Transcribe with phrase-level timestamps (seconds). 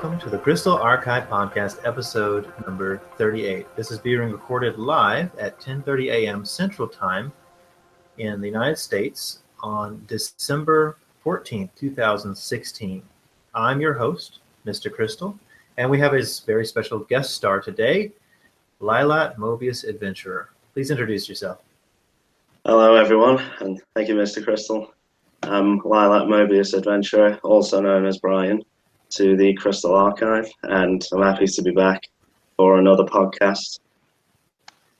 [0.00, 3.66] welcome to the Crystal Archive Podcast, episode number 38.
[3.74, 6.44] This is being recorded live at 10:30 a.m.
[6.44, 7.32] Central Time
[8.16, 13.02] in the United States on December 14th, 2016.
[13.56, 14.88] I'm your host, Mr.
[14.88, 15.36] Crystal,
[15.78, 18.12] and we have a very special guest star today,
[18.80, 20.50] Lilat Mobius Adventurer.
[20.74, 21.58] Please introduce yourself.
[22.64, 24.44] Hello, everyone, and thank you, Mr.
[24.44, 24.94] Crystal.
[25.42, 28.62] I'm Lilat Mobius Adventurer, also known as Brian,
[29.10, 32.08] to the Crystal Archive, and I'm happy to be back
[32.56, 33.80] for another podcast.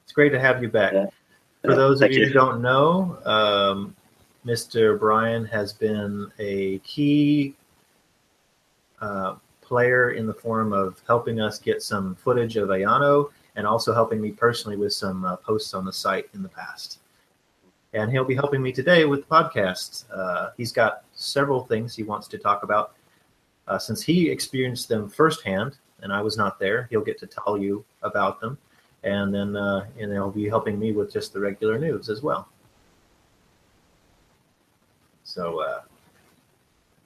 [0.04, 0.92] It's great to have you back.
[0.92, 1.06] Yeah.
[1.62, 2.26] For those of you, you.
[2.26, 3.94] who don't know, um,
[4.46, 4.98] Mr.
[4.98, 7.54] Brian has been a key
[9.00, 13.92] uh, player in the form of helping us get some footage of Ayano and also
[13.92, 17.00] helping me personally with some uh, posts on the site in the past.
[17.92, 20.04] And he'll be helping me today with the podcast.
[20.14, 22.92] Uh, he's got several things he wants to talk about.
[23.68, 27.56] Uh, since he experienced them firsthand, and I was not there, he'll get to tell
[27.58, 28.58] you about them
[29.02, 32.48] and then uh, and he'll be helping me with just the regular news as well.
[35.24, 35.82] So uh,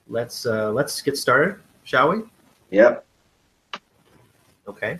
[0.07, 2.23] let's uh, let's get started, shall we?
[2.71, 3.05] Yep.
[4.67, 4.99] Okay.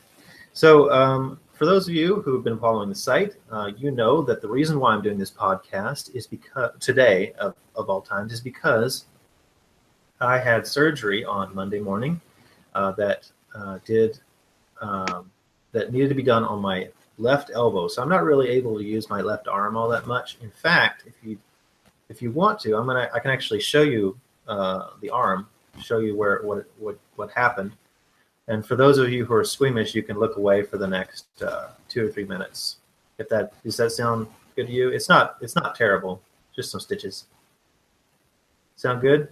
[0.53, 4.21] So um, for those of you who have been following the site, uh, you know
[4.21, 8.31] that the reason why I'm doing this podcast is because today of, of all times
[8.31, 9.05] is because
[10.19, 12.21] I had surgery on Monday morning
[12.73, 14.19] uh, that uh, did
[14.81, 15.31] um,
[15.71, 17.87] that needed to be done on my left elbow.
[17.87, 20.37] So I'm not really able to use my left arm all that much.
[20.41, 21.37] In fact, if you
[22.09, 25.47] if you want to, I'm gonna I can actually show you uh, the arm,
[25.81, 27.73] show you where what what what happened.
[28.47, 31.25] And for those of you who are squeamish, you can look away for the next
[31.41, 32.77] uh, two or three minutes.
[33.17, 34.89] If that does that sound good to you?
[34.89, 36.21] It's not it's not terrible,
[36.55, 37.25] just some stitches.
[38.75, 39.29] Sound good?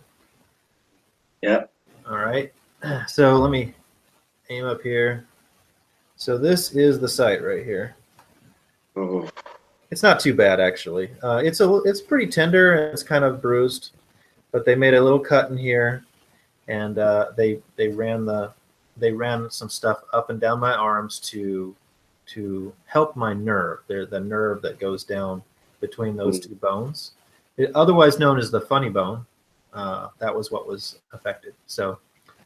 [1.41, 1.72] Yep.
[2.09, 2.52] All right.
[3.07, 3.75] So let me
[4.50, 5.25] aim up here.
[6.16, 7.96] So this is the site right here.
[8.97, 9.29] Ooh.
[9.91, 11.12] It's not too bad actually.
[11.22, 13.91] Uh, it's a it's pretty tender and it's kind of bruised,
[14.51, 16.03] but they made a little cut in here,
[16.68, 18.51] and uh, they they ran the
[18.97, 21.75] they ran some stuff up and down my arms to
[22.28, 23.80] to help my nerve.
[23.88, 25.44] They're the nerve that goes down
[25.81, 26.44] between those Mm.
[26.50, 27.12] two bones,
[27.57, 29.25] It- otherwise known as the funny bone.
[29.74, 31.54] Uh, that was what was affected.
[31.68, 32.00] So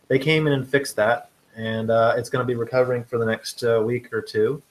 [0.08, 3.26] they came in and fixed that, and uh, it's going to be recovering for the
[3.26, 4.62] next uh, week or two.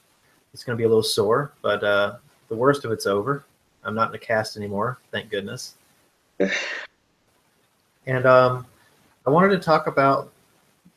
[0.53, 2.15] It's going to be a little sore, but uh,
[2.47, 3.43] the worst of it's over.
[3.83, 5.75] I'm not in a cast anymore, thank goodness.
[8.07, 8.65] and um,
[9.27, 10.31] I wanted to talk about,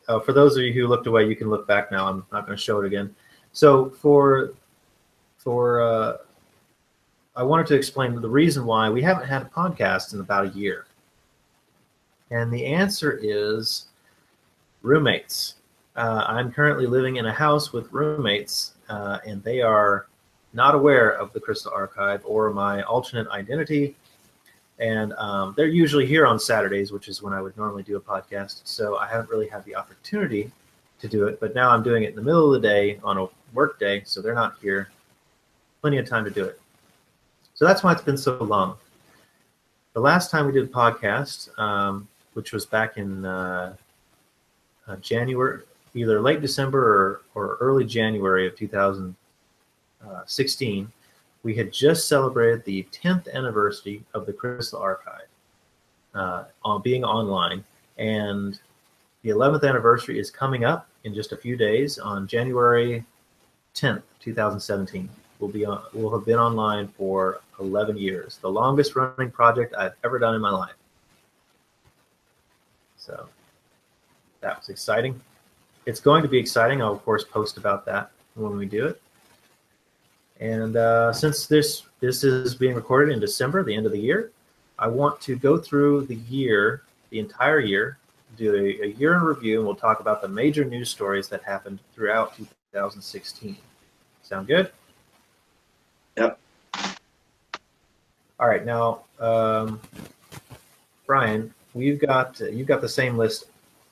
[0.06, 2.08] uh, for those of you who looked away, you can look back now.
[2.08, 3.14] I'm not going to show it again.
[3.52, 4.52] So for
[5.38, 6.18] for
[7.38, 10.48] I wanted to explain the reason why we haven't had a podcast in about a
[10.58, 10.86] year,
[12.30, 13.86] and the answer is
[14.82, 15.54] roommates.
[15.96, 20.06] Uh, I'm currently living in a house with roommates, uh, and they are
[20.52, 23.96] not aware of the Crystal Archive or my alternate identity.
[24.78, 28.00] And um, they're usually here on Saturdays, which is when I would normally do a
[28.00, 28.60] podcast.
[28.64, 30.52] So I haven't really had the opportunity
[31.00, 31.40] to do it.
[31.40, 34.02] But now I'm doing it in the middle of the day on a work day,
[34.04, 34.90] so they're not here.
[35.80, 36.60] Plenty of time to do it.
[37.54, 38.76] So that's why it's been so long.
[39.94, 42.06] The last time we did a podcast, um,
[42.38, 43.74] which was back in uh,
[44.86, 50.92] uh, January, either late December or, or early January of 2016,
[51.42, 55.26] we had just celebrated the 10th anniversary of the Crystal Archive
[56.14, 57.64] uh, on being online,
[57.98, 58.60] and
[59.22, 63.04] the 11th anniversary is coming up in just a few days on January
[63.74, 65.08] 10th, 2017.
[65.40, 69.94] We'll be on, we'll have been online for 11 years, the longest running project I've
[70.04, 70.77] ever done in my life.
[73.08, 73.26] So
[74.42, 75.18] that was exciting.
[75.86, 76.82] It's going to be exciting.
[76.82, 79.00] I'll of course post about that when we do it.
[80.40, 84.30] And uh, since this this is being recorded in December, the end of the year,
[84.78, 87.96] I want to go through the year, the entire year,
[88.36, 91.42] do a, a year in review, and we'll talk about the major news stories that
[91.42, 93.56] happened throughout 2016.
[94.22, 94.70] Sound good?
[96.18, 96.38] Yep.
[98.38, 99.80] All right, now, um,
[101.06, 103.44] Brian, we've got you've got the same list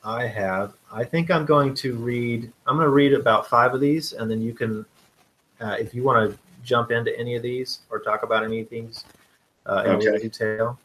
[0.05, 0.75] I have.
[0.93, 2.53] I think I'm going to read.
[2.67, 4.85] I'm going to read about five of these, and then you can,
[5.61, 8.69] uh, if you want to jump into any of these or talk about any of
[8.69, 9.05] these
[9.67, 10.19] uh, in Okay.
[10.19, 10.79] detail.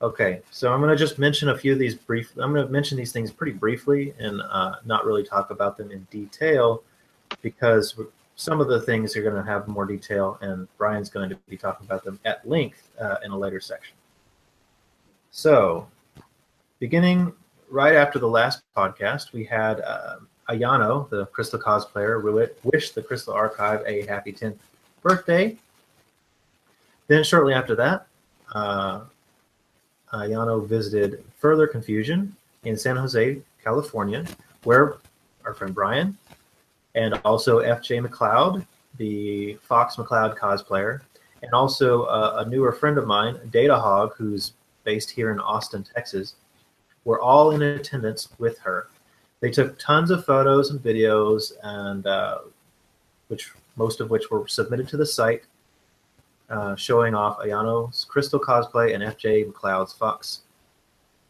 [0.00, 2.32] Okay, so I'm going to just mention a few of these brief.
[2.36, 5.92] I'm going to mention these things pretty briefly and uh, not really talk about them
[5.92, 6.82] in detail
[7.40, 7.94] because
[8.34, 11.56] some of the things are going to have more detail, and Brian's going to be
[11.56, 13.94] talking about them at length uh, in a later section.
[15.30, 15.86] So,
[16.82, 17.32] beginning
[17.70, 20.16] right after the last podcast, we had uh,
[20.48, 22.20] Ayano, the Crystal cosplayer,
[22.64, 24.56] wish the Crystal Archive a happy 10th
[25.00, 25.56] birthday.
[27.06, 28.08] Then, shortly after that,
[28.52, 29.02] uh,
[30.12, 32.34] Ayano visited Further Confusion
[32.64, 34.26] in San Jose, California,
[34.64, 34.96] where
[35.44, 36.18] our friend Brian
[36.96, 38.66] and also FJ McLeod,
[38.98, 41.02] the Fox McCloud cosplayer,
[41.44, 45.84] and also uh, a newer friend of mine, Data Hog, who's based here in Austin,
[45.84, 46.34] Texas,
[47.04, 48.88] were all in attendance with her.
[49.40, 52.38] They took tons of photos and videos, and uh,
[53.28, 55.44] which most of which were submitted to the site,
[56.50, 60.42] uh, showing off Ayano's Crystal cosplay and FJ McLeod's Fox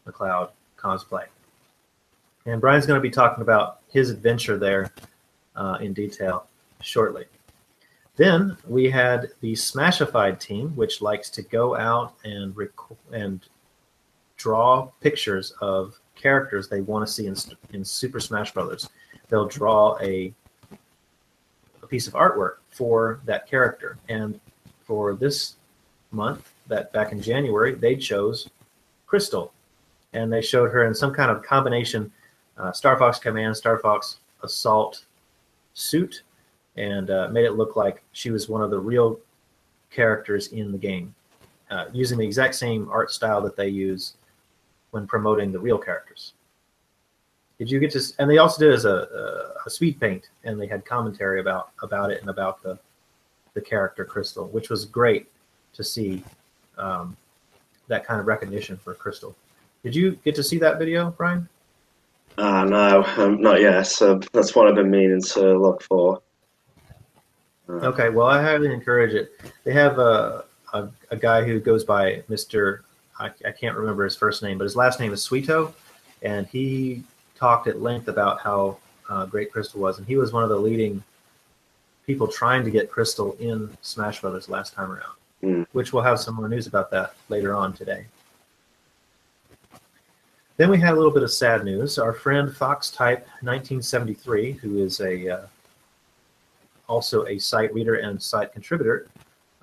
[0.05, 1.25] McCloud cosplay.
[2.45, 4.91] And Brian's going to be talking about his adventure there
[5.55, 6.47] uh, in detail
[6.81, 7.25] shortly.
[8.15, 12.69] Then we had the Smashified team, which likes to go out and rec-
[13.11, 13.39] and
[14.43, 17.35] draw pictures of characters they want to see in,
[17.71, 18.89] in Super Smash Brothers.
[19.29, 20.33] They'll draw a
[21.81, 24.39] a piece of artwork for that character, and
[24.81, 25.55] for this
[26.11, 28.49] month, that back in January, they chose
[29.05, 29.53] Crystal,
[30.13, 32.11] and they showed her in some kind of combination
[32.57, 35.05] uh, Star Fox Command, Star Fox Assault
[35.73, 36.23] suit
[36.75, 39.19] and uh, made it look like she was one of the real
[39.89, 41.13] characters in the game,
[41.69, 44.13] uh, using the exact same art style that they use
[44.93, 46.33] when promoting the real characters.
[47.57, 48.01] Did you get to?
[48.19, 51.71] And they also did as a, a, a speed paint, and they had commentary about
[51.81, 52.77] about it and about the
[53.55, 55.27] the character Crystal, which was great
[55.73, 56.23] to see
[56.77, 57.17] um,
[57.87, 59.35] that kind of recognition for Crystal.
[59.83, 61.49] Did you get to see that video, Brian?
[62.37, 63.83] Ah, uh, no, um, not yet.
[63.83, 66.21] So that's what I've been meaning to look for.
[67.67, 69.31] Uh, okay, well, I highly encourage it.
[69.63, 72.79] They have a, a, a guy who goes by Mr.
[73.19, 75.73] I, I, can't remember his first name, but his last name is Sweeto,
[76.21, 77.03] and he
[77.35, 78.77] talked at length about how
[79.09, 81.03] uh, great Crystal was, and he was one of the leading
[82.05, 85.67] people trying to get Crystal in Smash Brothers last time around, mm.
[85.73, 88.05] which we'll have some more news about that later on today.
[90.57, 91.97] Then we had a little bit of sad news.
[91.97, 95.41] Our friend Fox Type 1973, who is a uh,
[96.87, 99.07] also a site reader and site contributor,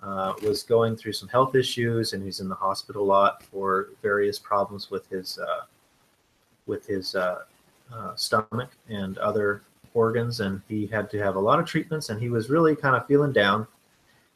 [0.02, 3.90] uh, was going through some health issues, and he's in the hospital a lot for
[4.02, 5.64] various problems with his uh,
[6.66, 7.40] with his uh,
[7.92, 9.62] uh, stomach and other
[9.94, 12.96] organs, and he had to have a lot of treatments, and he was really kind
[12.96, 13.66] of feeling down.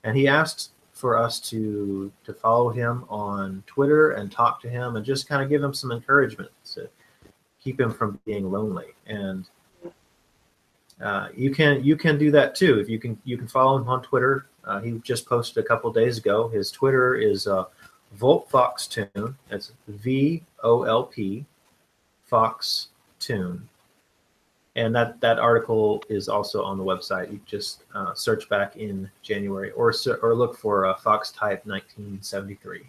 [0.03, 4.97] And he asked for us to to follow him on Twitter and talk to him
[4.97, 6.89] and just kind of give him some encouragement to
[7.61, 8.95] keep him from being lonely.
[9.07, 9.49] And
[11.03, 12.79] uh, you can you can do that too.
[12.79, 14.47] If you can you can follow him on Twitter.
[14.67, 16.49] Uh, he just posted a couple days ago.
[16.49, 17.65] His Twitter is uh,
[18.89, 19.37] Tune.
[19.49, 21.45] That's V O L P
[22.27, 23.69] Fox Tune
[24.77, 27.33] and that that article is also on the website.
[27.33, 29.93] You just uh, search back in January or
[30.23, 32.83] or look for uh, Fox Type 1973.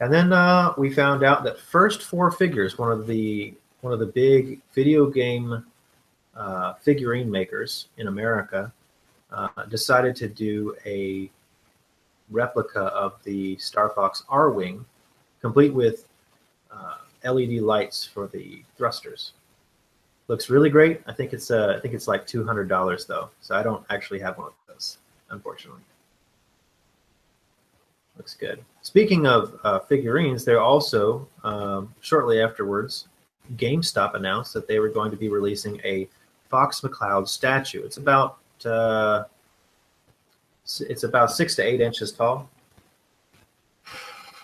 [0.00, 4.00] And then uh, we found out that First Four Figures, one of the one of
[4.00, 5.64] the big video game
[6.34, 8.72] uh, figurine makers in America,
[9.34, 11.30] uh, decided to do a
[12.30, 14.84] replica of the Star Fox R-wing,
[15.40, 16.06] complete with
[16.70, 19.32] uh, LED lights for the thrusters
[20.28, 21.00] looks really great.
[21.06, 23.84] I think it's uh, I think it's like two hundred dollars though, so I don't
[23.90, 24.98] actually have one of those,
[25.30, 25.82] unfortunately.
[28.16, 28.64] Looks good.
[28.82, 33.08] Speaking of uh, figurines, they're also um, shortly afterwards,
[33.56, 36.08] GameStop announced that they were going to be releasing a
[36.48, 37.82] Fox McCloud statue.
[37.84, 39.24] It's about uh,
[40.80, 42.48] it's about six to eight inches tall.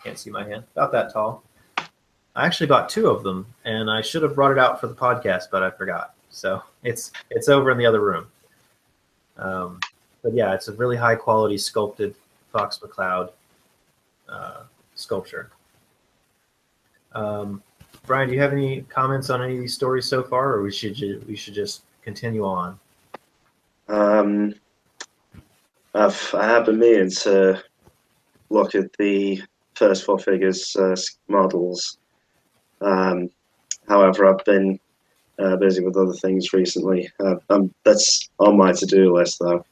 [0.04, 0.64] Can't see my hand.
[0.74, 1.42] About that tall.
[2.36, 4.94] I actually bought two of them, and I should have brought it out for the
[4.94, 6.14] podcast, but I forgot.
[6.30, 8.26] So it's it's over in the other room.
[9.36, 9.80] Um,
[10.22, 12.14] but yeah, it's a really high quality sculpted
[12.52, 13.30] Fox McCloud
[14.28, 14.62] uh,
[14.94, 15.50] sculpture.
[17.12, 17.62] Um,
[18.06, 20.72] Brian, do you have any comments on any of these stories so far, or we
[20.72, 22.78] should ju- we should just continue on?
[23.90, 24.54] Um,
[25.94, 27.62] I've I have been meaning to
[28.48, 29.42] look at the
[29.74, 30.96] first four figures uh,
[31.28, 31.98] models
[32.80, 33.30] um,
[33.88, 34.78] however, I've been
[35.38, 37.10] uh, busy with other things recently.
[37.20, 39.64] Uh, um, that's on my to-do list, though.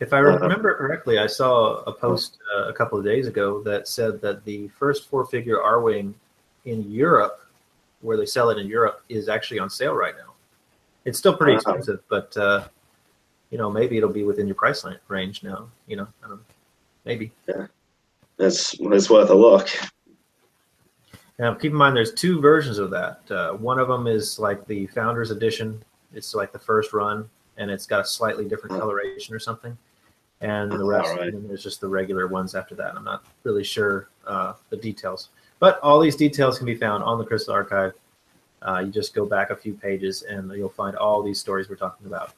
[0.00, 3.62] If I uh, remember correctly, I saw a post uh, a couple of days ago
[3.62, 6.14] that said that the first four-figure R-wing
[6.64, 7.40] in Europe,
[8.00, 10.32] where they sell it in Europe, is actually on sale right now.
[11.04, 12.68] It's still pretty expensive, but uh,
[13.52, 15.68] you know maybe it'll be within your price range now.
[15.86, 16.08] You know,
[17.04, 17.30] maybe.
[17.46, 17.66] Yeah,
[18.38, 19.68] it's it's worth a look.
[21.38, 23.20] Now, keep in mind, there's two versions of that.
[23.30, 25.82] Uh, one of them is like the Founders Edition.
[26.14, 29.76] It's like the first run, and it's got a slightly different coloration or something.
[30.40, 31.34] And the rest, Alright.
[31.34, 32.96] and there's just the regular ones after that.
[32.96, 35.28] I'm not really sure uh, the details,
[35.58, 37.92] but all these details can be found on the Crystal Archive.
[38.62, 41.76] Uh, you just go back a few pages, and you'll find all these stories we're
[41.76, 42.34] talking about.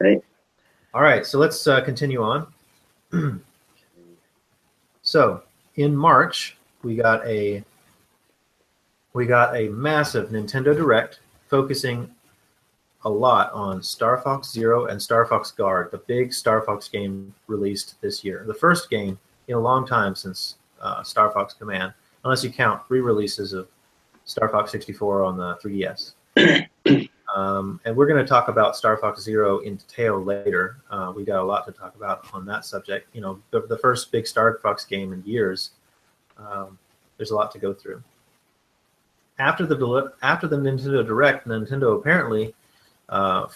[0.00, 0.20] Okay.
[0.94, 2.46] All right, so let's uh, continue on.
[5.02, 5.42] so
[5.76, 7.62] in March, we got a
[9.12, 12.10] we got a massive Nintendo Direct focusing
[13.04, 17.34] a lot on Star Fox Zero and Star Fox Guard, the big Star Fox game
[17.46, 18.44] released this year.
[18.46, 21.92] The first game in a long time since uh, Star Fox Command,
[22.24, 23.68] unless you count re-releases of
[24.24, 26.12] Star Fox 64 on the 3DS.
[27.34, 30.78] Um, and we're going to talk about Star Fox Zero in detail later.
[30.90, 33.08] Uh, we got a lot to talk about on that subject.
[33.14, 35.70] You know, the, the first big Star Fox game in years.
[36.38, 36.78] Um,
[37.16, 38.02] there's a lot to go through.
[39.38, 42.54] After the after the Nintendo Direct, Nintendo apparently
[43.08, 43.46] uh,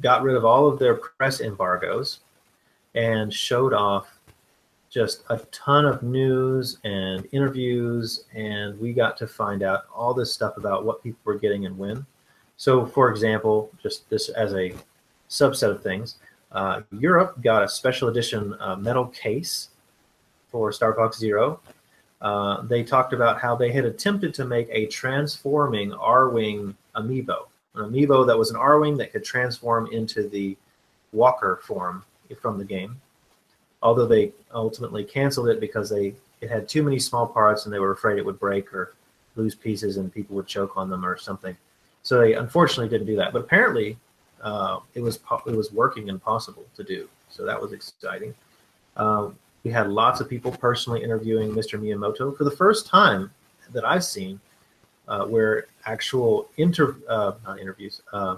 [0.00, 2.20] got rid of all of their press embargoes
[2.94, 4.18] and showed off
[4.90, 10.32] just a ton of news and interviews, and we got to find out all this
[10.32, 12.06] stuff about what people were getting and when.
[12.56, 14.74] So, for example, just this as a
[15.28, 16.16] subset of things,
[16.52, 19.68] uh, Europe got a special edition uh, metal case
[20.50, 21.60] for Star Fox Zero.
[22.20, 27.90] Uh, they talked about how they had attempted to make a transforming R-wing amiibo, an
[27.90, 30.56] amiibo that was an R-wing that could transform into the
[31.12, 32.04] Walker form
[32.40, 33.00] from the game.
[33.82, 37.78] Although they ultimately canceled it because they it had too many small parts and they
[37.78, 38.94] were afraid it would break or
[39.36, 41.56] lose pieces and people would choke on them or something.
[42.06, 43.32] So they unfortunately didn't do that.
[43.32, 43.98] But apparently,
[44.40, 47.08] uh, it was it was working and possible to do.
[47.30, 48.32] So that was exciting.
[48.96, 51.80] Um, we had lots of people personally interviewing Mr.
[51.80, 53.32] Miyamoto for the first time
[53.72, 54.38] that I've seen,
[55.08, 58.36] uh, where actual inter uh, not interviews, uh,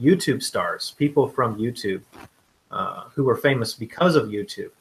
[0.00, 2.02] YouTube stars, people from YouTube
[2.72, 4.72] uh, who were famous because of YouTube,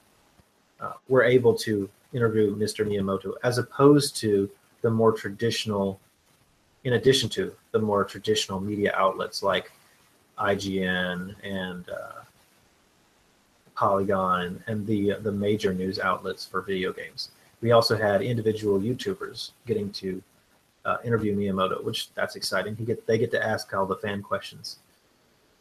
[0.79, 2.83] uh, were able to interview Mr.
[2.83, 4.49] Miyamoto, as opposed to
[4.81, 5.99] the more traditional
[6.83, 9.71] in addition to the more traditional media outlets like
[10.37, 12.21] IGN and uh,
[13.75, 17.31] Polygon and, the the major news outlets for video games.
[17.61, 20.21] We also had individual YouTubers getting to
[20.85, 22.75] uh, interview Miyamoto, which that's exciting.
[22.75, 24.77] He get they get to ask all the fan questions.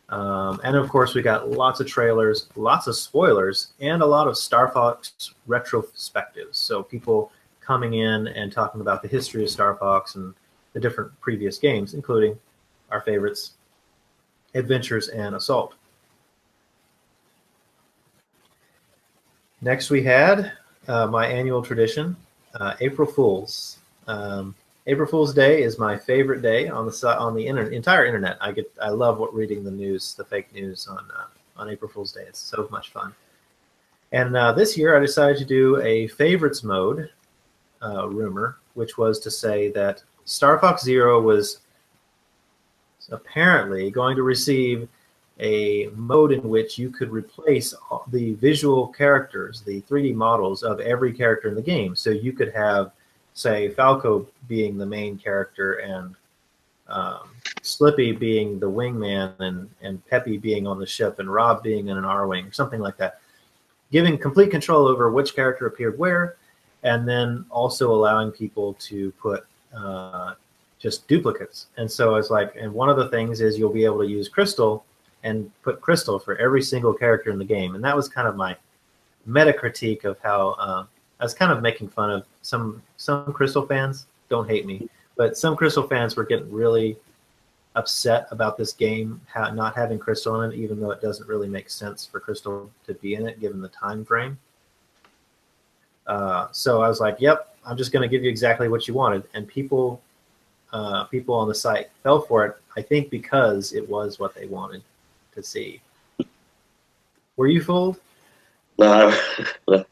[0.09, 4.29] Um, and of course, we got lots of trailers, lots of spoilers, and a lot
[4.29, 6.55] of Star Fox retrospectives.
[6.55, 10.33] So people coming in and talking about the history of Star Fox and
[10.77, 12.39] the different previous games, including
[12.91, 13.53] our favorites,
[14.55, 15.73] Adventures and Assault.
[19.63, 20.53] Next, we had
[20.87, 22.15] uh, my annual tradition,
[22.61, 23.79] uh, April Fools.
[24.07, 24.55] Um,
[24.87, 28.37] April Fool's Day is my favorite day on the on the inter- entire internet.
[28.43, 31.25] I get I love what reading the news, the fake news on uh,
[31.57, 32.25] on April Fool's Day.
[32.29, 33.15] It's so much fun.
[34.13, 37.09] And uh, this year, I decided to do a favorites mode
[37.83, 41.61] uh, rumor, which was to say that Star Fox Zero was
[43.11, 44.89] apparently going to receive
[45.39, 47.73] a mode in which you could replace
[48.09, 51.95] the visual characters, the 3D models of every character in the game.
[51.95, 52.91] So you could have,
[53.35, 56.17] say, Falco being the main character and
[56.89, 57.31] um,
[57.63, 61.99] Slippy being the wingman and, and Peppy being on the ship and Rob being in
[61.99, 63.21] an R Wing or something like that.
[63.93, 66.37] Giving complete control over which character appeared where,
[66.83, 70.35] and then also allowing people to put uh,
[70.79, 71.67] just duplicates.
[71.77, 74.29] And so it's like, and one of the things is you'll be able to use
[74.29, 74.85] Crystal
[75.23, 77.75] and put Crystal for every single character in the game.
[77.75, 78.57] And that was kind of my
[79.27, 80.85] meta critique of how uh,
[81.19, 84.07] I was kind of making fun of some some Crystal fans.
[84.29, 86.97] Don't hate me, but some Crystal fans were getting really
[87.75, 89.21] upset about this game
[89.53, 92.95] not having Crystal in it, even though it doesn't really make sense for Crystal to
[92.95, 94.39] be in it given the time frame.
[96.07, 98.95] Uh, so I was like, "Yep, I'm just going to give you exactly what you
[98.95, 100.01] wanted," and people,
[100.73, 102.57] uh, people on the site fell for it.
[102.77, 104.83] I think because it was what they wanted
[105.35, 105.81] to see.
[107.37, 108.01] Were you fooled?
[108.79, 109.15] No,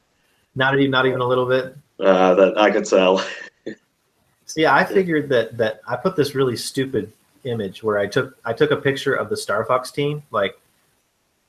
[0.56, 1.76] Not even, not even a little bit.
[2.00, 3.24] uh, that I could tell.
[4.46, 7.10] See, I figured that that I put this really stupid
[7.44, 10.60] image where I took I took a picture of the Star Fox team, like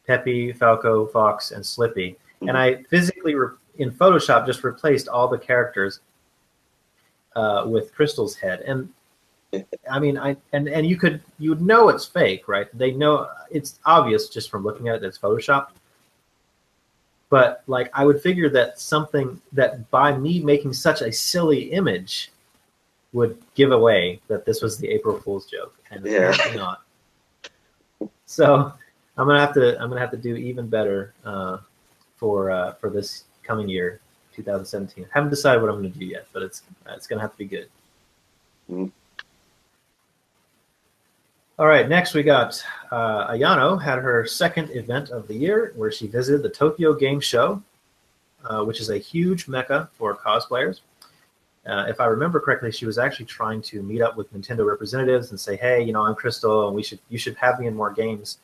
[0.08, 5.38] Peppy, Falco, Fox, and Slippy, and I physically re- in Photoshop just replaced all the
[5.38, 6.00] characters
[7.36, 8.62] uh, with Crystal's head.
[8.62, 8.90] And
[9.90, 12.68] I mean, I and and you could you would know it's fake, right?
[12.78, 15.04] They know it's obvious just from looking at it.
[15.04, 15.70] It's Photoshop.
[17.30, 22.32] But like I would figure that something that by me making such a silly image
[23.14, 26.36] would give away that this was the April Fool's joke, and Yeah.
[26.56, 26.82] not.
[28.26, 28.74] So
[29.18, 31.60] I'm gonna have to I'm gonna have to do even better uh,
[32.18, 34.00] for uh, for this coming year,
[34.34, 35.06] 2017.
[35.14, 37.70] haven't decided what I'm gonna do yet, but it's it's gonna have to be good.
[38.70, 38.92] Mm.
[41.58, 42.62] All right, next we got
[42.92, 47.22] uh, Ayano had her second event of the year where she visited the Tokyo Game
[47.22, 47.64] Show,
[48.44, 50.82] uh, which is a huge mecca for cosplayers.
[51.66, 55.32] Uh, if I remember correctly, she was actually trying to meet up with Nintendo representatives
[55.32, 57.74] and say, "Hey, you know, I'm Crystal, and we should you should have me in
[57.74, 58.40] more games."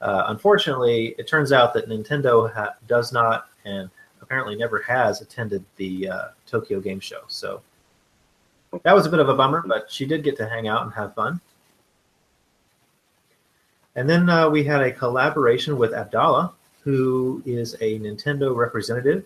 [0.00, 3.90] Uh, unfortunately, it turns out that Nintendo ha- does not and
[4.20, 7.22] apparently never has attended the uh, Tokyo Game Show.
[7.28, 7.62] So
[8.82, 10.92] that was a bit of a bummer, but she did get to hang out and
[10.92, 11.40] have fun.
[13.96, 16.52] And then uh, we had a collaboration with Abdallah,
[16.82, 19.24] who is a Nintendo representative.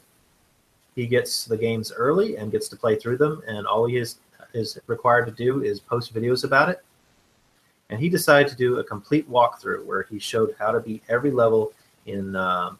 [0.95, 4.17] He gets the games early and gets to play through them, and all he is,
[4.53, 6.85] is required to do is post videos about it.
[7.89, 11.31] And he decided to do a complete walkthrough where he showed how to beat every
[11.31, 11.73] level
[12.05, 12.79] in um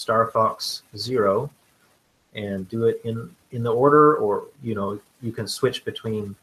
[0.00, 1.50] Star Fox Zero
[2.34, 6.34] and do it in, in the order, or you know, you can switch between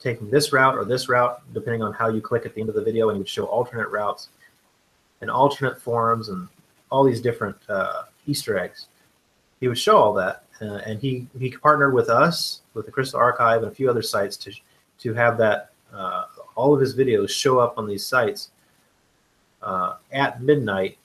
[0.00, 2.74] taking this route or this route, depending on how you click at the end of
[2.74, 4.28] the video, and he would show alternate routes
[5.20, 6.48] and alternate forms and
[6.90, 8.86] all these different uh, Easter eggs.
[9.60, 13.20] He would show all that, uh, and he he partnered with us, with the Crystal
[13.20, 14.52] Archive, and a few other sites to
[15.00, 16.24] to have that uh,
[16.54, 18.50] all of his videos show up on these sites
[19.62, 20.96] uh, at midnight,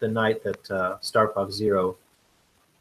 [0.00, 1.96] the night that uh, Star Fox Zero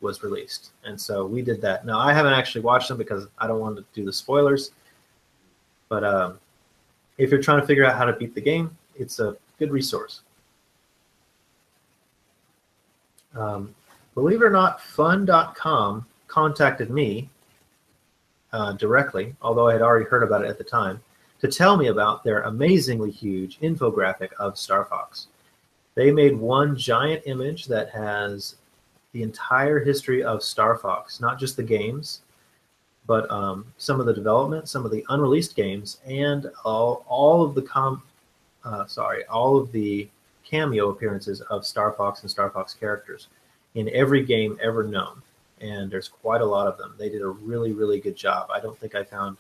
[0.02, 1.86] was released, and so we did that.
[1.86, 4.72] Now I haven't actually watched them because I don't want to do the spoilers.
[5.90, 6.40] But um,
[7.18, 10.22] if you're trying to figure out how to beat the game, it's a good resource.
[13.36, 13.74] Um,
[14.16, 17.30] believe it or not, fun.com contacted me
[18.52, 21.02] uh, directly, although I had already heard about it at the time,
[21.40, 25.28] to tell me about their amazingly huge infographic of Star Fox.
[25.98, 28.58] They made one giant image that has
[29.14, 32.22] the entire history of Star Fox, not just the games,
[33.08, 37.56] but um, some of the development, some of the unreleased games, and all, all of
[37.56, 38.04] the com,
[38.64, 40.08] uh, sorry, all of the
[40.46, 43.30] cameo appearances of Star Fox and Star Fox characters
[43.74, 45.24] in every game ever known.
[45.62, 46.94] And there's quite a lot of them.
[47.00, 48.52] They did a really, really good job.
[48.54, 49.38] I don't think I found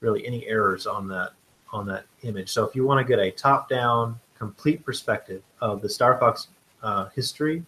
[0.00, 1.34] really any errors on that
[1.72, 2.50] on that image.
[2.50, 6.48] So if you want to get a top-down, complete perspective of the Star Fox
[6.82, 7.62] uh, history,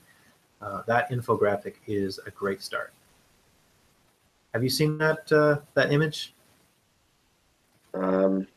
[0.61, 2.93] uh, that infographic is a great start.
[4.53, 6.35] Have you seen that uh, that image?
[7.95, 8.49] Um,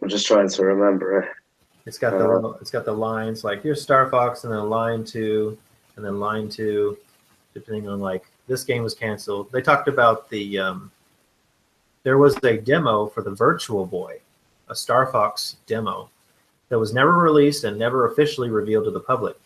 [0.00, 1.28] I'm just trying to remember it.
[1.84, 5.04] It's got the Uh, it's got the lines like here's Star Fox and then line
[5.04, 5.58] two
[5.96, 6.96] and then line two,
[7.52, 9.52] depending on like this game was canceled.
[9.52, 10.90] They talked about the um,
[12.02, 14.20] there was a demo for the Virtual Boy,
[14.70, 16.08] a Star Fox demo
[16.72, 19.36] that was never released and never officially revealed to the public,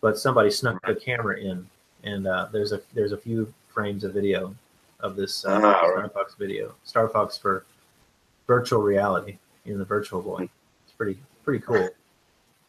[0.00, 1.66] but somebody snuck a camera in
[2.04, 4.54] and uh, there's a there's a few frames of video
[5.00, 6.12] of this uh, Ah, Star right.
[6.12, 7.64] Fox video, Star Fox for
[8.46, 10.48] virtual reality in the Virtual Boy.
[10.84, 11.88] It's pretty pretty cool.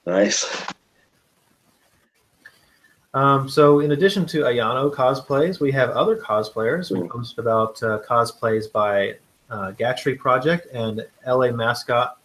[0.07, 0.65] Nice.
[3.13, 6.89] Um, so, in addition to Ayano cosplays, we have other cosplayers.
[6.89, 7.09] We Mm.
[7.11, 9.17] posted about uh, cosplays by
[9.51, 12.17] uh, Gatry Project and LA Mascot,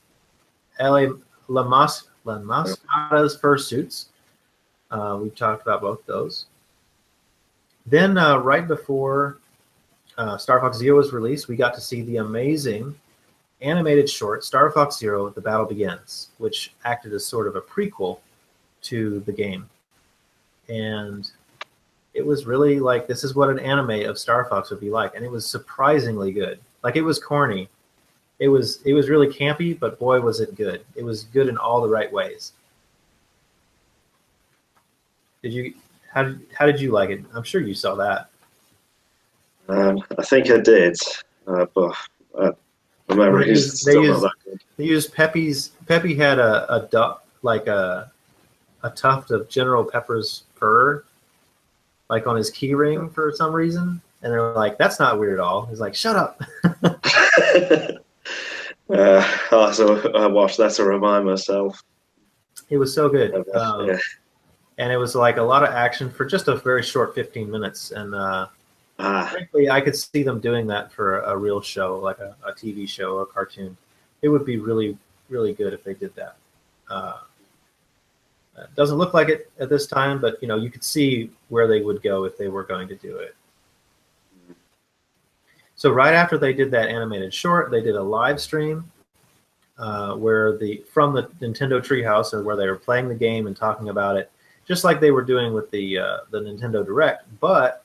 [0.80, 1.08] LA
[1.48, 4.06] La, Mas- La Mascata's fursuits.
[4.90, 6.46] Uh, we've talked about both those.
[7.86, 9.38] Then, uh, right before
[10.16, 12.94] uh, Star Fox Zero was released, we got to see the amazing
[13.60, 18.18] animated short Star Fox Zero: The Battle Begins, which acted as sort of a prequel
[18.82, 19.68] to the game
[20.68, 21.30] and
[22.12, 25.14] it was really like this is what an anime of Star Fox would be like,
[25.14, 26.60] and it was surprisingly good.
[26.82, 27.68] Like it was corny,
[28.38, 30.84] it was it was really campy, but boy was it good.
[30.96, 32.52] It was good in all the right ways.
[35.42, 35.74] Did you
[36.12, 37.24] how did how did you like it?
[37.34, 38.30] I'm sure you saw that.
[39.68, 40.96] Um, I think I did,
[41.46, 41.94] uh, but
[42.36, 42.52] uh,
[43.08, 44.60] my memory They is used- they still not used- that good.
[44.76, 48.10] They used Peppy's Peppy had a a duck like a
[48.82, 51.04] a tuft of General Pepper's fur,
[52.10, 55.40] like on his key ring for some reason, and they're like, "That's not weird at
[55.40, 56.42] all." He's like, "Shut up."
[58.90, 61.82] uh, I'll have to uh, watch that to remind myself.
[62.70, 63.34] It was so good.
[63.54, 63.98] Um, yeah.
[64.78, 67.90] and it was like a lot of action for just a very short 15 minutes
[67.92, 68.46] and uh,
[69.00, 72.36] Ah, frankly i could see them doing that for a, a real show like a,
[72.46, 73.76] a tv show or a cartoon
[74.22, 74.96] it would be really
[75.28, 76.36] really good if they did that
[76.88, 77.18] uh,
[78.56, 81.66] Uh, doesn't look like it at this time, but you know you could see where
[81.66, 83.34] they would go if they were going to do it.
[85.84, 88.90] So right after they did that animated short, they did a live stream
[89.76, 93.54] uh, where the from the Nintendo Treehouse and where they were playing the game and
[93.54, 94.30] talking about it,
[94.66, 97.24] just like they were doing with the uh, the Nintendo Direct.
[97.38, 97.84] But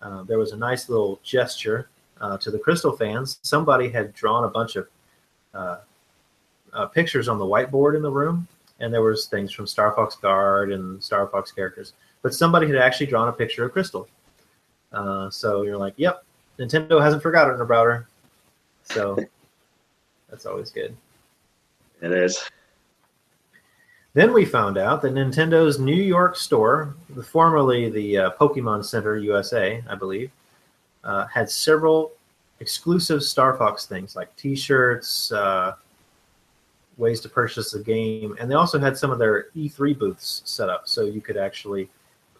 [0.00, 1.88] uh, there was a nice little gesture
[2.20, 3.40] uh, to the Crystal fans.
[3.42, 4.86] Somebody had drawn a bunch of
[5.52, 5.78] uh,
[6.72, 8.46] uh, pictures on the whiteboard in the room,
[8.78, 11.94] and there was things from Star Fox Guard and Star Fox characters.
[12.22, 14.06] But somebody had actually drawn a picture of Crystal.
[15.32, 16.24] so you're like, "Yep,
[16.60, 18.08] Nintendo hasn't forgotten about her."
[18.84, 19.16] So
[20.28, 20.96] that's always good.
[22.02, 22.48] It is.
[24.12, 29.82] Then we found out that Nintendo's New York store, formerly the uh, Pokemon Center USA,
[29.88, 30.32] I believe,
[31.04, 32.12] uh, had several
[32.58, 35.74] exclusive Star Fox things like T-shirts, uh,
[36.96, 40.68] ways to purchase the game, and they also had some of their E3 booths set
[40.68, 41.88] up, so you could actually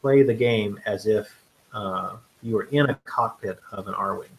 [0.00, 1.33] play the game as if
[1.72, 4.31] uh, you were in a cockpit of an R-wing,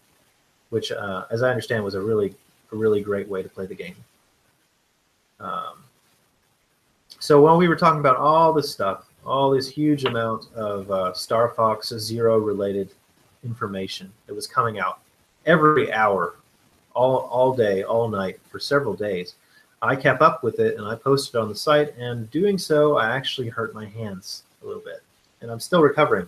[0.69, 2.35] which, uh, as I understand, was a really,
[2.71, 3.95] a really great way to play the game.
[5.39, 5.83] Um,
[7.19, 11.13] so while we were talking about all this stuff, all this huge amount of uh,
[11.13, 12.89] Star Fox Zero related
[13.43, 14.99] information that was coming out
[15.45, 16.35] every hour,
[16.93, 19.35] all all day, all night for several days,
[19.81, 21.95] I kept up with it and I posted on the site.
[21.97, 25.03] And doing so, I actually hurt my hands a little bit,
[25.41, 26.27] and I'm still recovering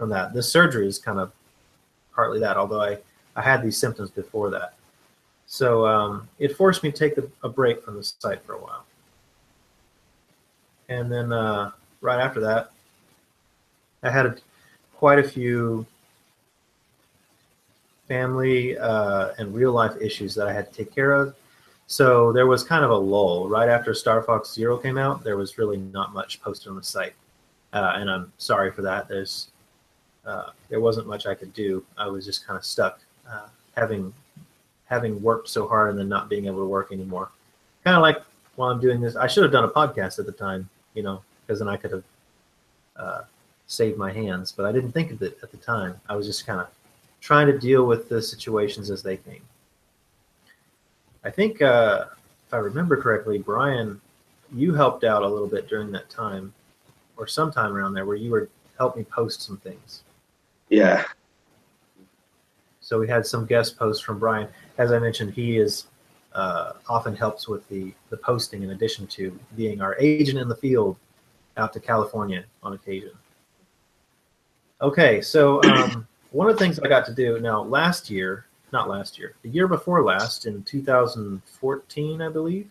[0.00, 0.32] from that.
[0.32, 1.30] This surgery is kind of
[2.14, 2.96] partly that, although I
[3.36, 4.72] I had these symptoms before that.
[5.46, 8.84] So um, it forced me to take a, break from the site for a while.
[10.88, 12.70] And then uh, right after that,
[14.02, 14.36] I had a,
[14.94, 15.84] quite a few
[18.08, 21.34] family uh, and real life issues that I had to take care of.
[21.88, 23.48] So there was kind of a lull.
[23.48, 26.82] Right after Star Fox Zero came out, there was really not much posted on the
[26.82, 27.14] site.
[27.72, 29.08] Uh, and I'm sorry for that.
[29.08, 29.50] There's
[30.26, 31.84] uh, there wasn't much I could do.
[31.96, 34.12] I was just kind of stuck uh, having
[34.84, 37.30] having worked so hard and then not being able to work anymore.
[37.84, 38.18] Kind of like
[38.56, 41.22] while I'm doing this, I should have done a podcast at the time, you know,
[41.46, 42.04] because then I could have
[42.96, 43.20] uh,
[43.66, 44.52] saved my hands.
[44.52, 45.98] But I didn't think of it at the time.
[46.08, 46.68] I was just kind of
[47.20, 49.42] trying to deal with the situations as they came.
[51.24, 52.06] I think, uh,
[52.46, 54.00] if I remember correctly, Brian,
[54.52, 56.52] you helped out a little bit during that time,
[57.16, 60.02] or sometime around there, where you were helped me post some things.
[60.70, 61.04] Yeah,
[62.90, 64.48] so we had some guest posts from Brian.
[64.76, 65.86] As I mentioned, he is
[66.32, 70.56] uh, often helps with the the posting in addition to being our agent in the
[70.56, 70.96] field
[71.56, 73.12] out to California on occasion.
[74.82, 78.88] Okay, so um, one of the things I got to do now last year, not
[78.88, 82.68] last year, the year before last, in 2014, I believe,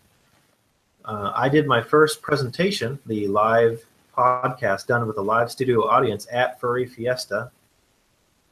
[1.06, 3.82] uh, I did my first presentation, the live
[4.14, 7.50] podcast done with a live studio audience at Furry Fiesta.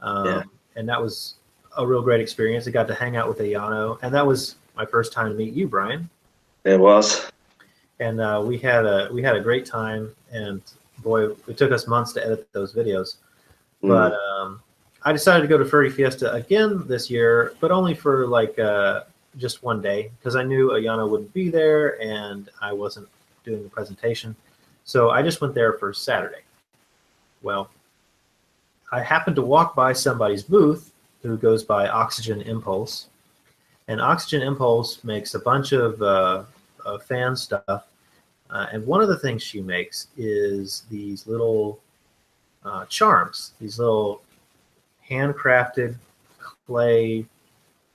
[0.01, 0.43] Um, yeah.
[0.75, 1.35] And that was
[1.77, 2.67] a real great experience.
[2.67, 5.53] I got to hang out with Ayano, and that was my first time to meet
[5.53, 6.09] you, Brian.
[6.63, 7.31] It was.
[7.99, 10.61] And uh, we had a we had a great time, and
[10.99, 13.17] boy, it took us months to edit those videos.
[13.83, 13.89] Mm.
[13.89, 14.61] But um,
[15.03, 19.03] I decided to go to Furry Fiesta again this year, but only for like uh,
[19.37, 23.07] just one day because I knew Ayano wouldn't be there, and I wasn't
[23.43, 24.35] doing the presentation.
[24.83, 26.41] So I just went there for Saturday.
[27.41, 27.69] Well,
[28.91, 33.07] I happened to walk by somebody's booth who goes by Oxygen Impulse.
[33.87, 36.43] And Oxygen Impulse makes a bunch of uh,
[36.85, 37.87] uh, fan stuff.
[38.49, 41.79] Uh, and one of the things she makes is these little
[42.63, 44.21] uh, charms, these little
[45.07, 45.95] handcrafted
[46.65, 47.25] clay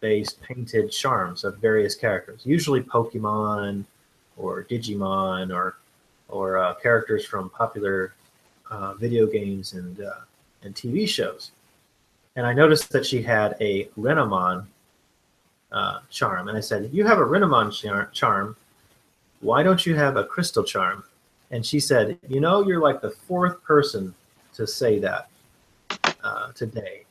[0.01, 3.85] based painted charms of various characters, usually Pokemon
[4.37, 5.77] or Digimon or
[6.29, 8.15] or uh, characters from popular
[8.71, 10.01] uh, video games and
[10.65, 11.53] and TV shows
[12.37, 14.67] and I noticed that she had a Renamon
[15.71, 18.57] uh, charm, and I said, "You have a Renamon char- charm.
[19.41, 21.05] Why don't you have a crystal charm?"
[21.51, 24.15] And she said, "You know, you're like the fourth person
[24.55, 25.29] to say that
[26.23, 27.05] uh, today."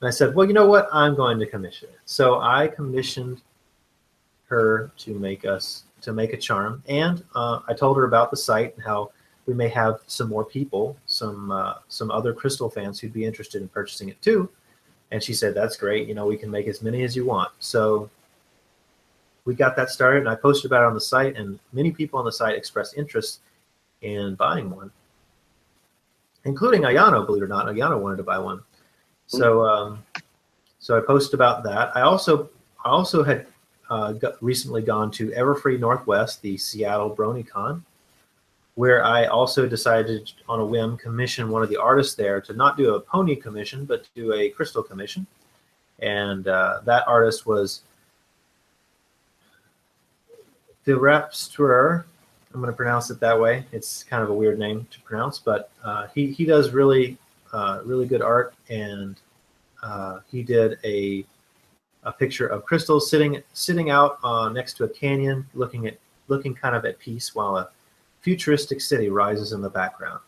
[0.00, 0.88] And I said, "Well, you know what?
[0.92, 3.40] I'm going to commission it." So I commissioned
[4.48, 8.36] her to make us to make a charm, and uh, I told her about the
[8.36, 9.10] site and how
[9.48, 13.62] we may have some more people, some uh, some other crystal fans who'd be interested
[13.62, 14.48] in purchasing it too.
[15.10, 16.06] And she said, "That's great.
[16.06, 18.10] You know, we can make as many as you want." So
[19.46, 22.18] we got that started, and I posted about it on the site, and many people
[22.18, 23.40] on the site expressed interest
[24.02, 24.90] in buying one,
[26.44, 27.24] including Ayano.
[27.24, 28.60] Believe it or not, Ayano wanted to buy one.
[29.28, 30.04] So um,
[30.78, 31.96] so I posted about that.
[31.96, 32.50] I also
[32.84, 33.46] I also had
[33.88, 37.80] uh, got, recently gone to Everfree Northwest, the Seattle BronyCon,
[38.78, 42.76] where I also decided on a whim commission one of the artists there to not
[42.76, 45.26] do a pony commission but do a crystal commission,
[45.98, 47.82] and uh, that artist was
[50.84, 52.04] the Rapsturer.
[52.54, 53.66] I'm going to pronounce it that way.
[53.72, 57.18] It's kind of a weird name to pronounce, but uh, he he does really
[57.52, 59.20] uh, really good art, and
[59.82, 61.26] uh, he did a
[62.04, 66.54] a picture of crystals sitting sitting out uh, next to a canyon, looking at looking
[66.54, 67.70] kind of at peace, while a
[68.28, 70.20] futuristic city rises in the background,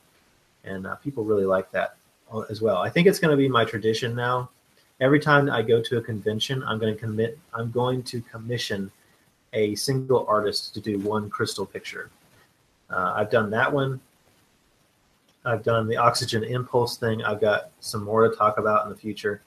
[0.65, 1.97] and uh, people really like that
[2.49, 2.79] as well.
[2.79, 4.49] I think it's going to be my tradition now.
[5.03, 7.39] Every time I go to a convention, I'm going to commit.
[7.53, 8.91] I'm going to commission
[9.53, 12.09] a single artist to do one crystal picture.
[12.89, 14.01] Uh, I've done that one.
[15.45, 17.23] I've done the oxygen impulse thing.
[17.23, 19.43] I've got some more to talk about in the future.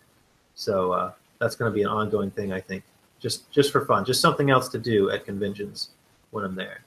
[0.54, 2.84] So uh, that's going to be an ongoing thing, I think,
[3.20, 5.90] just just for fun, just something else to do at conventions
[6.30, 6.82] when I'm there.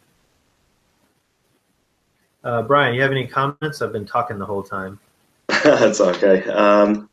[2.46, 3.82] Uh, Brian, you have any comments?
[3.82, 5.00] I've been talking the whole time.
[5.48, 6.44] That's okay.
[6.44, 7.10] Um,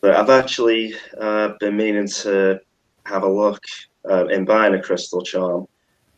[0.00, 2.58] but I've actually uh, been meaning to
[3.04, 3.62] have a look
[4.10, 5.68] uh, in buying a crystal charm.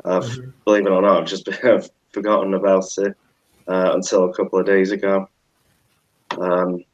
[0.04, 0.50] I've, mm-hmm.
[0.64, 3.16] believe it or not, I've just been, I've forgotten about it
[3.66, 5.28] uh, until a couple of days ago.
[6.38, 6.84] Um,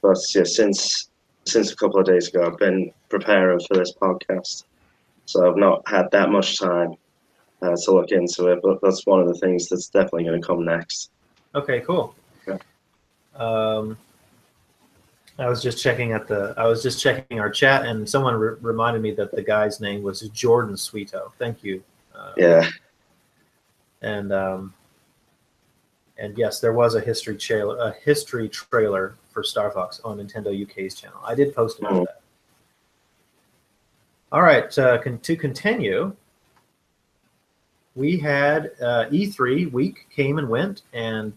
[0.00, 1.10] but yeah, since
[1.44, 4.64] since a couple of days ago, I've been preparing for this podcast,
[5.26, 6.94] so I've not had that much time
[7.62, 8.60] uh, to look into it.
[8.62, 11.10] But that's one of the things that's definitely going to come next.
[11.54, 12.14] Okay, cool.
[12.46, 12.58] Yeah.
[13.34, 13.96] Um,
[15.38, 16.54] I was just checking at the.
[16.56, 20.02] I was just checking our chat, and someone re- reminded me that the guy's name
[20.02, 21.32] was Jordan Sweeto.
[21.38, 21.82] Thank you.
[22.14, 22.68] Uh, yeah.
[24.02, 24.74] And um,
[26.20, 30.50] and yes, there was a history trailer, a history trailer for Star Fox on Nintendo
[30.62, 31.18] UK's channel.
[31.24, 32.00] I did post about oh.
[32.00, 32.20] that.
[34.30, 36.14] All right, uh, con- to continue,
[38.00, 41.34] we had uh, E3 week came and went, and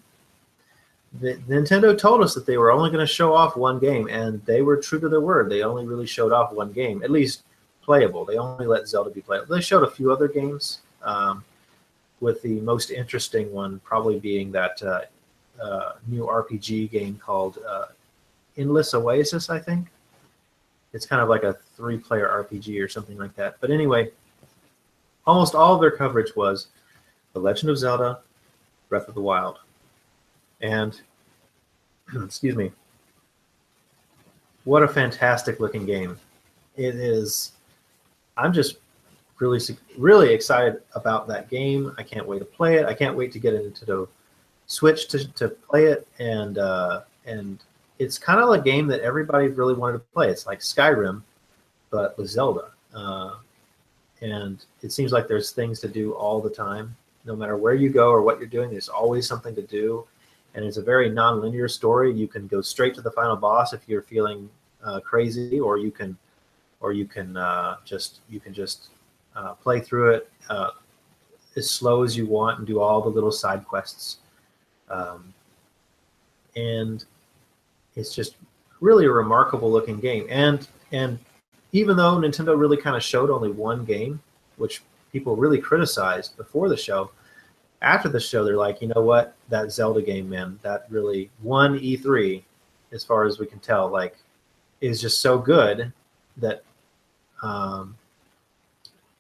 [1.20, 4.44] the, Nintendo told us that they were only going to show off one game, and
[4.46, 5.50] they were true to their word.
[5.50, 7.44] They only really showed off one game, at least
[7.82, 8.24] playable.
[8.24, 9.54] They only let Zelda be playable.
[9.54, 11.44] They showed a few other games, um,
[12.22, 15.02] with the most interesting one probably being that uh,
[15.62, 17.88] uh, new RPG game called uh,
[18.56, 19.88] Endless Oasis, I think.
[20.94, 23.58] It's kind of like a three player RPG or something like that.
[23.60, 24.12] But anyway,
[25.26, 26.68] almost all of their coverage was
[27.34, 28.20] The Legend of Zelda,
[28.90, 29.60] Breath of the Wild.
[30.62, 31.00] And
[32.24, 32.72] excuse me,
[34.64, 36.18] what a fantastic looking game!
[36.76, 37.52] It is.
[38.38, 38.78] I'm just
[39.40, 39.60] really
[39.98, 41.94] really excited about that game.
[41.98, 42.86] I can't wait to play it.
[42.86, 44.08] I can't wait to get into the
[44.68, 47.60] Switch to, to play it, and uh, and
[48.00, 50.30] it's kind of a game that everybody really wanted to play.
[50.30, 51.22] It's like Skyrim,
[51.90, 52.72] but with Zelda.
[52.94, 53.36] Uh,
[54.24, 56.96] and it seems like there's things to do all the time.
[57.26, 60.06] No matter where you go or what you're doing, there's always something to do
[60.56, 62.14] and it's a very non-linear story.
[62.14, 64.50] You can go straight to the final boss if you're feeling
[64.84, 66.18] uh, crazy, or you can,
[66.80, 68.90] or you can uh, just you can just
[69.36, 70.72] uh, play through it uh,
[71.56, 74.18] as slow as you want and do all the little side quests.
[74.90, 75.34] Um,
[76.56, 77.04] and
[77.96, 78.36] it's just
[78.80, 80.28] really a remarkable looking game.
[80.30, 81.18] And and
[81.74, 84.22] even though Nintendo really kind of showed only one game,
[84.58, 87.12] which people really criticized before the show,
[87.82, 91.78] after the show, they're like, you know what, that Zelda game, man, that really won
[91.78, 92.42] E3,
[92.94, 94.16] as far as we can tell, like,
[94.80, 95.92] is just so good
[96.38, 96.64] that
[97.42, 97.96] um,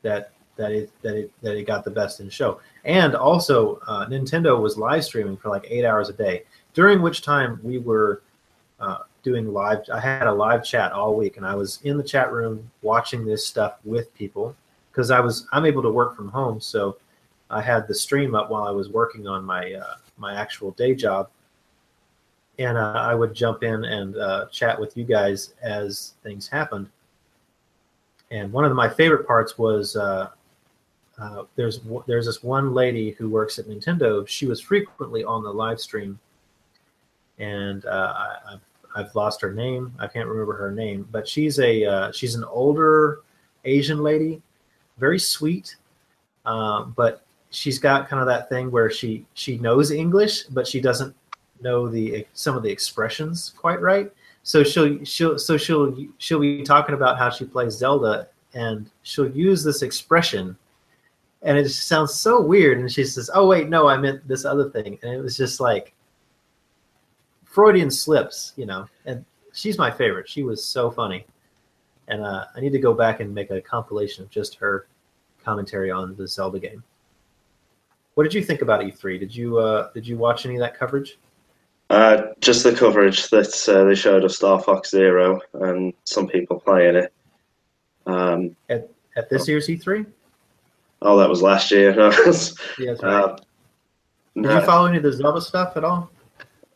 [0.01, 2.59] that that it that it that it got the best in show.
[2.85, 7.21] And also, uh, Nintendo was live streaming for like eight hours a day, during which
[7.21, 8.21] time we were
[8.79, 9.79] uh, doing live.
[9.91, 13.25] I had a live chat all week, and I was in the chat room watching
[13.25, 14.55] this stuff with people
[14.91, 16.97] because I was I'm able to work from home, so
[17.49, 20.93] I had the stream up while I was working on my uh, my actual day
[20.93, 21.29] job,
[22.59, 26.89] and uh, I would jump in and uh, chat with you guys as things happened.
[28.29, 30.29] And one of my favorite parts was uh,
[31.17, 34.27] uh, there's there's this one lady who works at Nintendo.
[34.27, 36.19] She was frequently on the live stream,
[37.37, 38.55] and uh, I,
[38.95, 39.93] I've lost her name.
[39.99, 43.21] I can't remember her name, but she's a uh, she's an older
[43.65, 44.41] Asian lady,
[44.97, 45.75] very sweet,
[46.45, 50.81] um, but she's got kind of that thing where she she knows English, but she
[50.81, 51.15] doesn't
[51.61, 54.11] know the some of the expressions quite right.
[54.43, 59.29] So she'll she'll so she'll she'll be talking about how she plays Zelda, and she'll
[59.29, 60.57] use this expression,
[61.41, 62.79] and it sounds so weird.
[62.79, 65.59] And she says, "Oh wait, no, I meant this other thing," and it was just
[65.59, 65.93] like
[67.53, 68.87] Freudian slips, you know.
[69.05, 70.27] And she's my favorite.
[70.27, 71.25] She was so funny,
[72.07, 74.87] and uh, I need to go back and make a compilation of just her
[75.45, 76.83] commentary on the Zelda game.
[78.15, 79.19] what did you think about E3?
[79.19, 81.19] Did you uh, did you watch any of that coverage?
[81.91, 86.59] Uh, just the coverage that uh, they showed of Star Fox Zero and some people
[86.59, 87.13] playing it.
[88.07, 90.07] Um, at at this year's E3?
[91.03, 91.91] Oh, that was last year.
[92.79, 93.13] Yeah, that's right.
[93.13, 93.35] uh,
[94.35, 96.09] did no, you follow any of the Zelda stuff at all?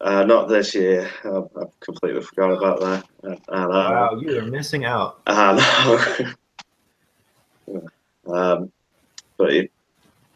[0.02, 1.10] Uh, not this year.
[1.24, 3.06] I, I completely forgot about that.
[3.24, 5.22] Uh, uh, Wow, you are missing out.
[5.28, 6.34] uh,
[7.68, 7.88] no.
[8.34, 8.72] um,
[9.38, 9.72] but it,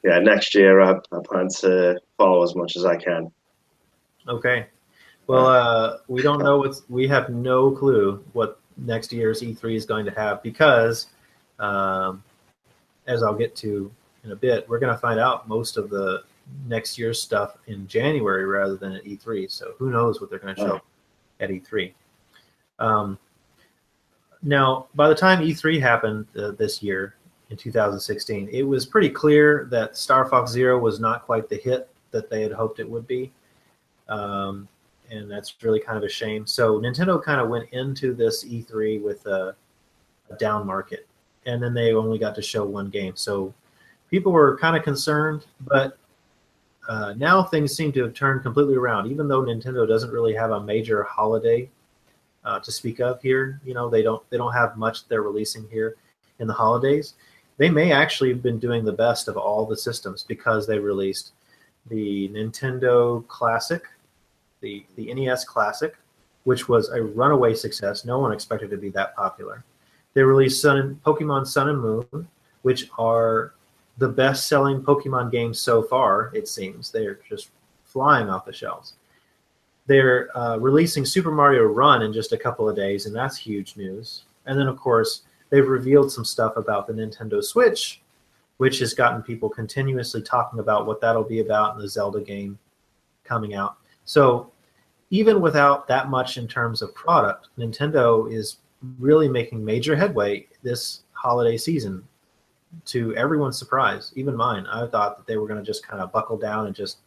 [0.04, 3.32] yeah, next year I, I plan to follow as much as I can.
[4.28, 4.68] Okay.
[5.28, 6.84] Well, uh, we don't know what's.
[6.90, 11.08] We have no clue what next year's E3 is going to have because,
[11.60, 12.24] um,
[13.08, 13.92] as I'll get to
[14.24, 16.24] in a bit, we're going to find out most of the
[16.68, 19.50] next year's stuff in January rather than at E3.
[19.52, 20.82] So who knows what they're going to show Right.
[21.42, 21.94] at E3.
[22.80, 23.18] Um,
[24.44, 27.16] now, by the time E3 happened uh, this year
[27.50, 31.90] in 2016, it was pretty clear that Star Fox Zero was not quite the hit
[32.12, 33.32] that they had hoped it would be
[34.12, 34.68] um,
[35.10, 36.46] and that's really kind of a shame.
[36.46, 39.56] So Nintendo kind of went into this E3 with a,
[40.30, 41.08] a down market,
[41.46, 43.16] and then they only got to show one game.
[43.16, 43.54] So
[44.10, 45.98] people were kind of concerned, but
[46.88, 49.10] uh, now things seem to have turned completely around.
[49.10, 51.70] Even though Nintendo doesn't really have a major holiday
[52.44, 55.68] uh, to speak of here, you know they don't they don't have much they're releasing
[55.70, 55.96] here
[56.40, 57.14] in the holidays.
[57.58, 61.34] They may actually have been doing the best of all the systems because they released
[61.90, 63.84] the Nintendo Classic,
[64.62, 65.96] the the NES Classic,
[66.46, 68.06] which was a runaway success.
[68.06, 69.64] No one expected to be that popular.
[70.14, 72.28] They released Sun and, Pokemon Sun and Moon,
[72.64, 73.54] which are
[74.02, 76.32] the best-selling Pokemon games so far.
[76.34, 77.52] It seems they're just
[77.84, 78.96] flying off the shelves.
[79.86, 83.78] They're uh, releasing Super Mario Run in just a couple of days, and that's huge
[83.78, 84.24] news.
[84.48, 88.02] And then, of course, they've revealed some stuff about the Nintendo Switch,
[88.58, 92.58] which has gotten people continuously talking about what that'll be about in the Zelda game
[93.24, 93.78] coming out.
[94.06, 94.52] So,
[95.12, 98.58] even without that much in terms of product, Nintendo is
[98.98, 102.04] really making major headway this holiday season
[102.86, 104.66] to everyone's surprise, even mine.
[104.68, 107.00] I thought that they were going to just kind of buckle down and just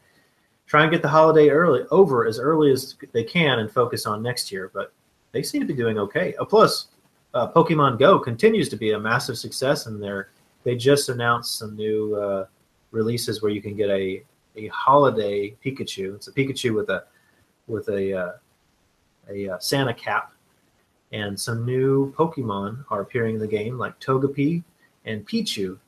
[0.66, 4.22] try and get the holiday early over as early as they can and focus on
[4.22, 4.92] next year, but
[5.33, 6.35] they seem to be doing okay.
[6.37, 6.88] Uh, plus,
[7.35, 10.31] uh, Pokemon Go continues to be a massive success, and they're
[10.62, 12.46] they just announced some new uh,
[12.90, 14.22] releases where you can get a
[14.57, 16.14] a holiday Pikachu.
[16.14, 17.05] It's a Pikachu with a
[17.66, 18.33] with a uh,
[19.29, 20.33] a uh, Santa cap,
[21.12, 24.62] and some new Pokemon are appearing in the game, like Togepi
[25.04, 25.78] and Pichu.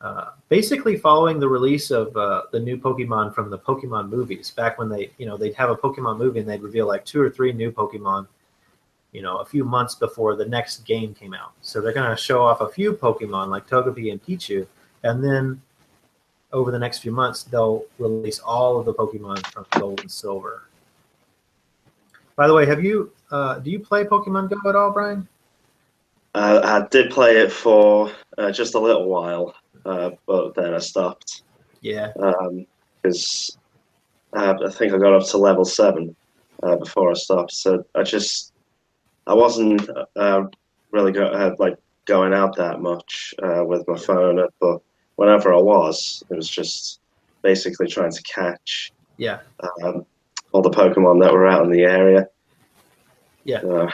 [0.00, 4.78] Uh, basically, following the release of uh, the new Pokemon from the Pokemon movies, back
[4.78, 7.30] when they you know they'd have a Pokemon movie and they'd reveal like two or
[7.30, 8.26] three new Pokemon
[9.16, 11.52] you know, a few months before the next game came out.
[11.62, 14.66] So they're going to show off a few Pokemon like Togepi and Pichu,
[15.04, 15.62] and then
[16.52, 20.64] over the next few months they'll release all of the Pokemon from Gold and Silver.
[22.36, 25.26] By the way, have you uh, do you play Pokemon Go at all, Brian?
[26.36, 29.54] Uh, I did play it for uh, just a little while,
[29.86, 31.44] uh, but then I stopped
[31.80, 32.12] Yeah,
[33.02, 33.56] because
[34.34, 36.14] uh, I think I got up to level seven
[36.62, 37.52] uh, before I stopped.
[37.52, 38.52] So I just
[39.26, 40.42] I wasn't uh,
[40.90, 44.82] really go, uh, like going out that much uh, with my phone, but
[45.14, 47.00] whenever I was, it was just
[47.40, 49.40] basically trying to catch yeah,
[49.82, 50.04] um,
[50.52, 52.28] all the Pokemon that were out in the area.
[53.44, 53.88] Yeah.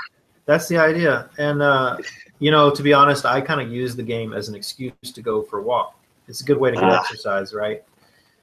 [0.46, 1.30] That's the idea.
[1.38, 1.98] And uh,
[2.42, 5.22] you know, to be honest, I kind of use the game as an excuse to
[5.22, 5.94] go for a walk.
[6.26, 6.98] It's a good way to get Ah.
[6.98, 7.84] exercise, right?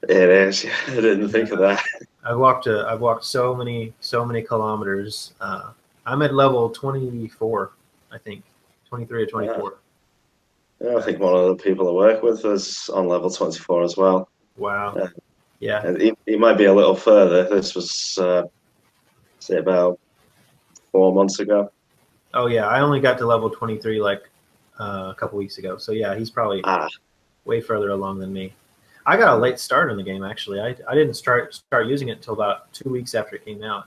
[0.08, 0.64] it is.
[0.88, 1.84] I didn't think of that.
[2.24, 5.34] I've walked a, I've walked so many so many kilometers.
[5.38, 5.72] Uh,
[6.06, 7.72] I'm at level 24,
[8.10, 8.42] I think,
[8.88, 9.78] 23 or 24.
[10.80, 13.98] Yeah, I think one of the people I work with is on level 24 as
[13.98, 14.30] well.
[14.56, 14.94] Wow.
[14.96, 15.08] Yeah.
[15.84, 15.98] Yeah.
[15.98, 17.46] He, he might be a little further.
[17.50, 18.44] This was, uh,
[19.40, 20.00] say, about
[20.90, 21.70] four months ago.
[22.34, 22.66] Oh yeah.
[22.66, 24.28] I only got to level 23 like
[24.78, 25.76] uh, a couple weeks ago.
[25.78, 26.88] So yeah, he's probably Ah,
[27.44, 28.54] way further along than me.
[29.06, 30.60] I got a late start in the game actually.
[30.60, 33.86] I, I didn't start start using it until about two weeks after it came out.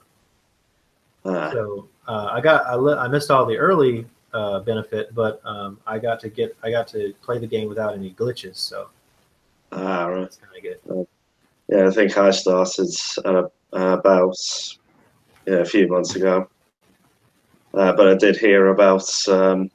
[1.25, 5.41] ah, So uh, I got I, li- I missed all the early uh, benefit, but
[5.45, 8.57] um, I got to get I got to play the game without any glitches.
[8.57, 8.89] So
[9.71, 10.21] ah, right.
[10.21, 11.07] that's kind of good.
[11.69, 12.89] Yeah, I think I started
[13.25, 14.35] uh, about
[15.45, 16.47] yeah, a few months ago.
[17.74, 19.71] Uh, but I did hear about um,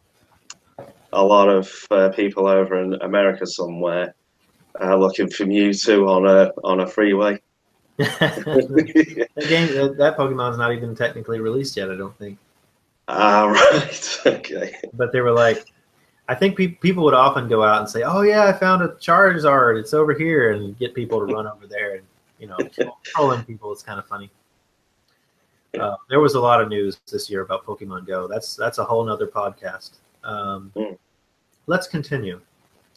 [1.13, 4.15] a lot of uh, people over in America somewhere
[4.81, 7.41] uh, looking for Mewtwo on a on a freeway.
[7.99, 11.91] game that, that Pokemon's not even technically released yet.
[11.91, 12.39] I don't think.
[13.09, 14.21] ah, right.
[14.27, 14.77] Okay.
[14.95, 15.67] But they were like,
[16.29, 18.89] I think pe- people would often go out and say, "Oh yeah, I found a
[18.89, 19.81] Charizard.
[19.81, 22.05] It's over here," and get people to run over there and
[22.39, 22.57] you know
[23.03, 23.73] trolling people.
[23.73, 24.31] It's kind of funny.
[25.81, 28.27] Uh, there was a lot of news this year about Pokemon Go.
[28.29, 29.93] That's that's a whole nother podcast.
[30.25, 30.99] Um, Mm.
[31.67, 32.41] Let's continue.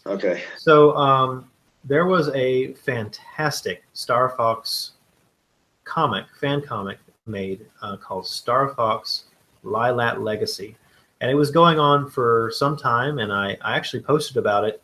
[0.06, 0.44] Okay.
[0.58, 1.52] So um,
[1.84, 4.92] there was a fantastic Star Fox
[5.84, 9.26] comic, fan comic made uh, called Star Fox
[9.66, 10.78] Lylat Legacy.
[11.20, 14.82] And it was going on for some time, and I, I actually posted about it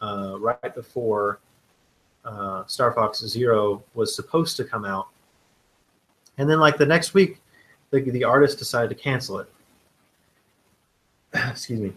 [0.00, 1.40] uh, right before
[2.24, 5.08] uh, Star Fox Zero was supposed to come out.
[6.38, 7.40] And then, like the next week,
[7.90, 9.48] the, the artist decided to cancel it.
[11.34, 11.92] Excuse me.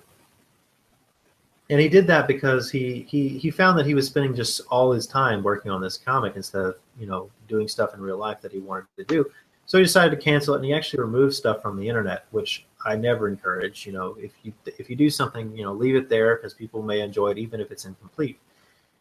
[1.70, 4.92] And he did that because he he he found that he was spending just all
[4.92, 8.42] his time working on this comic instead of you know doing stuff in real life
[8.42, 9.26] that he wanted to do.
[9.66, 12.66] So he decided to cancel it and he actually removed stuff from the internet which
[12.86, 14.16] i never encourage you know.
[14.20, 17.30] If you if you do something you know leave it there because people may enjoy
[17.30, 18.40] it even if it's incomplete.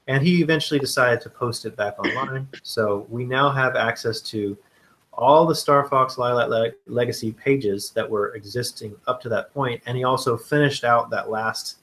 [0.07, 2.49] And he eventually decided to post it back online.
[2.63, 4.57] So we now have access to
[5.15, 9.83] all the Star Fox Lylat Le- Legacy pages that were existing up to that point,
[9.87, 11.77] and he also finished out that last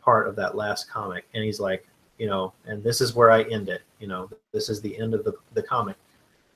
[0.00, 1.86] part of that last comic and he's like
[2.18, 5.14] you know and this is where i end it you know this is the end
[5.14, 5.96] of the, the comic.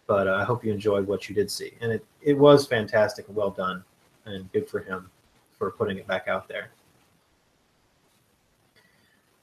[0.06, 3.24] But uh, i hope you enjoyed what you did see and it, it was fantastic
[3.28, 3.84] well done
[4.26, 5.10] and good for him
[5.58, 6.70] for putting it back out there.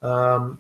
[0.02, 0.60] Um,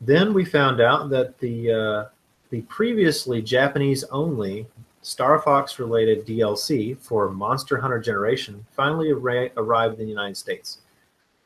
[0.00, 2.08] then we found out that the uh,
[2.50, 4.66] the previously japanese only
[5.02, 10.78] star fox related dlc for monster hunter generation finally arri- arrived in the united states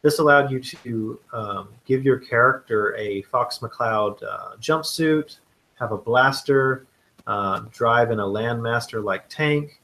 [0.06, 5.38] this allowed you to um, give your character a Fox McCloud uh, jumpsuit,
[5.80, 6.86] have a blaster,
[7.26, 9.80] uh, drive in a Landmaster like tank,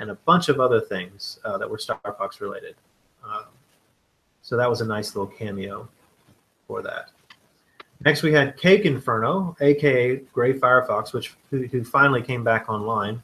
[0.00, 2.74] and a bunch of other things uh, that were Star Fox related.
[3.24, 3.44] Um,
[4.42, 5.88] so that was a nice little cameo
[6.66, 7.10] for that.
[8.04, 13.22] Next, we had Cake Inferno, aka Gray Firefox, which who, who finally came back online.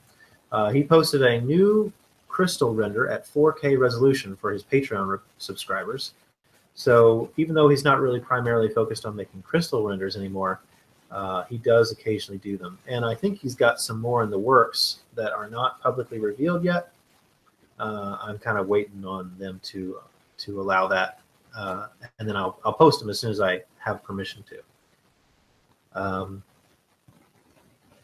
[0.52, 1.92] Uh, he posted a new
[2.28, 6.12] crystal render at 4K resolution for his Patreon re- subscribers.
[6.74, 10.60] So even though he's not really primarily focused on making crystal renders anymore,
[11.10, 12.78] uh, he does occasionally do them.
[12.86, 16.62] And I think he's got some more in the works that are not publicly revealed
[16.62, 16.92] yet.
[17.78, 20.00] Uh, I'm kind of waiting on them to
[20.38, 21.20] to allow that,
[21.56, 21.88] uh,
[22.18, 26.00] and then I'll I'll post them as soon as I have permission to.
[26.00, 26.42] Um,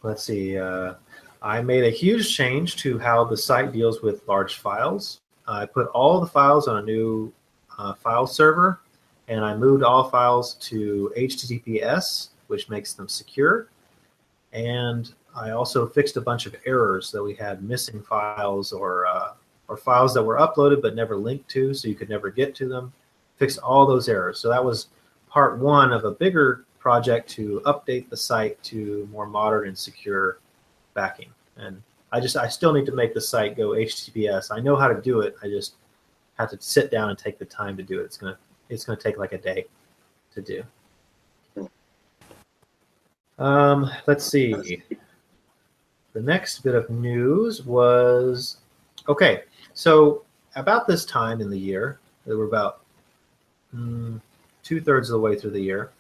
[0.03, 0.59] let's see.
[0.59, 0.95] Uh,
[1.43, 5.21] I made a huge change to how the site deals with large files.
[5.47, 7.33] I put all the files on a new
[7.79, 8.81] uh, file server,
[9.29, 13.69] and I moved all files to HTTPS, which makes them secure.
[14.53, 19.33] And I also fixed a bunch of errors that we had missing files or uh,
[19.69, 22.69] or files that were uploaded but never linked to, so you could never get to
[22.69, 22.93] them.
[23.43, 24.39] Fixed all those errors.
[24.39, 24.87] So that was
[25.29, 30.39] part one of a bigger project to update the site to more modern and secure
[30.95, 31.29] backing.
[31.57, 31.83] And
[32.13, 34.53] I just I still need to make the site go HTTPS.
[34.57, 35.35] I know how to do it.
[35.43, 35.75] I just
[36.39, 38.05] have to sit down and take the time to do it.
[38.05, 38.39] It's gonna
[38.69, 39.65] it's gonna take like a day
[40.35, 41.69] to do.
[43.41, 44.85] Um, let's see.
[46.13, 48.59] The next bit of news was
[49.09, 49.43] okay.
[49.75, 50.23] So
[50.55, 52.82] about this time in the year, we were about
[53.75, 54.21] mm,
[54.63, 55.91] two thirds of the way through the year.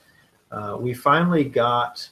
[0.50, 2.08] Uh, we finally got.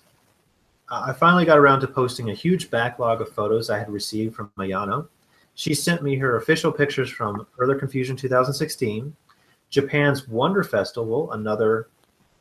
[0.92, 4.50] I finally got around to posting a huge backlog of photos I had received from
[4.58, 5.06] Ayano.
[5.54, 9.14] She sent me her official pictures from Further Confusion 2016,
[9.68, 11.88] Japan's Wonder Festival, another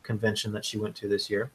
[0.02, 1.52] convention that she went to this year,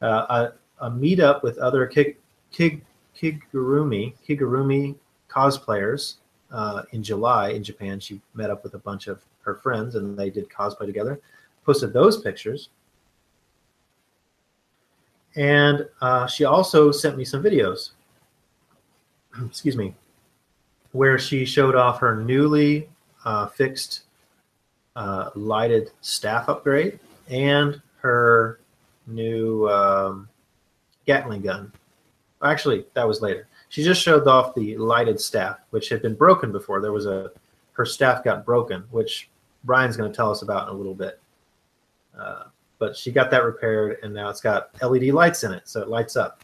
[0.00, 2.16] uh, a, a meetup with other Kig,
[2.50, 2.82] Kig,
[3.14, 4.94] Kigurumi, Kigurumi
[5.28, 6.16] cosplayers
[6.50, 8.00] uh, in July in Japan.
[8.00, 11.20] She met up with a bunch of her friends and they did cosplay together.
[11.64, 12.68] Posted those pictures.
[15.36, 17.90] And uh, she also sent me some videos.
[19.46, 19.94] Excuse me
[20.94, 22.88] where she showed off her newly
[23.24, 24.04] uh, fixed
[24.94, 28.60] uh, lighted staff upgrade and her
[29.08, 30.28] new um,
[31.04, 31.72] Gatling gun.
[32.44, 33.48] Actually, that was later.
[33.70, 36.80] She just showed off the lighted staff, which had been broken before.
[36.80, 37.32] There was a
[37.72, 39.28] her staff got broken, which
[39.64, 41.20] Brian's going to tell us about in a little bit.
[42.18, 42.44] Uh,
[42.78, 45.88] but she got that repaired, and now it's got LED lights in it, so it
[45.88, 46.42] lights up.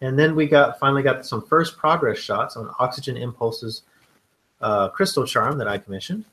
[0.00, 3.82] And then we got finally got some first progress shots on Oxygen Impulse's
[4.60, 6.24] uh, crystal charm that I commissioned.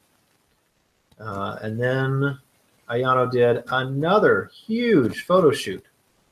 [1.20, 2.40] Uh, and then
[2.90, 5.86] Ayano did another huge photo shoot.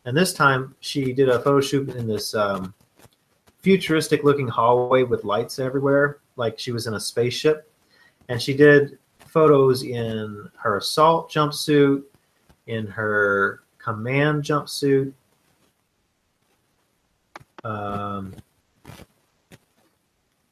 [0.06, 2.74] And this time she did a photo shoot in this um,
[3.60, 7.70] futuristic looking hallway with lights everywhere, like she was in a spaceship.
[8.30, 12.04] And she did photos in her assault jumpsuit,
[12.68, 15.14] in her command jumpsuit.
[17.64, 18.34] Um,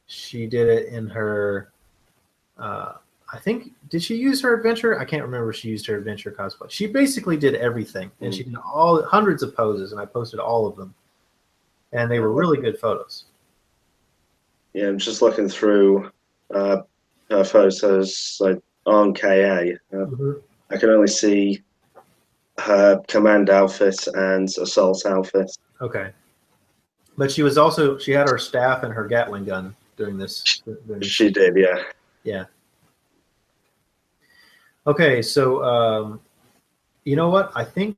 [0.06, 1.72] she did it in her.
[2.58, 2.94] Uh,
[3.32, 4.98] I think did she use her adventure?
[4.98, 5.50] I can't remember.
[5.50, 6.70] if She used her adventure cosplay.
[6.70, 10.66] She basically did everything, and she did all hundreds of poses, and I posted all
[10.66, 10.94] of them,
[11.92, 13.24] and they were really good photos.
[14.72, 16.10] Yeah, I'm just looking through
[16.54, 16.82] uh,
[17.30, 19.62] her photos like on KA.
[19.92, 20.06] Uh,
[20.70, 21.62] I can only see
[22.58, 25.50] her command outfit and assault outfit.
[25.80, 26.10] Okay,
[27.16, 30.62] but she was also she had her staff and her Gatling gun during this.
[30.64, 31.08] During this.
[31.08, 31.82] She did, yeah.
[32.24, 32.44] Yeah.
[34.86, 36.20] Okay, so um,
[37.04, 37.50] you know what?
[37.54, 37.96] I think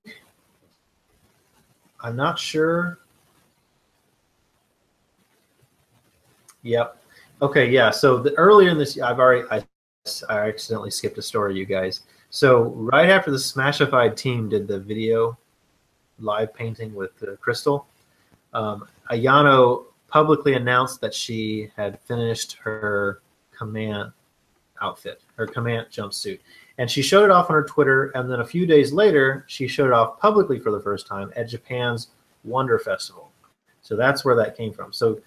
[2.01, 2.99] I'm not sure.
[6.63, 6.98] Yep.
[7.41, 7.91] Okay, yeah.
[7.91, 9.65] So the, earlier in this, I've already I,
[10.29, 12.03] I accidentally skipped a story, you guys.
[12.31, 15.39] So right after the Smashified team did the video
[16.19, 17.87] live painting with uh, Crystal,
[18.53, 23.23] um, Ayano publicly announced that she had finished her
[23.57, 24.13] command
[24.81, 26.41] outfit, her command jumpsuit.
[26.79, 28.11] And she showed it off on her Twitter.
[28.15, 31.33] And then a few days later, she showed it off publicly for the first time
[31.37, 32.09] at Japan's
[32.45, 33.31] Wonder Festival.
[33.83, 34.93] So that's where that came from.
[34.93, 35.21] So,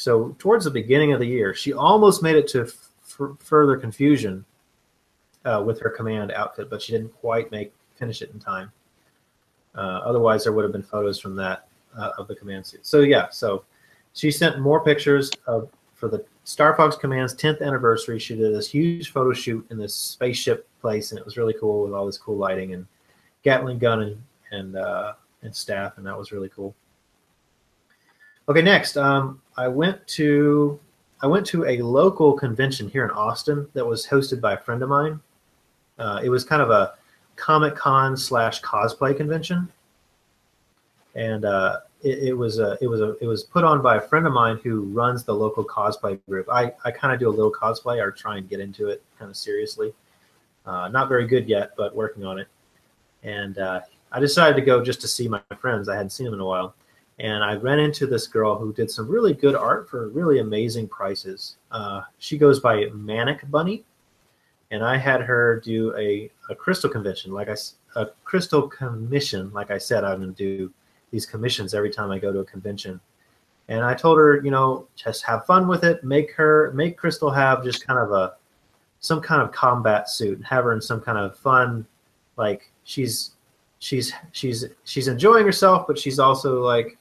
[0.00, 4.46] so towards the beginning of the year, she almost made it to f- further confusion
[5.44, 8.72] uh, with her command outfit, but she didn't quite make finish it in time.
[9.74, 12.86] Uh, otherwise, there would have been photos from that uh, of the command suit.
[12.86, 13.64] So yeah, so
[14.14, 18.18] she sent more pictures of for the Star Fox Command's 10th anniversary.
[18.18, 21.84] She did this huge photo shoot in this spaceship place, and it was really cool
[21.84, 22.86] with all this cool lighting and
[23.42, 26.74] Gatling gun and and uh, and staff, and that was really cool.
[28.50, 30.80] Okay, next, um, I went to
[31.20, 34.82] I went to a local convention here in Austin that was hosted by a friend
[34.82, 35.20] of mine.
[35.98, 36.94] Uh, it was kind of a
[37.36, 39.70] Comic Con slash cosplay convention,
[41.14, 44.00] and uh, it, it, was a it was a it was put on by a
[44.00, 46.48] friend of mine who runs the local cosplay group.
[46.50, 49.30] I I kind of do a little cosplay or try and get into it kind
[49.30, 49.92] of seriously.
[50.64, 52.48] Uh, not very good yet, but working on it.
[53.24, 55.90] And uh, I decided to go just to see my friends.
[55.90, 56.74] I hadn't seen them in a while,
[57.20, 60.88] and I ran into this girl who did some really good art for really amazing
[60.88, 61.56] prices.
[61.70, 63.84] Uh, she goes by Manic Bunny,
[64.70, 67.56] and I had her do a, a crystal convention, like I
[67.96, 69.52] a crystal commission.
[69.52, 70.72] Like I said, I'm to do
[71.10, 72.98] these commissions every time I go to a convention.
[73.68, 76.02] And I told her, you know, just have fun with it.
[76.02, 78.34] Make her, make Crystal have just kind of a,
[79.00, 80.38] some kind of combat suit.
[80.38, 81.86] And have her in some kind of fun,
[82.36, 83.32] like she's,
[83.78, 86.98] she's, she's, she's enjoying herself, but she's also like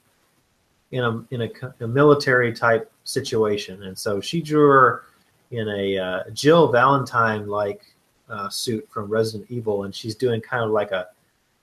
[0.92, 1.50] in a in a,
[1.82, 3.84] a military type situation.
[3.84, 5.04] And so she drew her
[5.52, 7.82] in a uh, Jill Valentine like
[8.30, 11.08] uh, suit from Resident Evil, and she's doing kind of like a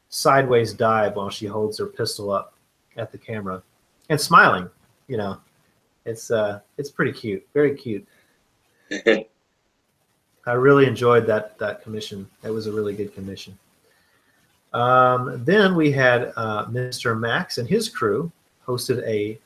[0.09, 2.55] sideways dive while she holds her pistol up
[2.97, 3.63] at the camera
[4.09, 4.69] and smiling.
[5.09, 5.41] You know,
[6.05, 8.07] it's uh, it's pretty cute, very cute.
[10.47, 12.29] I really enjoyed that that commission.
[12.45, 13.59] It was a really good commission.
[14.73, 17.19] Um, then we had uh, Mr.
[17.19, 18.31] Max and his crew
[18.67, 19.39] hosted a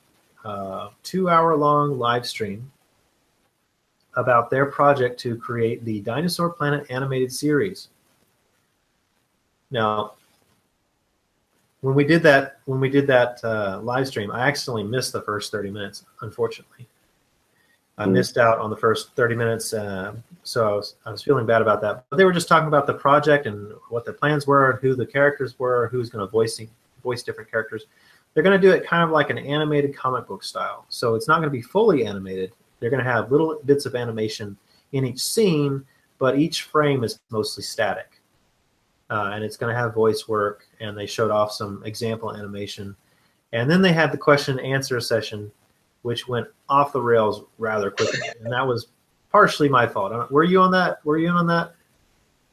[0.45, 2.71] uh, two-hour-long live stream
[4.17, 7.89] about their project to create the Dinosaur Planet animated series.
[9.71, 10.15] Now,
[11.83, 15.23] when we did that when we did that uh, live stream, I accidentally missed the
[15.23, 16.05] first thirty minutes.
[16.21, 16.87] Unfortunately,
[17.97, 18.13] I mm.
[18.13, 21.63] missed out on the first thirty minutes, uh, so I was I was feeling bad
[21.63, 22.05] about that.
[22.11, 24.95] But they were just talking about the project and what the plans were, and who
[24.95, 26.61] the characters were, who's going to voice
[27.03, 27.87] voice different characters.
[28.33, 30.87] They're going to do it kind of like an animated comic book style.
[30.89, 32.53] So it's not going to be fully animated.
[32.79, 34.57] They're going to have little bits of animation
[34.93, 35.85] in each scene,
[36.19, 38.21] but each frame is mostly static
[39.11, 40.67] uh, and it's going to have voice work.
[40.81, 42.97] And they showed off some example animation,
[43.53, 45.51] and then they had the question and answer session,
[46.03, 48.87] which went off the rails rather quickly, and that was
[49.31, 50.31] partially my fault.
[50.31, 51.05] Were you on that?
[51.05, 51.75] Were you on that?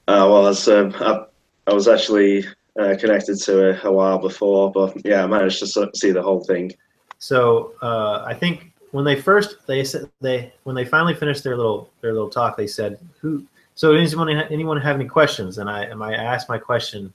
[0.08, 1.26] Uh, well, um, I,
[1.70, 2.46] I, was actually
[2.78, 6.44] uh, connected to it a while before, but yeah, I managed to see the whole
[6.44, 6.74] thing.
[7.20, 11.58] So uh, I think when they first they said they when they finally finished their
[11.58, 13.44] little their little talk, they said who
[13.76, 15.58] so anyone anyone have any questions?
[15.58, 17.14] And I and I asked my question.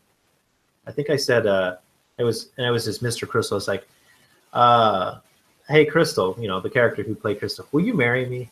[0.87, 1.77] I think I said uh,
[2.19, 3.27] it was and it was just Mr.
[3.29, 3.57] Crystal.
[3.57, 3.87] It's like,
[4.53, 5.19] uh,
[5.69, 8.51] hey Crystal, you know the character who played Crystal, will you marry me?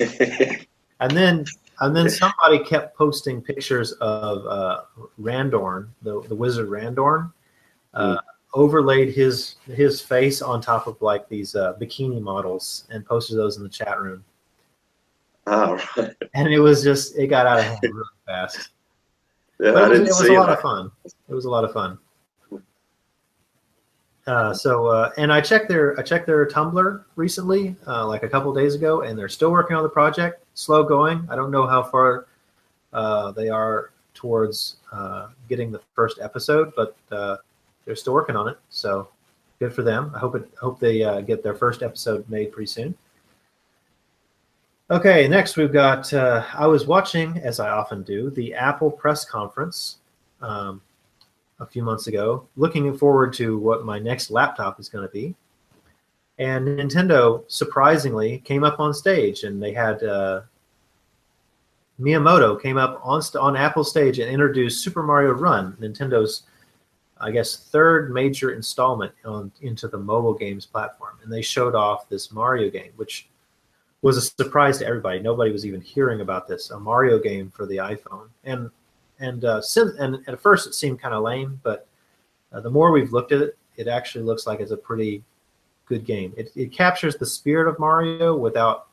[1.00, 1.44] and then
[1.82, 4.82] and then somebody kept posting pictures of uh,
[5.20, 7.32] Randorn, the the wizard Randorn,
[7.94, 8.18] uh, mm.
[8.54, 13.56] overlaid his his face on top of like these uh, bikini models and posted those
[13.56, 14.24] in the chat room.
[15.48, 16.14] Oh, right.
[16.34, 18.70] and it was just it got out of hand really fast.
[19.58, 20.58] Yeah, But I it was, didn't it was see a lot that.
[20.58, 20.90] of fun.
[21.04, 21.98] It was a lot of fun.
[24.24, 28.28] Uh, so uh, and I checked their I checked their Tumblr recently, uh, like a
[28.28, 30.41] couple days ago, and they're still working on the project.
[30.54, 31.26] Slow going.
[31.30, 32.26] I don't know how far
[32.92, 37.36] uh, they are towards uh, getting the first episode, but uh,
[37.84, 38.58] they're still working on it.
[38.70, 39.08] So
[39.58, 40.12] good for them.
[40.14, 42.94] I hope it hope they uh, get their first episode made pretty soon.
[44.90, 46.12] Okay, next we've got.
[46.12, 49.98] Uh, I was watching, as I often do, the Apple press conference
[50.42, 50.82] um,
[51.60, 55.34] a few months ago, looking forward to what my next laptop is going to be.
[56.42, 60.40] And Nintendo surprisingly came up on stage, and they had uh,
[62.00, 66.42] Miyamoto came up on st- on Apple stage and introduced Super Mario Run, Nintendo's,
[67.20, 71.16] I guess, third major installment on into the mobile games platform.
[71.22, 73.28] And they showed off this Mario game, which
[74.00, 75.20] was a surprise to everybody.
[75.20, 78.26] Nobody was even hearing about this a Mario game for the iPhone.
[78.42, 78.68] And
[79.20, 81.86] and uh, since and at first it seemed kind of lame, but
[82.52, 85.22] uh, the more we've looked at it, it actually looks like it's a pretty
[85.92, 86.32] good game.
[86.36, 88.86] It, it captures the spirit of Mario without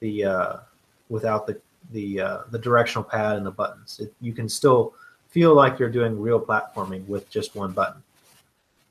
[0.00, 0.56] the uh,
[1.08, 1.60] without the
[1.92, 4.00] the uh, the directional pad and the buttons.
[4.00, 4.94] It, you can still
[5.28, 8.02] feel like you're doing real platforming with just one button.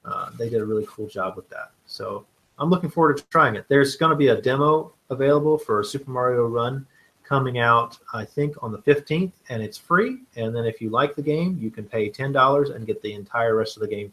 [0.05, 1.71] Uh, they did a really cool job with that.
[1.87, 2.25] So
[2.59, 3.65] I'm looking forward to trying it.
[3.67, 6.85] There's going to be a demo available for Super Mario Run
[7.23, 10.19] coming out, I think, on the 15th, and it's free.
[10.35, 13.55] And then if you like the game, you can pay $10 and get the entire
[13.55, 14.11] rest of the game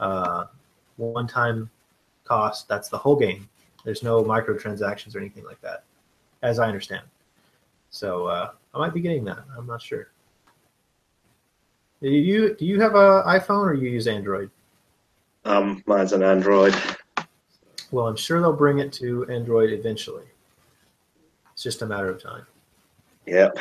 [0.00, 0.46] uh,
[0.96, 1.70] one time
[2.24, 2.68] cost.
[2.68, 3.48] That's the whole game.
[3.84, 5.84] There's no microtransactions or anything like that,
[6.42, 7.02] as I understand.
[7.90, 9.44] So uh, I might be getting that.
[9.56, 10.08] I'm not sure.
[12.02, 14.50] Do you do you have a iPhone or you use Android?
[15.44, 16.74] Um, mine's an Android.
[17.90, 20.24] Well, I'm sure they'll bring it to Android eventually.
[21.52, 22.44] It's just a matter of time.
[23.26, 23.58] Yep.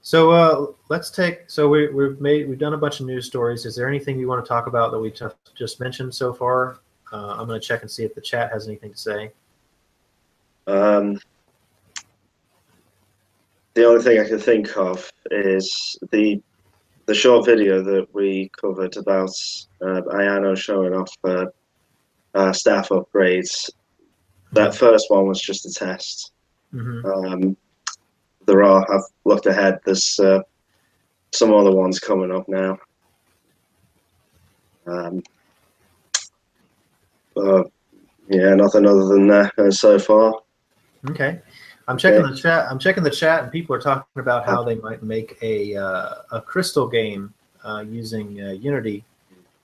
[0.00, 1.50] So uh, let's take.
[1.50, 3.66] So we, we've made we've done a bunch of news stories.
[3.66, 5.12] Is there anything you want to talk about that we
[5.54, 6.78] just mentioned so far?
[7.12, 9.32] Uh, I'm going to check and see if the chat has anything to say.
[10.66, 11.18] Um,
[13.74, 16.42] the only thing I can think of is the
[17.06, 19.30] the short video that we covered about
[19.80, 21.46] uh, Ayano showing off uh,
[22.34, 23.70] uh, staff upgrades.
[24.52, 26.32] That first one was just a test.
[26.70, 27.56] hmm Um,
[28.46, 28.94] there are.
[28.94, 29.78] I've looked ahead.
[29.84, 30.40] There's uh,
[31.32, 32.78] some other ones coming up now.
[34.86, 35.22] Um,
[37.38, 37.64] uh,
[38.28, 40.34] yeah, nothing other than that uh, so far.
[41.10, 41.40] Okay.
[41.86, 42.32] I'm checking Okay.
[42.32, 42.66] the chat.
[42.70, 46.14] I'm checking the chat, and people are talking about how they might make a uh,
[46.32, 47.32] a crystal game
[47.64, 49.04] uh, using uh, Unity,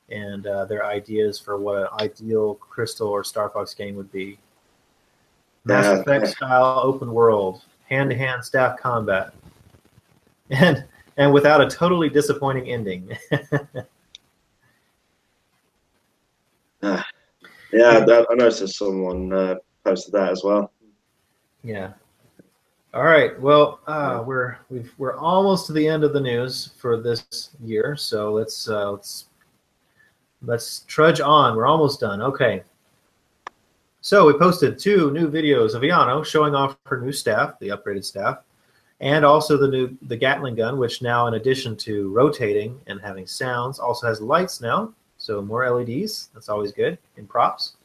[0.09, 4.39] and uh, their ideas for what an ideal crystal or Star Fox game would be.
[5.67, 6.01] Mass.
[6.01, 9.35] Effect style open world, hand to hand staff combat,
[10.51, 10.85] and
[11.19, 13.17] and without a totally disappointing ending.
[17.75, 20.73] Yeah, I, I noticed someone uh, posted that as well.
[21.65, 21.93] Yeah.
[22.95, 23.39] All right.
[23.41, 27.97] Well, uh, we're we've we're almost to the end of the news for this year,
[27.97, 29.27] so let's uh, let's
[30.43, 31.57] let's trudge on.
[31.57, 32.23] We're almost done.
[32.23, 32.63] Okay.
[34.01, 38.05] So we posted two new videos of Ayano showing off her new staff, the upgraded
[38.05, 38.45] staff,
[39.01, 43.27] and also the new the Gatling gun, which now, in addition to rotating and having
[43.27, 44.95] sounds, also has lights now.
[45.25, 46.29] So more LEDs.
[46.35, 47.77] That's always good in props.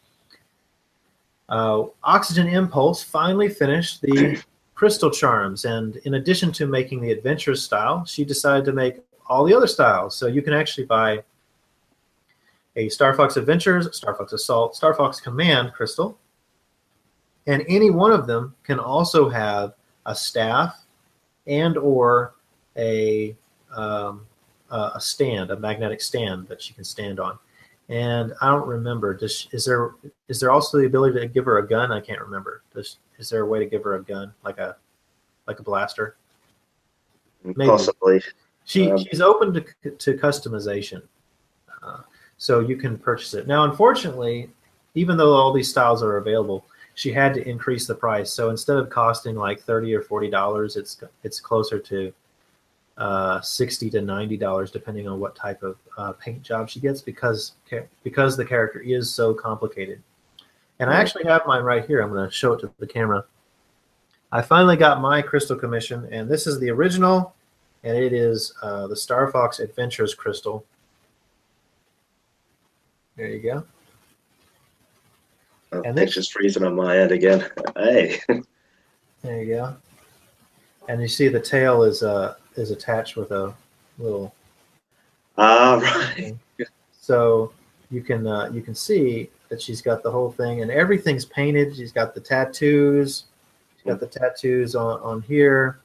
[1.47, 4.43] Uh, Oxygen Impulse finally finished the
[4.75, 9.45] Crystal Charms, and in addition to making the adventurous style, she decided to make all
[9.45, 10.17] the other styles.
[10.17, 11.23] So you can actually buy
[12.75, 16.19] a Star Fox Adventures, Star Fox Assault, Star Fox Command crystal,
[17.47, 19.75] and any one of them can also have
[20.05, 20.83] a staff
[21.47, 22.33] and or
[22.75, 23.33] a
[23.73, 24.25] um,
[24.71, 27.37] uh, a stand, a magnetic stand that she can stand on.
[27.89, 29.15] And I don't remember.
[29.15, 29.91] Does she, is there
[30.27, 31.91] is there also the ability to give her a gun?
[31.91, 32.61] I can't remember.
[32.73, 34.75] Does, is there a way to give her a gun, like a
[35.47, 36.15] like a blaster?
[37.43, 37.65] Maybe.
[37.65, 38.21] Possibly.
[38.65, 41.01] She Um, she's open to to customization,
[41.81, 42.01] uh,
[42.37, 43.47] so you can purchase it.
[43.47, 44.51] Now, unfortunately,
[44.93, 48.31] even though all these styles are available, she had to increase the price.
[48.31, 52.13] So instead of costing like thirty or forty dollars, it's it's closer to
[52.99, 57.01] uh, sixty to ninety dollars, depending on what type of uh, paint job she gets,
[57.01, 57.53] because
[58.03, 60.01] because the character is so complicated.
[60.79, 62.01] And I actually have mine right here.
[62.01, 63.25] I'm going to show it to the camera.
[64.31, 67.33] I finally got my crystal commission, and this is the original
[67.83, 70.65] and it is uh, the Star Fox Adventures crystal.
[73.15, 73.63] There you go.
[75.71, 77.49] Oh, And they- just freezing on my head again.
[77.77, 78.19] Hey.
[79.21, 79.75] There you go.
[80.87, 83.53] and you see the tail is uh is attached with a
[83.97, 84.33] little.
[85.37, 86.35] Ah, right.
[86.99, 87.51] So
[87.91, 91.75] you can uh, you can see that she's got the whole thing, and everything's painted.
[91.75, 93.25] She's got the tattoos.
[93.75, 95.79] She's got the tattoos on on here.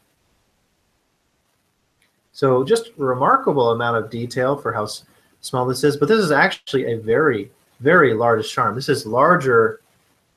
[2.33, 5.05] So just remarkable amount of detail for how s-
[5.41, 5.97] small this is.
[5.97, 7.51] But this is actually a very
[7.81, 8.75] very large charm.
[8.75, 9.81] This is larger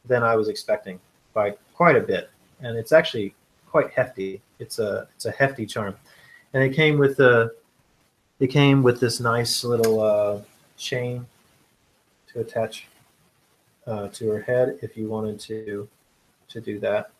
[0.06, 1.00] than I was expecting
[1.34, 2.30] by quite a bit,
[2.62, 3.34] and it's actually
[3.68, 4.42] quite hefty.
[4.60, 5.96] It's a it's a hefty charm,
[6.54, 7.54] and it came with the
[8.39, 10.41] it came with this nice little uh,
[10.78, 11.26] chain
[12.32, 12.88] to attach
[13.88, 15.88] uh, to her head if you wanted to
[16.50, 17.12] to do that,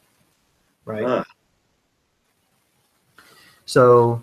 [0.86, 1.26] right?
[3.66, 4.22] So,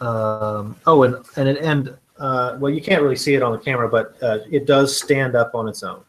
[0.00, 3.58] um, oh, and and it and uh, well, you can't really see it on the
[3.58, 6.02] camera, but uh, it does stand up on its own.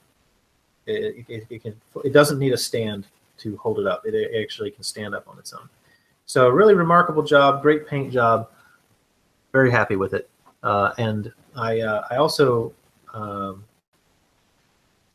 [0.85, 1.75] It, it, it can.
[2.03, 3.07] It doesn't need a stand
[3.39, 4.05] to hold it up.
[4.05, 5.67] It, it actually can stand up on its own.
[6.27, 7.61] So, really remarkable job.
[7.61, 8.49] Great paint job.
[9.53, 10.29] Very happy with it.
[10.61, 12.73] Uh, and I uh, I also
[13.13, 13.63] um,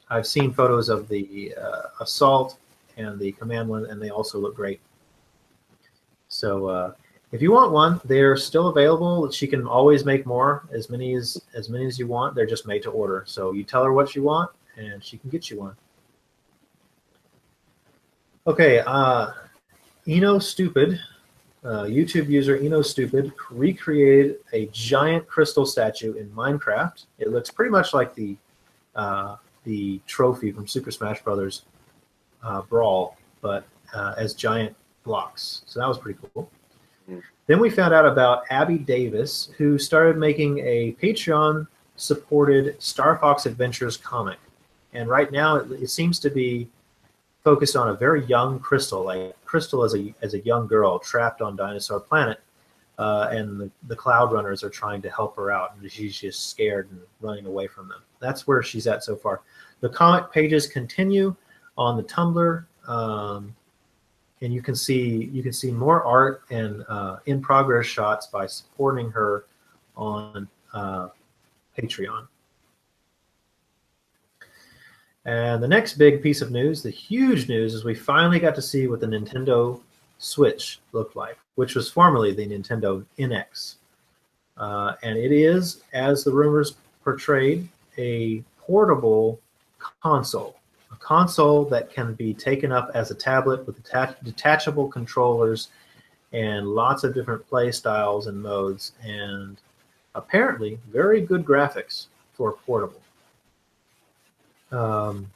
[0.09, 2.59] I've seen photos of the uh, assault
[2.97, 4.81] and the command one, and they also look great.
[6.29, 6.93] So uh,
[7.31, 9.31] if you want one, they're still available.
[9.31, 12.35] She can always make more, as many as as many as you want.
[12.35, 13.25] They're just made to order.
[13.27, 15.77] So you tell her what you want, and she can get you one.
[18.47, 19.33] Okay, uh,
[20.07, 20.99] Eno Stupid,
[21.65, 27.05] uh, YouTube user Eno Stupid recreated a giant crystal statue in Minecraft.
[27.19, 28.37] It looks pretty much like the
[28.95, 31.63] uh, the trophy from Super Smash Brothers
[32.43, 34.75] uh, Brawl, but uh, as giant
[35.05, 35.63] blocks.
[35.67, 36.51] So that was pretty cool.
[37.09, 37.23] Mm.
[37.47, 43.47] Then we found out about Abby Davis, who started making a Patreon supported Star Fox
[43.47, 44.39] Adventures comic.
[44.93, 46.69] And right now it, it seems to be
[47.45, 51.43] focused on a very young Crystal, like Crystal as a, as a young girl trapped
[51.43, 52.41] on Dinosaur Planet.
[52.99, 56.51] Uh, and the, the Cloud Runners are trying to help her out, and she's just
[56.51, 58.03] scared and running away from them.
[58.21, 59.41] That's where she's at so far.
[59.81, 61.35] The comic pages continue
[61.77, 62.65] on the Tumblr.
[62.87, 63.57] Um,
[64.43, 68.47] and you can see you can see more art and uh, in progress shots by
[68.47, 69.47] supporting her
[69.97, 71.09] on uh,
[71.79, 72.27] Patreon.
[75.25, 78.63] And the next big piece of news, the huge news, is we finally got to
[78.63, 79.81] see what the Nintendo
[80.19, 83.77] Switch looked like, which was formerly the Nintendo NX.
[84.57, 87.69] Uh, and it is, as the rumors portrayed,
[87.99, 89.41] a portable
[90.01, 90.57] console
[90.93, 95.69] a console that can be taken up as a tablet with attach- detachable controllers
[96.33, 99.59] and lots of different play styles and modes, and
[100.15, 103.01] apparently very good graphics for portable.
[104.73, 105.31] Um,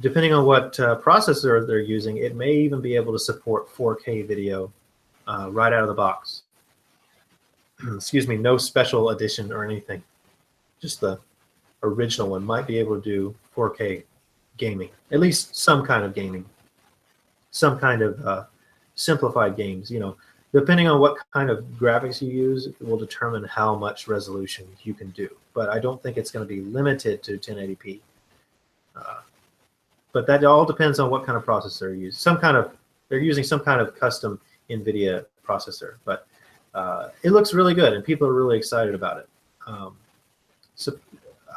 [0.00, 4.26] depending on what uh, processor they're using, it may even be able to support 4K
[4.26, 4.72] video
[5.26, 6.42] uh, right out of the box.
[7.94, 10.02] Excuse me, no special edition or anything.
[10.80, 11.18] Just the
[11.82, 14.04] original one might be able to do 4K
[14.56, 16.44] gaming, at least some kind of gaming,
[17.50, 18.44] some kind of uh,
[18.94, 19.90] simplified games.
[19.90, 20.16] You know,
[20.52, 24.94] depending on what kind of graphics you use, it will determine how much resolution you
[24.94, 25.28] can do.
[25.54, 28.00] But I don't think it's going to be limited to 1080p.
[28.98, 29.20] Uh,
[30.12, 32.18] but that all depends on what kind of processor you use.
[32.18, 32.76] Some kind of
[33.08, 36.26] they're using some kind of custom NVIDIA processor, but
[36.74, 39.28] uh, it looks really good, and people are really excited about it.
[39.66, 39.96] Um,
[40.74, 40.98] so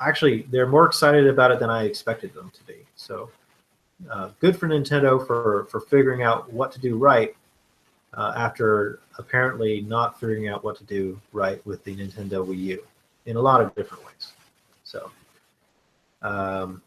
[0.01, 2.85] actually, they're more excited about it than I expected them to be.
[2.95, 3.29] So
[4.09, 7.35] uh, good for Nintendo for for figuring out what to do right
[8.13, 12.83] uh, after apparently not figuring out what to do right with the Nintendo Wii U
[13.25, 14.33] in a lot of different ways.
[14.83, 15.11] So
[16.21, 16.81] um,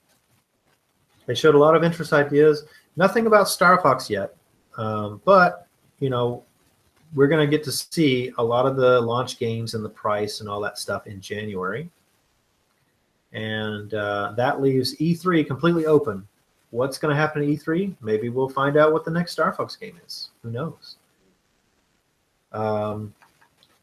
[1.27, 2.65] they showed a lot of interest ideas.
[2.97, 4.37] Nothing about Star Fox yet,
[4.77, 5.67] um, but
[6.01, 6.43] you know
[7.15, 10.41] we're going to get to see a lot of the launch games and the price
[10.41, 11.89] and all that stuff in January
[13.35, 16.27] and uh, that leaves E3 completely open.
[16.71, 17.95] What's going to happen at E3?
[18.01, 20.31] Maybe we'll find out what the next Star Fox game is.
[20.43, 20.97] Who knows?
[22.53, 23.13] Um,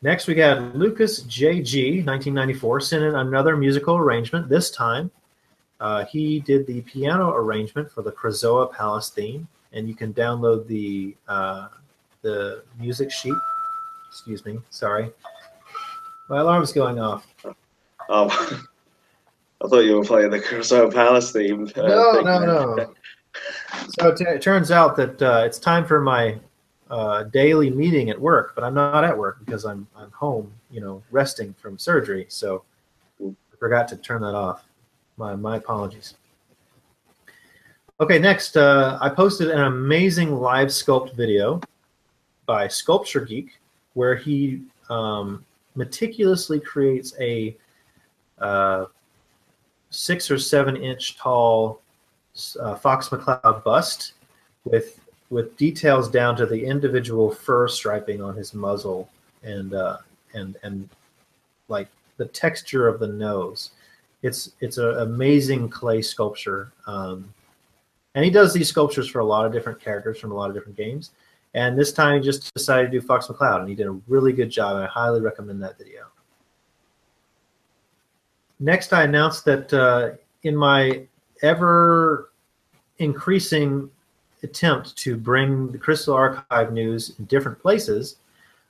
[0.01, 4.47] next, we got Lucas JG, 1994, sent in another musical arrangement.
[4.49, 5.11] This time,
[5.81, 10.67] uh, he did the piano arrangement for the Krazoa Palace theme, and you can download
[10.67, 11.67] the uh,
[12.21, 13.33] the music sheet.
[14.09, 15.11] Excuse me, sorry.
[16.29, 17.27] My alarm's going off.
[18.09, 18.29] Oh,
[19.63, 21.67] I thought you were playing the Krazoa Palace theme.
[21.75, 22.93] uh, No, thing no, no.
[23.99, 26.37] So it, it turns out that uh, it's time for my
[26.89, 30.81] uh, daily meeting at work, but I'm not at work because I'm I'm home, you
[30.81, 32.25] know, resting from surgery.
[32.29, 32.63] So
[33.23, 34.63] I forgot to turn that off.
[35.21, 36.15] My my apologies.
[37.99, 41.61] Okay, next uh, I posted an amazing live sculpt video
[42.47, 43.59] by Sculpture Geek,
[43.93, 45.45] where he um,
[45.75, 47.55] meticulously creates a
[48.39, 48.85] uh,
[49.91, 51.83] six or seven inch tall
[52.59, 54.13] uh, Fox McCloud bust
[54.65, 59.07] with with details down to the individual fur striping on his muzzle
[59.43, 59.97] and uh,
[60.33, 60.89] and and
[61.67, 63.69] like the texture of the nose.
[64.23, 67.33] It's it's an amazing clay sculpture, um,
[68.13, 70.55] and he does these sculptures for a lot of different characters from a lot of
[70.55, 71.11] different games.
[71.53, 74.31] And this time he just decided to do Fox McCloud, and he did a really
[74.31, 74.75] good job.
[74.75, 76.05] And I highly recommend that video.
[78.59, 80.11] Next, I announced that uh,
[80.43, 81.07] in my
[81.41, 82.31] ever
[82.99, 83.89] increasing
[84.43, 88.17] attempt to bring the Crystal Archive news in different places,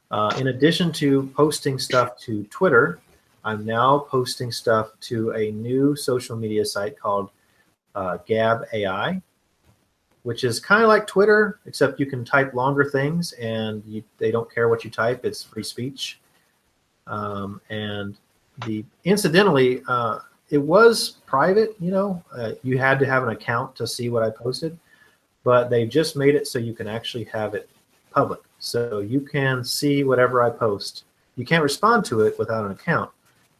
[0.09, 2.99] uh, in addition to posting stuff to Twitter,
[3.43, 7.29] I'm now posting stuff to a new social media site called
[7.95, 9.21] uh, Gab AI,
[10.23, 14.31] which is kind of like Twitter, except you can type longer things and you, they
[14.31, 15.25] don't care what you type.
[15.25, 16.19] It's free speech.
[17.07, 18.17] Um, and
[18.65, 20.19] the incidentally, uh,
[20.49, 21.75] it was private.
[21.79, 24.77] You know, uh, you had to have an account to see what I posted,
[25.43, 27.69] but they just made it so you can actually have it
[28.11, 28.41] public.
[28.59, 31.05] So you can see whatever I post.
[31.35, 33.09] You can't respond to it without an account,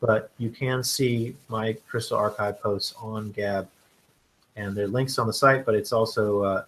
[0.02, 3.70] but you can see my Crystal Archive posts on Gab,
[4.58, 5.66] and there are links on the site.
[5.66, 6.64] But it's also uh,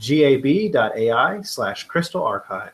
[0.00, 2.72] gab.ai slash Crystal Archive.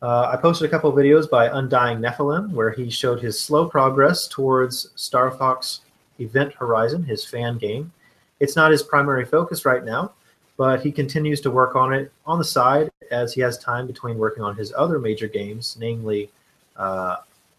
[0.00, 4.28] Uh, I posted a couple videos by Undying Nephilim where he showed his slow progress
[4.28, 5.80] towards Star Fox
[6.20, 7.90] Event Horizon, his fan game.
[8.38, 10.12] It's not his primary focus right now,
[10.58, 14.18] but he continues to work on it on the side as he has time between
[14.18, 16.30] working on his other major games, namely
[16.76, 17.16] uh,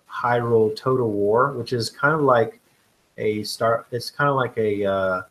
[0.10, 2.60] Hyrule Total War, which is kind of like
[3.18, 3.86] a star.
[3.92, 5.22] It's kind of like a uh,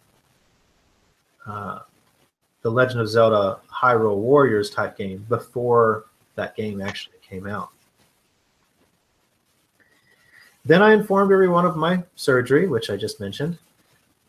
[1.47, 1.79] uh,
[2.63, 7.71] the Legend of Zelda Hyrule Warriors type game before that game actually came out.
[10.65, 13.59] Then I informed everyone of my surgery, which I just mentioned.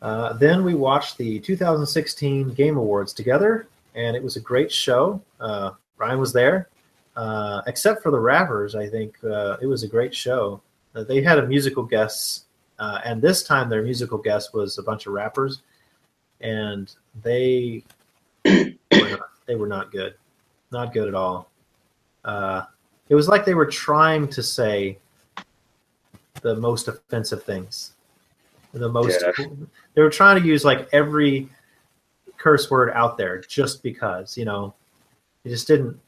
[0.02, 5.20] Uh, then we watched the 2016 Game Awards together, and it was a great show.
[5.40, 6.68] Uh, Brian was there,
[7.16, 8.74] uh, except for the rappers.
[8.74, 10.60] I think uh, it was a great show.
[10.94, 12.44] Uh, they had a musical guest,
[12.78, 15.62] uh, and this time their musical guest was a bunch of rappers,
[16.40, 17.82] and they
[18.44, 20.14] were not, they were not good,
[20.70, 21.50] not good at all.
[23.08, 24.98] it was like they were trying to say
[26.42, 27.92] the most offensive things
[28.78, 29.46] the most yeah.
[29.94, 31.48] they were trying to use like every
[32.36, 34.74] curse word out there just because you know
[35.44, 35.98] it just didn't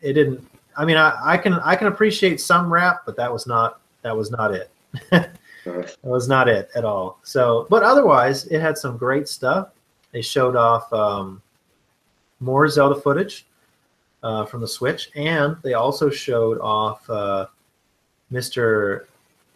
[0.00, 0.46] it didn't
[0.78, 4.16] i mean i, I can i can appreciate some rap but that was not that
[4.16, 4.70] was not it.
[5.64, 7.18] That was not it at all.
[7.24, 9.68] So but otherwise it had some great stuff.
[10.12, 11.42] They showed off um,
[12.40, 13.44] more zelda footage
[14.22, 17.46] uh, from the switch and they also showed off uh,
[18.32, 19.04] mr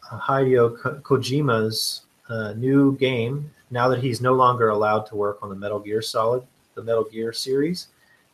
[0.05, 5.55] hideo kojima's uh, new game now that he's no longer allowed to work on the
[5.55, 6.43] Metal Gear Solid,
[6.75, 7.89] the Metal Gear series.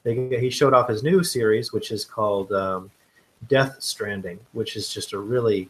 [0.09, 2.91] They, he showed off his new series, which is called um,
[3.47, 5.69] Death Stranding, which is just a really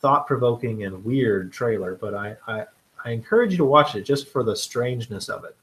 [0.00, 1.94] thought-provoking and weird trailer.
[1.94, 2.64] But I, I,
[3.02, 5.56] I encourage you to watch it just for the strangeness of it.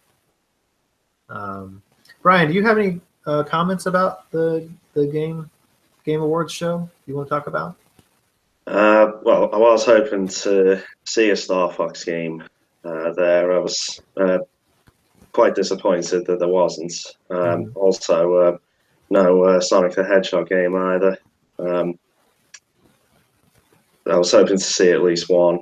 [1.29, 1.83] Um,
[2.23, 5.51] Brian, do you have any uh, comments about the the game
[6.03, 7.75] Game Awards show you want to talk about?
[8.65, 12.43] Uh, well, I was hoping to see a Star Fox game
[12.83, 13.51] uh, there.
[13.51, 14.39] I was uh,
[15.37, 16.91] quite disappointed that there wasn't.
[17.29, 17.71] Um, mm.
[17.75, 18.57] Also, uh,
[19.11, 21.15] no uh, Sonic the Hedgehog game either.
[21.59, 21.99] Um,
[24.09, 25.59] I was hoping to see at least one.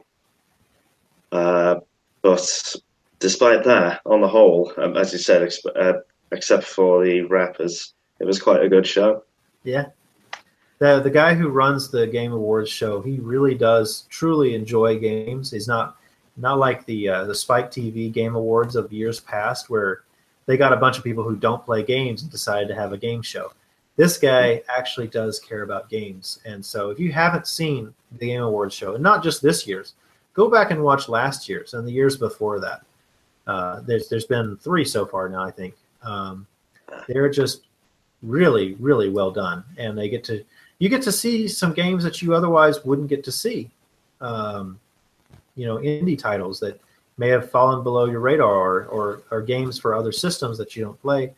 [1.29, 1.81] Uh,
[2.21, 2.75] but
[3.19, 6.01] despite that, on the whole, um, as you said, exp-
[6.31, 9.25] except for the rappers, it was quite a good show.
[9.65, 9.87] Yeah,
[10.79, 15.51] the the guy who runs the Game Awards show, he really does truly enjoy games.
[15.51, 15.97] He's not
[16.37, 20.01] not like the uh, the Spike TV Game Awards of years past, where
[20.45, 22.97] they got a bunch of people who don't play games and decided to have a
[22.97, 23.51] game show.
[23.95, 28.41] This guy actually does care about games, and so if you haven't seen the Game
[28.41, 29.93] Awards show, and not just this year's,
[30.33, 32.81] go back and watch last year's and the years before that.
[33.47, 35.75] Uh, there's there's been three so far now, I think.
[36.03, 36.47] Um,
[37.07, 37.61] they're just
[38.21, 40.43] really really well done, and they get to
[40.79, 43.69] you get to see some games that you otherwise wouldn't get to see.
[44.19, 44.79] Um,
[45.55, 46.79] you know, indie titles that
[47.17, 50.83] may have fallen below your radar or, or, or games for other systems that you
[50.83, 51.33] don't play.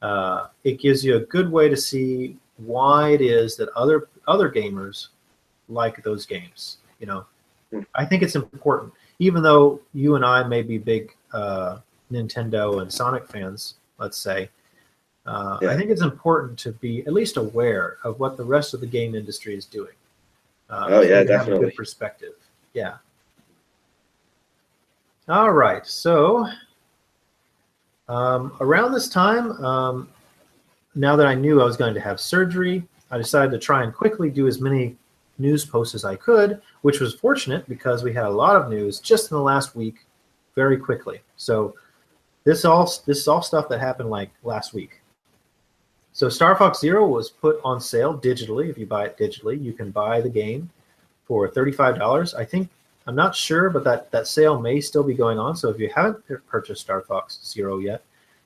[0.00, 4.50] Uh, it gives you a good way to see why it is that other other
[4.50, 5.08] gamers
[5.68, 6.78] like those games.
[7.00, 7.26] You know,
[7.72, 7.80] hmm.
[7.94, 11.78] I think it's important, even though you and I may be big uh,
[12.10, 13.74] Nintendo and Sonic fans.
[13.98, 14.48] Let's say
[15.26, 15.70] Uh, Yeah.
[15.72, 18.86] I think it's important to be at least aware of what the rest of the
[18.86, 19.92] game industry is doing.
[20.70, 21.66] Uh, Oh, so yeah, you have a definitely.
[21.66, 22.32] good perspective.
[22.72, 22.96] Yeah.
[25.28, 25.86] All right.
[25.86, 26.48] So
[28.08, 30.08] um, around this time, um,
[30.94, 33.94] now that I knew I was going to have surgery, I decided to try and
[33.94, 34.96] quickly do as many
[35.38, 39.00] news posts as I could, which was fortunate because we had a lot of news
[39.00, 40.06] just in the last week,
[40.54, 41.20] very quickly.
[41.36, 41.74] So
[42.44, 45.00] this all this is all stuff that happened like last week.
[46.12, 48.70] So Star Fox Zero was put on sale digitally.
[48.70, 50.70] If you buy it digitally, you can buy the game
[51.26, 52.34] for thirty-five dollars.
[52.34, 52.70] I think
[53.08, 55.56] I'm not sure, but that that sale may still be going on.
[55.56, 58.02] So if you haven't purchased Star Fox Zero yet,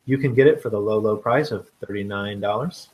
[0.07, 2.89] you can get it for the low low price of thirty-nine dollars.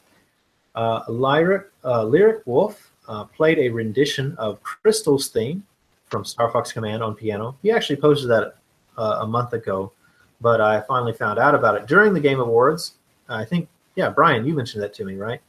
[0.74, 5.62] Uh, Lyric uh, Lyric Wolf uh, played a rendition of Crystal's theme
[6.06, 7.56] from Star Fox Command on piano.
[7.62, 8.54] He actually posted that
[8.96, 9.92] uh, a month ago,
[10.40, 12.94] but I finally found out about it during the Game Awards.
[13.28, 15.40] I think, yeah, Brian, you mentioned that to me, right?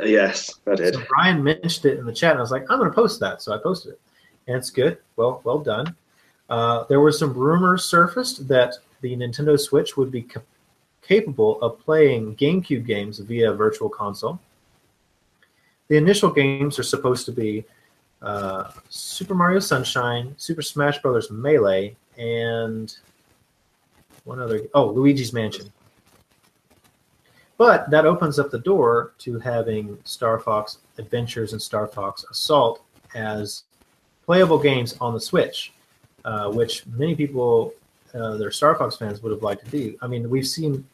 [0.00, 0.92] Yes, I did.
[0.92, 3.20] So Brian mentioned it in the chat, and I was like, I'm going to post
[3.20, 4.00] that, so I posted it,
[4.46, 4.98] and it's good.
[5.16, 5.96] Well, well done.
[6.48, 10.40] Uh, there were some rumors surfaced that the Nintendo Switch would be ca-
[11.02, 14.38] capable of playing GameCube games via Virtual Console.
[15.88, 17.64] The initial games are supposed to be
[18.22, 21.30] uh, Super Mario Sunshine, Super Smash Bros.
[21.30, 22.96] Melee, and
[24.24, 24.62] one other.
[24.74, 25.72] Oh, Luigi's Mansion.
[27.58, 32.82] But that opens up the door to having Star Fox Adventures and Star Fox Assault
[33.14, 33.64] as
[34.26, 35.72] playable games on the Switch,
[36.24, 37.72] uh, which many people,
[38.14, 39.96] uh, are Star Fox fans, would have liked to do.
[40.02, 40.84] I mean, we've seen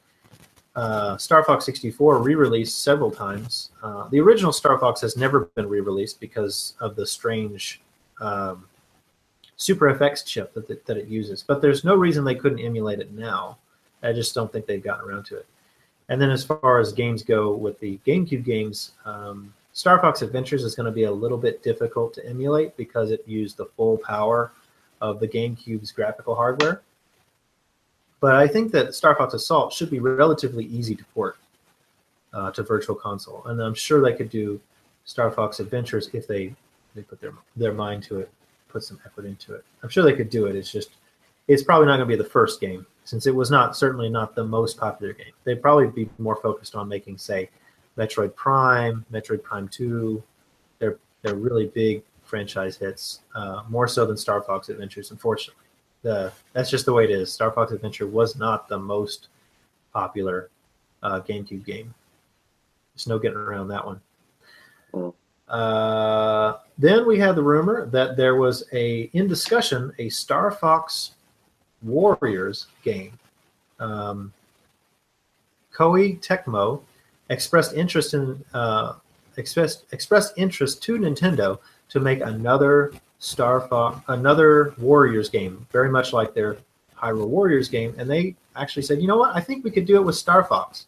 [0.77, 3.71] uh, Star Fox 64 re-released several times.
[3.83, 7.81] Uh, the original Star Fox has never been re-released because of the strange
[8.21, 8.67] um,
[9.57, 11.43] Super FX chip that, that, that it uses.
[11.43, 13.59] But there's no reason they couldn't emulate it now.
[14.03, 15.47] I just don't think they've gotten around to it.
[16.09, 20.65] And then as far as games go with the GameCube games, um, Star Fox Adventures
[20.65, 23.99] is going to be a little bit difficult to emulate because it used the full
[23.99, 24.53] power
[25.01, 26.83] of the GameCube's graphical hardware.
[28.21, 31.37] But I think that Star Fox Assault should be relatively easy to port
[32.33, 34.61] uh, to Virtual Console, and I'm sure they could do
[35.05, 36.55] Star Fox Adventures if they
[36.95, 38.31] they put their their mind to it,
[38.69, 39.65] put some effort into it.
[39.83, 40.55] I'm sure they could do it.
[40.55, 40.91] It's just
[41.49, 44.35] it's probably not going to be the first game since it was not certainly not
[44.35, 45.33] the most popular game.
[45.45, 47.51] They'd probably be more focused on making, say,
[47.97, 50.23] Metroid Prime, Metroid Prime Two.
[50.79, 55.11] They're they're really big franchise hits, uh, more so than Star Fox Adventures.
[55.11, 55.65] Unfortunately,
[56.03, 57.33] the that's just the way it is.
[57.33, 59.29] Star Fox Adventure was not the most
[59.93, 60.49] popular
[61.03, 61.95] uh, GameCube game.
[62.95, 64.01] There's no getting around that one.
[64.95, 65.15] Mm.
[65.49, 71.13] Uh, then we had the rumor that there was a in discussion a Star Fox
[71.83, 73.19] Warriors game.
[73.79, 74.33] Um,
[75.75, 76.81] Koei Tecmo
[77.33, 78.95] expressed interest in uh,
[79.37, 81.59] expressed expressed interest to Nintendo
[81.89, 86.59] to make another Star Fox another Warriors game, very much like their
[86.97, 89.97] Hyrule Warriors game, and they actually said, you know what, I think we could do
[89.97, 90.87] it with Star Fox.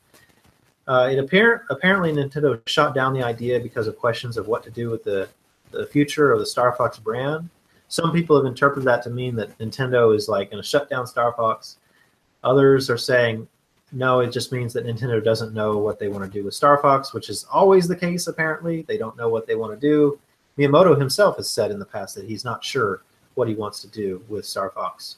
[0.86, 4.70] Uh, it apparent apparently Nintendo shot down the idea because of questions of what to
[4.70, 5.28] do with the
[5.70, 7.48] the future of the Star Fox brand.
[7.88, 11.06] Some people have interpreted that to mean that Nintendo is like going to shut down
[11.06, 11.78] Star Fox.
[12.42, 13.48] Others are saying
[13.94, 16.78] no, it just means that Nintendo doesn't know what they want to do with Star
[16.78, 18.82] Fox, which is always the case apparently.
[18.82, 20.18] They don't know what they want to do.
[20.58, 23.02] Miyamoto himself has said in the past that he's not sure
[23.34, 25.16] what he wants to do with Star Fox.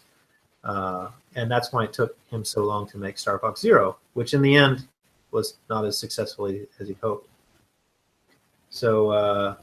[0.63, 4.35] Uh, and that's why it took him so long to make Star Fox Zero, which
[4.35, 4.87] in the end
[5.31, 7.29] was not as successfully as he hoped.
[8.71, 9.55] So uh,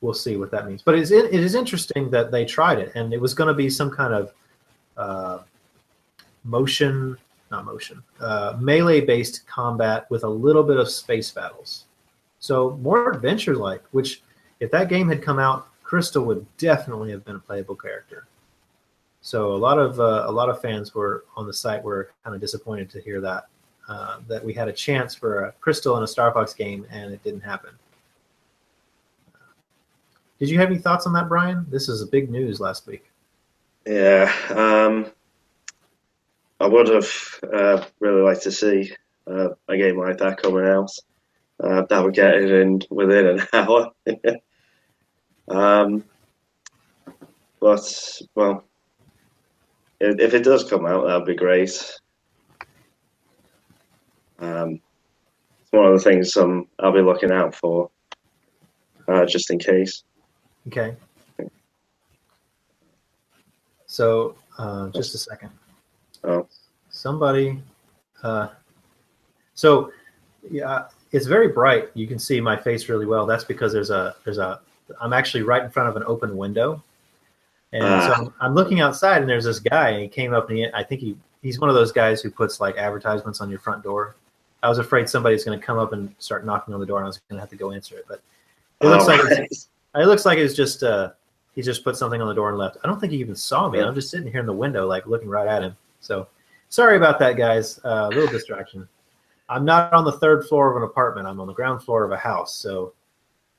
[0.00, 0.82] we'll see what that means.
[0.82, 3.54] But it is, it is interesting that they tried it, and it was going to
[3.54, 4.32] be some kind of
[4.96, 5.38] uh,
[6.44, 7.18] motion,
[7.50, 11.86] not motion, uh, melee based combat with a little bit of space battles.
[12.38, 14.22] So more adventure like, which
[14.60, 18.26] if that game had come out, Crystal would definitely have been a playable character.
[19.20, 22.34] So a lot of uh, a lot of fans were on the site were kind
[22.34, 23.46] of disappointed to hear that
[23.88, 27.12] uh, that we had a chance for a Crystal and a Star Fox game and
[27.12, 27.70] it didn't happen.
[30.38, 31.66] Did you have any thoughts on that, Brian?
[31.68, 33.10] This is a big news last week.
[33.86, 35.10] Yeah, um,
[36.60, 37.10] I would have
[37.52, 38.92] uh, really liked to see
[39.26, 40.90] uh, a game like that coming out.
[41.62, 43.90] Uh, that would get it in within an hour.
[45.48, 46.04] um,
[47.60, 48.64] but well,
[50.00, 52.00] if, if it does come out, that'd be great.
[54.40, 54.80] Um,
[55.60, 57.90] it's one of the things um, I'll be looking out for,
[59.08, 60.04] uh, just in case.
[60.68, 60.96] Okay.
[63.86, 65.50] So, uh, just a second.
[66.24, 66.46] Oh.
[66.90, 67.60] Somebody.
[68.22, 68.48] Uh,
[69.54, 69.92] so,
[70.50, 71.90] Yeah, it's very bright.
[71.94, 73.26] You can see my face really well.
[73.26, 74.60] That's because there's a there's a
[75.00, 76.82] I'm actually right in front of an open window,
[77.72, 78.06] and Ah.
[78.06, 80.66] so I'm, I'm looking outside, and there's this guy, and he came up, and he,
[80.72, 83.82] I think he he's one of those guys who puts like advertisements on your front
[83.82, 84.14] door.
[84.62, 87.04] I was afraid somebody's going to come up and start knocking on the door, and
[87.04, 88.06] I was going to have to go answer it.
[88.08, 88.20] But
[88.80, 91.10] it looks like it's, it looks like it's just uh,
[91.54, 92.78] he just put something on the door and left.
[92.82, 93.80] I don't think he even saw me.
[93.80, 95.76] I'm just sitting here in the window, like looking right at him.
[96.00, 96.28] So
[96.68, 97.80] sorry about that, guys.
[97.84, 98.88] Uh, a little distraction.
[99.48, 101.26] I'm not on the third floor of an apartment.
[101.26, 102.54] I'm on the ground floor of a house.
[102.56, 102.92] So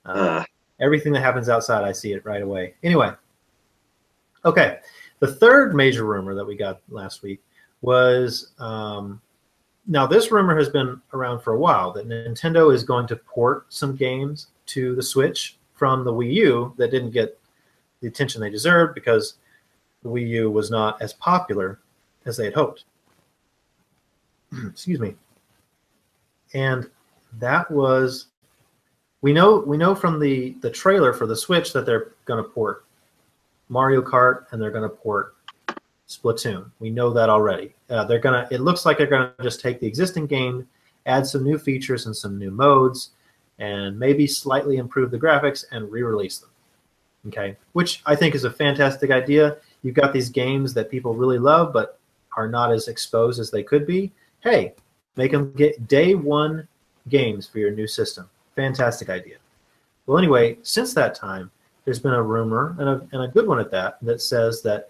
[0.05, 0.45] uh, Ah,
[0.79, 2.75] everything that happens outside, I see it right away.
[2.83, 3.11] Anyway,
[4.45, 4.79] okay.
[5.19, 7.41] The third major rumor that we got last week
[7.81, 9.21] was um,
[9.87, 13.65] now this rumor has been around for a while that Nintendo is going to port
[13.69, 17.37] some games to the Switch from the Wii U that didn't get
[18.01, 19.35] the attention they deserved because
[20.03, 21.79] the Wii U was not as popular
[22.25, 22.85] as they had hoped.
[24.67, 25.15] Excuse me.
[26.53, 26.89] And
[27.39, 28.27] that was
[29.21, 32.49] we know we know from the the trailer for the Switch that they're going to
[32.49, 32.85] port
[33.67, 35.35] Mario Kart and they're going to port
[36.09, 36.71] Splatoon.
[36.79, 37.75] We know that already.
[37.89, 38.47] Uh, they're gonna.
[38.49, 40.67] It looks like they're gonna just take the existing game,
[41.05, 43.11] add some new features and some new modes,
[43.59, 46.49] and maybe slightly improve the graphics and re-release them.
[47.27, 49.57] Okay, which I think is a fantastic idea.
[49.83, 51.98] You've got these games that people really love but
[52.39, 54.13] are not as exposed as they could be.
[54.39, 54.73] Hey,
[55.17, 56.65] make them get day one
[57.09, 58.29] games for your new system.
[58.55, 59.35] Fantastic idea.
[60.05, 61.51] Well, anyway, since that time,
[61.83, 64.89] there's been a rumor and a, and a good one at that that says that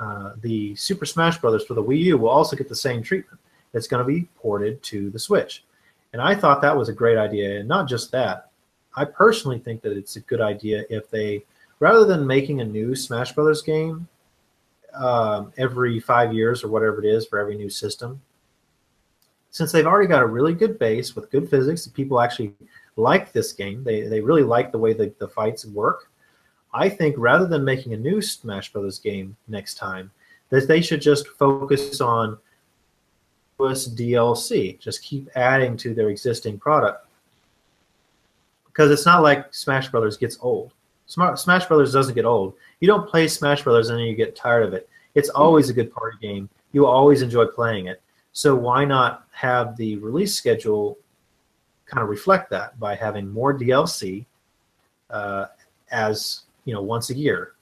[0.00, 3.38] uh, the Super Smash Brothers for the Wii U will also get the same treatment.
[3.72, 5.62] It's going to be ported to the Switch,
[6.12, 7.60] and I thought that was a great idea.
[7.60, 8.50] And not just that,
[8.96, 11.44] I personally think that it's a good idea if they,
[11.78, 14.08] rather than making a new Smash Brothers game
[14.94, 18.20] um, every five years or whatever it is for every new system,
[19.50, 22.54] since they've already got a really good base with good physics, people actually
[22.96, 23.82] like this game.
[23.82, 26.10] They they really like the way the, the fights work.
[26.72, 30.10] I think rather than making a new Smash Brothers game next time,
[30.50, 32.38] that they should just focus on
[33.58, 34.78] DLC.
[34.78, 37.06] Just keep adding to their existing product
[38.66, 40.72] because it's not like Smash Brothers gets old.
[41.10, 42.54] Smash Brothers doesn't get old.
[42.78, 44.88] You don't play Smash Brothers and then you get tired of it.
[45.14, 46.48] It's always a good party game.
[46.72, 48.00] You always enjoy playing it.
[48.32, 50.98] So why not have the release schedule
[51.86, 54.24] kind of reflect that by having more DLC
[55.10, 55.46] uh,
[55.90, 57.54] as you know once a year?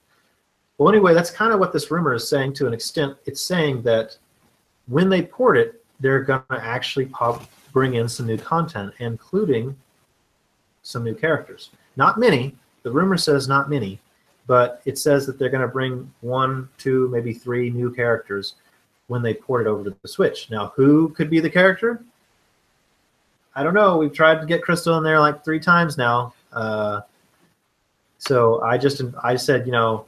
[0.77, 3.17] Well, anyway, that's kind of what this rumor is saying to an extent.
[3.25, 4.15] It's saying that
[4.85, 9.75] when they port it, they're going to actually pop, bring in some new content, including
[10.83, 11.71] some new characters.
[11.97, 12.55] Not many.
[12.83, 13.99] The rumor says not many,
[14.47, 18.55] but it says that they're going to bring one, two, maybe three new characters
[19.07, 20.49] when they port it over to the Switch.
[20.49, 22.03] Now, who could be the character?
[23.55, 23.97] I don't know.
[23.97, 26.33] We've tried to get Crystal in there like three times now.
[26.53, 27.01] Uh,
[28.19, 30.05] so I just I said, you know,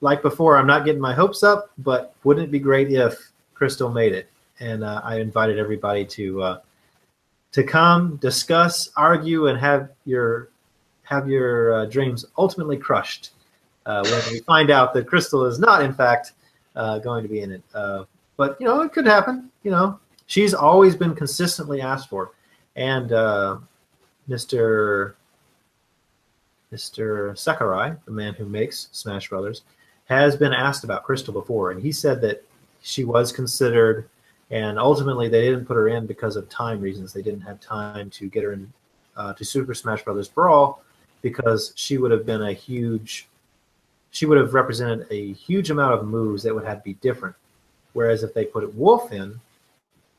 [0.00, 3.90] like before, I'm not getting my hopes up, but wouldn't it be great if Crystal
[3.90, 4.30] made it?
[4.60, 6.60] And uh, I invited everybody to uh,
[7.52, 10.50] to come, discuss, argue, and have your
[11.08, 13.30] have your uh, dreams ultimately crushed
[13.86, 16.32] uh, when we find out that Crystal is not, in fact,
[16.76, 17.62] uh, going to be in it.
[17.74, 18.04] Uh,
[18.36, 19.50] but you know, it could happen.
[19.62, 22.32] You know, she's always been consistently asked for,
[22.76, 23.56] and uh,
[24.28, 25.14] Mr.
[26.72, 27.36] Mr.
[27.38, 29.62] Sakurai, the man who makes Smash Brothers,
[30.04, 32.44] has been asked about Crystal before, and he said that
[32.82, 34.10] she was considered,
[34.50, 37.14] and ultimately they didn't put her in because of time reasons.
[37.14, 38.70] They didn't have time to get her in
[39.16, 40.82] uh, to Super Smash Brothers Brawl
[41.22, 43.28] because she would have been a huge,
[44.10, 47.34] she would have represented a huge amount of moves that would have to be different.
[47.92, 49.40] Whereas if they put Wolf in,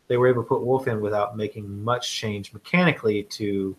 [0.07, 3.75] they were able to put Wolf in without making much change mechanically to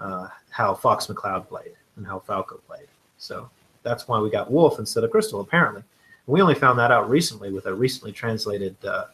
[0.00, 2.86] uh, how Fox McCloud played and how Falco played.
[3.18, 3.50] So
[3.82, 5.82] that's why we got Wolf instead of Crystal, apparently.
[6.26, 9.06] We only found that out recently with a recently translated uh,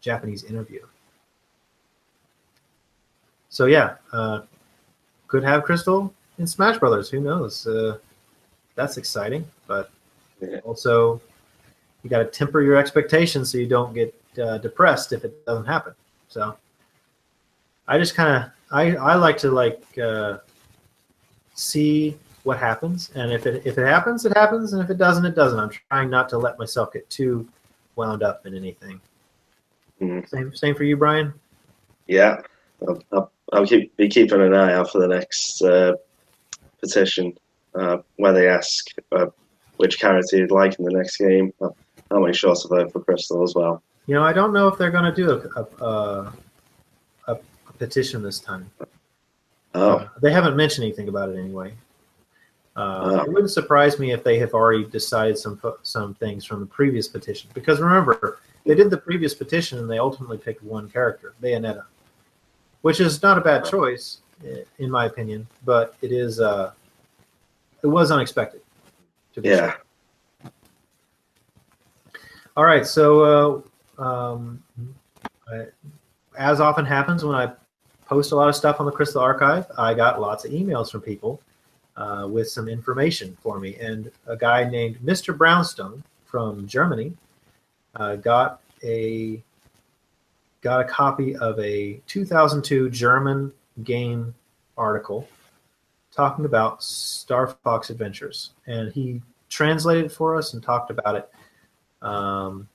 [0.00, 0.80] Japanese interview.
[3.48, 4.40] So yeah, uh,
[5.28, 7.08] could have Crystal in Smash Brothers.
[7.10, 7.66] Who knows?
[7.66, 7.98] Uh,
[8.74, 9.90] that's exciting, but
[10.40, 10.58] Yeah.
[10.64, 11.20] also
[12.02, 15.64] you got to temper your expectations so you don't get uh, depressed if it doesn't
[15.64, 15.94] happen.
[16.28, 16.56] So
[17.88, 20.38] I just kind of I I like to like uh,
[21.54, 25.24] see what happens, and if it if it happens, it happens, and if it doesn't,
[25.24, 25.58] it doesn't.
[25.58, 27.48] I'm trying not to let myself get too
[27.96, 29.00] wound up in anything.
[30.00, 30.28] Mhm.
[30.28, 31.32] Same same for you, Brian.
[32.06, 32.42] Yeah,
[32.86, 35.94] I'll, I'll, I'll keep be keeping an eye out for the next uh,
[36.84, 37.36] petition
[37.74, 39.26] uh, where they ask uh,
[39.76, 41.52] which character you'd like in the next game.
[41.60, 41.76] I'll,
[42.10, 43.82] I'll make sure to vote for Crystal as well.
[44.06, 46.32] You know, I don't know if they're going to do a a,
[47.28, 48.70] a, a petition this time.
[49.74, 51.72] Oh, Uh, they haven't mentioned anything about it anyway.
[52.76, 53.20] Uh, Oh.
[53.22, 57.06] It wouldn't surprise me if they have already decided some some things from the previous
[57.08, 57.48] petition.
[57.54, 61.84] Because remember, they did the previous petition and they ultimately picked one character, Bayonetta,
[62.82, 64.20] which is not a bad choice
[64.78, 66.72] in my opinion, but it is uh,
[67.82, 68.60] it was unexpected.
[69.34, 69.72] To be yeah.
[69.72, 70.52] sure.
[72.56, 73.64] All right, so
[73.98, 74.62] uh, um,
[75.50, 75.66] I,
[76.38, 77.52] as often happens when I
[78.06, 81.00] post a lot of stuff on the Crystal Archive, I got lots of emails from
[81.00, 81.40] people
[81.96, 83.76] uh, with some information for me.
[83.76, 85.36] And a guy named Mr.
[85.36, 87.12] Brownstone from Germany
[87.96, 89.42] uh, got a
[90.60, 93.52] got a copy of a 2002 German
[93.82, 94.34] game
[94.76, 95.28] article
[96.12, 101.30] talking about Star Fox Adventures, and he translated for us and talked about it.
[102.02, 102.68] Um,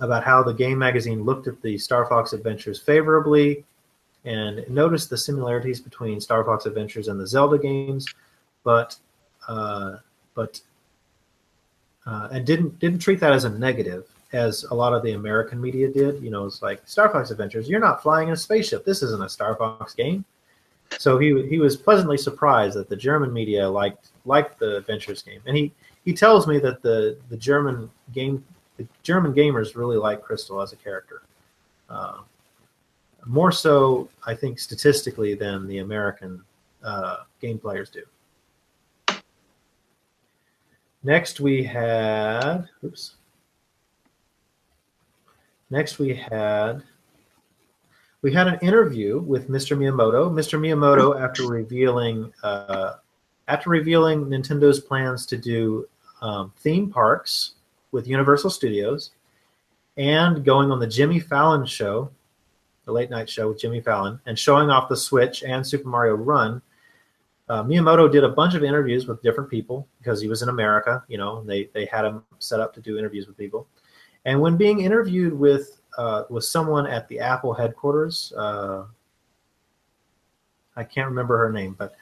[0.00, 3.64] about how the game magazine looked at the Star Fox Adventures favorably
[4.24, 8.06] and noticed the similarities between Star Fox Adventures and the Zelda games,
[8.64, 8.96] but
[9.48, 9.96] uh,
[10.34, 10.60] but
[12.04, 15.60] uh, and didn't didn't treat that as a negative as a lot of the American
[15.60, 16.22] media did.
[16.22, 17.68] You know, it's like Star Fox Adventures.
[17.68, 18.84] You're not flying in a spaceship.
[18.84, 20.24] This isn't a Star Fox game.
[20.98, 25.40] So he he was pleasantly surprised that the German media liked liked the Adventures game,
[25.46, 25.72] and he
[26.04, 28.44] he tells me that the the German game
[28.76, 31.22] the German gamers really like Crystal as a character.
[31.88, 32.18] Uh,
[33.26, 36.42] more so, I think, statistically than the American
[36.84, 38.02] uh, game players do.
[41.02, 42.68] Next, we had.
[42.84, 43.14] Oops.
[45.70, 46.82] Next, we had.
[48.22, 49.76] We had an interview with Mr.
[49.76, 50.30] Miyamoto.
[50.32, 50.58] Mr.
[50.58, 52.94] Miyamoto, after revealing, uh,
[53.46, 55.88] after revealing Nintendo's plans to do
[56.22, 57.52] um, theme parks
[57.92, 59.10] with Universal Studios,
[59.96, 62.10] and going on the Jimmy Fallon show,
[62.84, 66.14] the late night show with Jimmy Fallon, and showing off the Switch and Super Mario
[66.14, 66.62] Run.
[67.48, 71.04] Uh, Miyamoto did a bunch of interviews with different people because he was in America.
[71.06, 73.68] You know, they they had him set up to do interviews with people.
[74.26, 78.84] And when being interviewed with uh, with someone at the Apple headquarters, uh,
[80.76, 81.94] I can't remember her name, but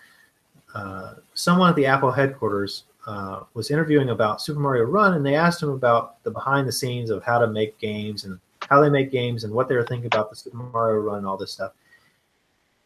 [0.75, 5.37] uh, someone at the Apple headquarters uh, was interviewing about Super Mario Run, and they
[5.37, 8.89] asked him about the behind the scenes of how to make games and how they
[8.89, 11.53] make games and what they were thinking about the Super Mario Run and all this
[11.53, 11.73] stuff.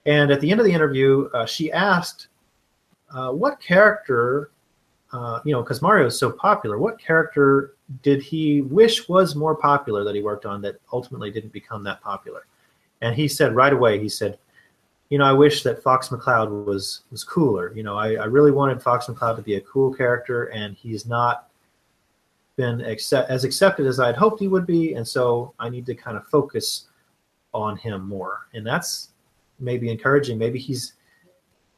[0.05, 2.27] And at the end of the interview, uh, she asked,
[3.15, 4.51] uh, "What character,
[5.13, 9.55] uh, you know, because Mario is so popular, what character did he wish was more
[9.55, 12.47] popular that he worked on that ultimately didn't become that popular?"
[13.01, 14.39] And he said right away, he said,
[15.09, 17.73] "You know, I wish that Fox McCloud was was cooler.
[17.75, 21.07] You know, I, I really wanted Fox McCloud to be a cool character, and he's
[21.07, 21.49] not."
[22.59, 25.87] been accept, as accepted as I had hoped he would be, and so I need
[25.87, 26.89] to kind of focus
[27.55, 29.11] on him more, and that's
[29.61, 30.37] maybe encouraging.
[30.37, 30.95] Maybe he's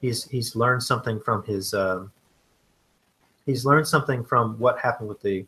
[0.00, 2.10] he's he's learned something from his um,
[3.46, 5.46] he's learned something from what happened with the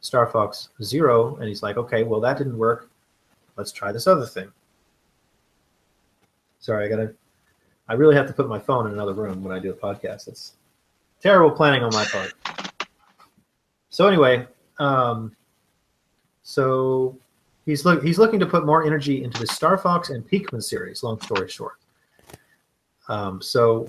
[0.00, 2.90] Star Fox Zero, and he's like, okay, well that didn't work.
[3.56, 4.52] Let's try this other thing.
[6.60, 7.14] Sorry, I gotta.
[7.88, 10.26] I really have to put my phone in another room when I do a podcast.
[10.26, 10.54] It's
[11.20, 12.34] terrible planning on my part.
[13.90, 14.46] So anyway,
[14.78, 15.34] um,
[16.42, 17.16] so
[17.64, 21.02] he's look he's looking to put more energy into the Star Fox and Pikmin series.
[21.02, 21.78] Long story short,
[23.08, 23.88] um, so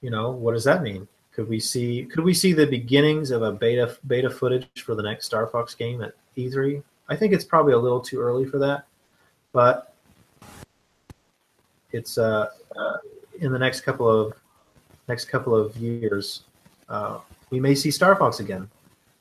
[0.00, 1.08] you know what does that mean?
[1.34, 5.02] Could we see could we see the beginnings of a beta beta footage for the
[5.02, 6.82] next Star Fox game at E3?
[7.08, 8.84] I think it's probably a little too early for that,
[9.52, 9.94] but
[11.90, 12.96] it's uh, uh,
[13.40, 14.34] in the next couple of
[15.08, 16.42] next couple of years.
[16.88, 17.18] Uh,
[17.50, 18.68] we may see Star Fox again,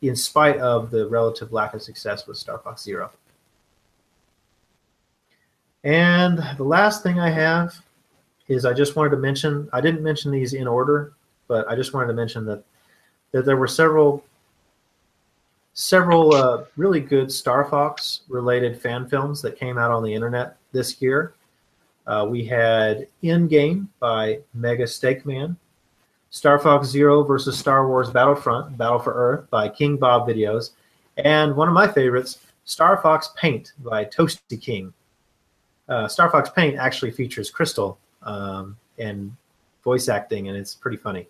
[0.02, 3.12] in spite of the relative lack of success with Star Fox Zero.
[5.84, 7.74] And the last thing I have
[8.48, 11.14] is I just wanted to mention, I didn't mention these in order,
[11.52, 12.64] but I just wanted to mention that,
[13.34, 14.24] that there were several
[15.74, 20.56] several uh, really good Star Fox related fan films that came out on the internet
[20.72, 21.34] this year.
[22.08, 25.58] Uh, we had In Game by Mega Steakman,
[26.30, 30.72] Star Fox Zero versus Star Wars Battlefront, Battle for Earth by King Bob Videos,
[31.18, 34.94] and one of my favorites, Star Fox Paint by Toasty King.
[35.90, 39.36] Uh, Star Fox Paint actually features Crystal um, and
[39.84, 41.28] voice acting, and it's pretty funny.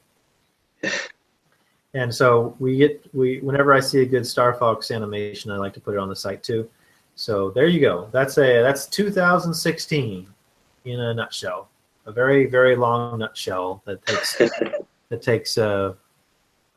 [1.93, 5.73] and so we get we whenever I see a good Star Fox animation, I like
[5.73, 6.69] to put it on the site too.
[7.15, 8.09] So there you go.
[8.11, 10.27] That's a that's 2016
[10.85, 11.69] in a nutshell.
[12.05, 14.37] A very very long nutshell that takes
[15.09, 15.93] that takes uh,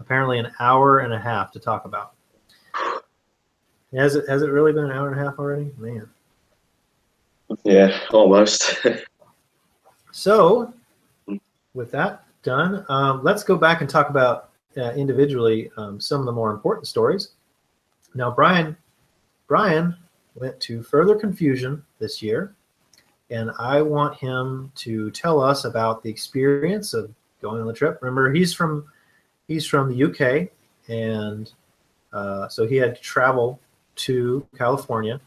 [0.00, 2.12] apparently an hour and a half to talk about.
[3.94, 5.72] Has it has it really been an hour and a half already?
[5.78, 6.08] Man.
[7.62, 8.84] Yeah, almost.
[10.12, 10.72] so,
[11.74, 16.26] with that done, um, let's go back and talk about uh, individually um, some of
[16.26, 17.30] the more important stories.
[18.14, 18.76] Now, Brian,
[19.48, 19.96] Brian
[20.34, 22.54] went to further confusion this year,
[23.30, 27.98] and I want him to tell us about the experience of going on the trip.
[28.00, 28.86] Remember, he's from
[29.48, 30.50] he's from the UK,
[30.88, 31.52] and
[32.12, 33.60] uh, so he had to travel
[33.96, 35.20] to California,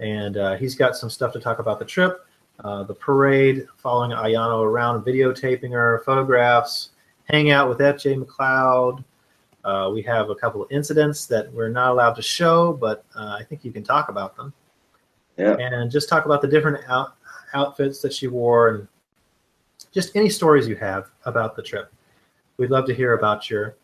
[0.00, 2.26] and uh, he's got some stuff to talk about the trip,
[2.64, 6.90] uh, the parade, following Ayano around, videotaping her, photographs,
[7.24, 9.04] hang out with FJ McLeod.
[9.64, 13.36] Uh, we have a couple of incidents that we're not allowed to show, but uh,
[13.38, 14.52] I think you can talk about them.
[15.36, 15.56] Yeah.
[15.58, 17.14] And just talk about the different out,
[17.54, 18.88] outfits that she wore and
[19.92, 21.92] just any stories you have about the trip.
[22.56, 23.76] We'd love to hear about your,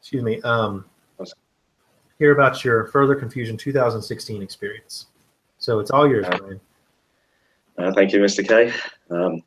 [0.00, 0.84] excuse me, um,
[2.18, 5.06] hear about your Further Confusion 2016 experience.
[5.58, 6.60] So it's all yours, Brian.
[7.78, 8.46] Uh, thank you, Mr.
[8.46, 8.72] K.
[9.10, 9.42] Um,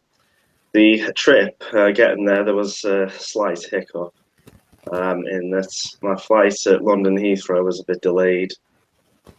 [0.74, 4.14] the trip, uh, getting there, there was a slight hiccup
[4.92, 5.72] um, in that
[6.02, 8.52] my flight at London Heathrow was a bit delayed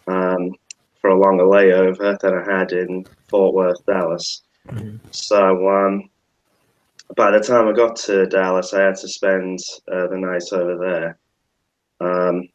[0.07, 0.53] um,
[1.01, 4.43] for a longer layover than I had in Fort Worth, Dallas.
[4.69, 4.99] Mhm.
[5.11, 6.11] So um,
[7.17, 9.61] by the time I got to Dallas, I had to spend
[9.93, 11.19] uh, the night over there.
[12.01, 12.49] Um,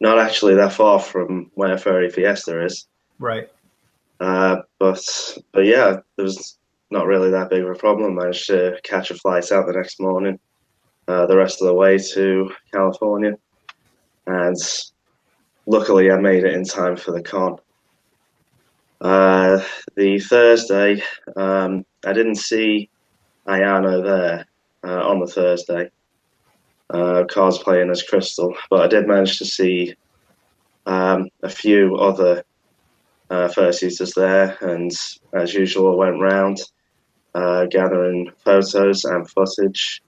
[0.00, 2.86] not actually that far from where Furry Fiesta is.
[3.18, 3.48] Right.
[4.20, 5.00] Uh, but
[5.52, 6.58] but yeah, there was
[6.90, 8.14] not really that big of a problem.
[8.14, 10.38] managed to catch a flight out the next morning,
[11.08, 13.34] uh, the rest of the way to California,
[14.26, 14.56] and
[15.66, 17.56] luckily I made it in time for the con.
[19.00, 19.62] Uh,
[19.96, 21.02] the Thursday,
[21.36, 22.88] um, I didn't see
[23.46, 24.46] Ayano there
[24.84, 25.90] uh, on the Thursday,
[26.90, 29.94] uh, cosplaying as Crystal, but I did manage to see
[30.86, 32.42] um, a few other
[33.30, 34.90] uh, fursuiters there, and
[35.34, 36.58] as usual, I went round
[37.34, 40.02] uh, gathering photos and footage.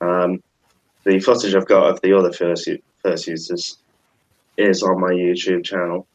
[0.00, 0.42] Um,
[1.04, 2.68] the footage I've got of the other first
[3.04, 3.76] fursuiters
[4.56, 6.06] is on my YouTube channel,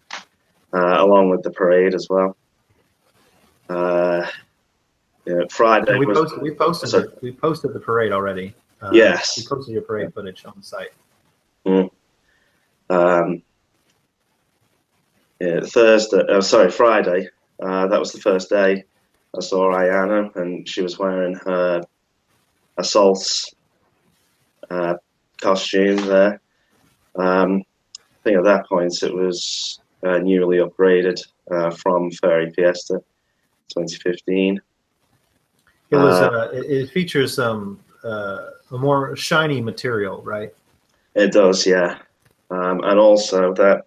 [0.74, 2.36] uh, along with the parade as well.
[3.70, 4.28] Uh,
[5.26, 7.04] yeah, Friday And we was posted, we posted, Sorry.
[7.04, 8.54] the, we posted the parade already.
[8.82, 9.38] Uh, Yes.
[9.38, 10.92] We posted your parade footage on the site.
[12.90, 13.42] um,
[15.40, 16.22] yeah, Thursday.
[16.30, 17.30] Oh, sorry, Friday.
[17.62, 18.84] Uh, that was the first day
[19.36, 21.82] I saw Ayano, and she was wearing her
[22.78, 23.54] assault
[24.70, 24.96] uh,
[25.42, 26.42] costume there.
[27.16, 27.64] Um,
[27.98, 31.22] I think at that point it was uh, newly upgraded
[31.52, 33.02] uh, from Furry Fiesta
[33.70, 34.62] 2015.
[35.92, 36.14] It was.
[36.14, 40.54] Uh, Uh, it, it features uh, a more shiny material, right?
[41.16, 42.00] It does, yeah.
[42.52, 43.86] Um, and also that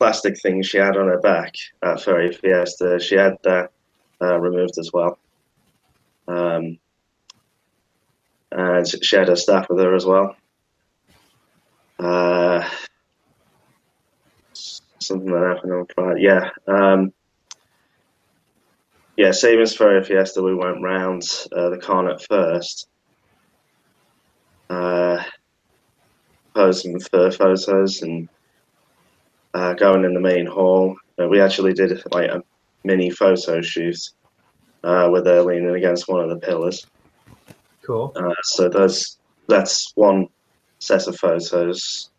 [0.00, 3.70] plastic thing she had on her back at Furry Fiesta, she had that
[4.22, 5.18] uh, removed as well.
[6.26, 6.78] Um,
[8.50, 10.34] and she had her staff with her as well.
[11.98, 12.66] Uh,
[14.54, 16.22] something that happened on Friday.
[16.22, 16.48] Yeah.
[16.66, 17.12] Um,
[19.18, 21.22] yeah, same as Furry Fiesta, we went round
[21.54, 22.88] uh, the con at first.
[24.70, 25.22] Uh,
[26.54, 28.28] posing for photos and
[29.54, 30.96] uh, going in the main hall.
[31.20, 32.42] Uh, we actually did like a
[32.84, 33.98] mini photo shoot
[34.84, 36.86] uh, with her leaning against one of the pillars.
[37.82, 38.12] Cool.
[38.16, 39.18] Uh, so there's
[39.48, 40.28] that's one
[40.78, 42.10] set of photos.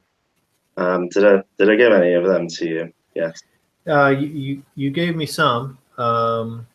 [0.78, 2.94] Um, did I did I give any of them to you?
[3.16, 3.42] Yes.
[3.88, 5.78] Uh, you, you you gave me some.
[5.98, 6.68] Um,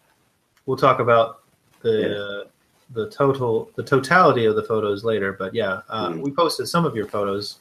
[0.66, 1.42] we'll talk about
[1.82, 2.46] the
[2.94, 5.32] the total the totality of the photos later.
[5.32, 6.20] But yeah, uh, Mm.
[6.22, 7.58] we posted some of your photos.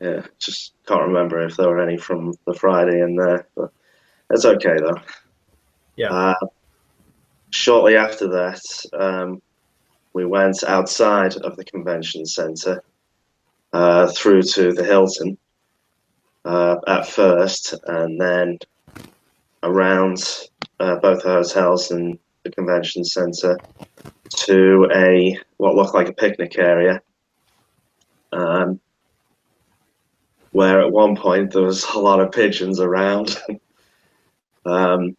[0.00, 0.26] Yeah.
[0.38, 3.70] Just can't remember if there were any from the Friday in there, but
[4.30, 5.00] it's okay though.
[5.96, 6.10] Yeah.
[6.10, 6.46] Uh,
[7.50, 8.60] shortly after that,
[8.92, 9.40] um,
[10.12, 12.82] we went outside of the convention center
[13.72, 15.36] uh, through to the Hilton
[16.44, 18.58] uh, at first, and then
[19.62, 20.48] around
[20.80, 23.58] uh, both the hotels and the convention center
[24.28, 27.00] to a what looked like a picnic area.
[28.32, 28.80] Um,
[30.54, 33.36] where at one point there was a lot of pigeons around.
[34.64, 35.16] um,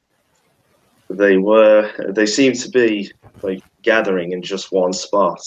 [1.10, 5.42] they were they seemed to be like gathering in just one spot.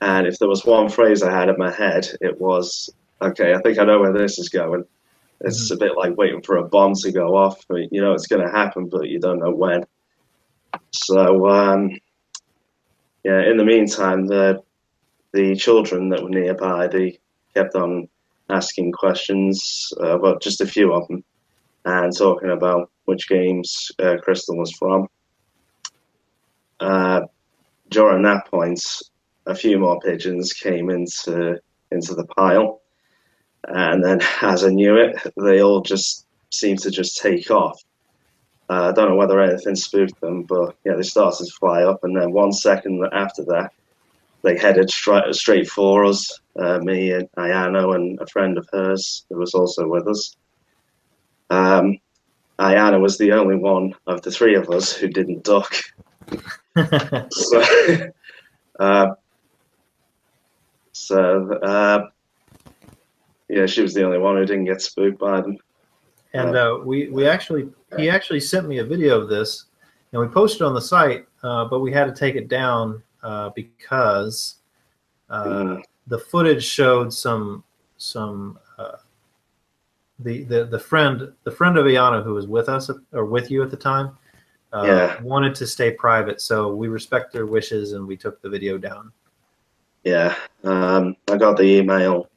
[0.00, 2.90] And if there was one phrase i had in my head it was
[3.20, 4.84] okay i think i know where this is going.
[5.42, 8.26] It's a bit like waiting for a bomb to go off but you know it's
[8.26, 9.84] going to happen but you don't know when.
[10.90, 11.90] So um,
[13.24, 14.62] yeah in the meantime the
[15.34, 17.18] the children that were nearby they
[17.54, 18.08] kept on
[18.52, 21.24] asking questions uh, well just a few of them
[21.84, 25.08] and talking about which games uh, Crystal was from.
[26.80, 27.22] Uh,
[27.88, 28.82] during that point,
[29.46, 31.60] a few more pigeons came into
[31.90, 32.80] into the pile,
[33.64, 37.80] and then as I knew it, they all just seemed to just take off.
[38.70, 42.04] Uh, I don't know whether anything spooked them, but yeah, they started to fly up,
[42.04, 43.72] and then one second after that,
[44.42, 46.40] they headed straight straight for us.
[46.58, 50.36] Uh, me and Ayano and a friend of hers who was also with us.
[51.48, 51.98] Um,
[52.58, 55.74] Ayano was the only one of the three of us who didn't duck.
[57.30, 57.62] so,
[58.80, 59.06] uh,
[60.92, 62.06] so uh,
[63.48, 65.56] yeah, she was the only one who didn't get spooked by them.
[66.34, 69.66] And uh, we we actually he actually sent me a video of this,
[70.12, 73.50] and we posted on the site, uh, but we had to take it down uh,
[73.50, 74.56] because
[75.30, 75.82] uh, Mm.
[76.06, 77.64] the footage showed some
[77.96, 78.96] some uh,
[80.18, 83.62] the the the friend the friend of Ayano who was with us or with you
[83.62, 84.16] at the time
[84.72, 85.20] uh, Yeah.
[85.22, 89.12] wanted to stay private, so we respect their wishes and we took the video down.
[90.04, 90.34] Yeah,
[90.64, 92.28] um, I got the email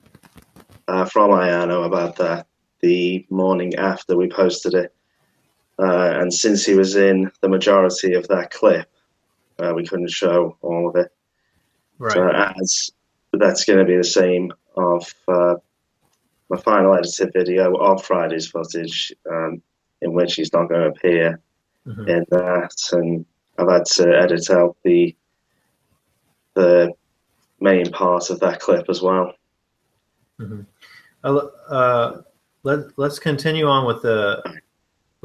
[0.88, 2.48] uh, from Ayano about that
[2.82, 4.94] the morning after we posted it.
[5.80, 8.88] Uh, and since he was in the majority of that clip,
[9.60, 11.12] uh, we couldn't show all of it.
[11.98, 12.14] Right.
[12.14, 12.92] So as
[13.34, 15.56] that's going to be the same of uh,
[16.50, 19.62] my final edited video of Friday's footage, um,
[20.02, 21.40] in which he's not going to appear
[21.88, 22.08] Mhm.
[22.10, 23.26] in that, and
[23.58, 25.16] I've had to edit out the
[26.56, 26.92] the
[27.60, 29.34] main part of that clip as well.
[31.24, 32.22] Uh, uh,
[32.64, 34.42] let let's continue on with the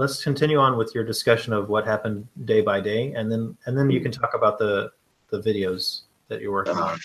[0.00, 3.76] let's continue on with your discussion of what happened day by day, and then and
[3.76, 4.90] then you can talk about the
[5.28, 6.98] the videos that you're working on.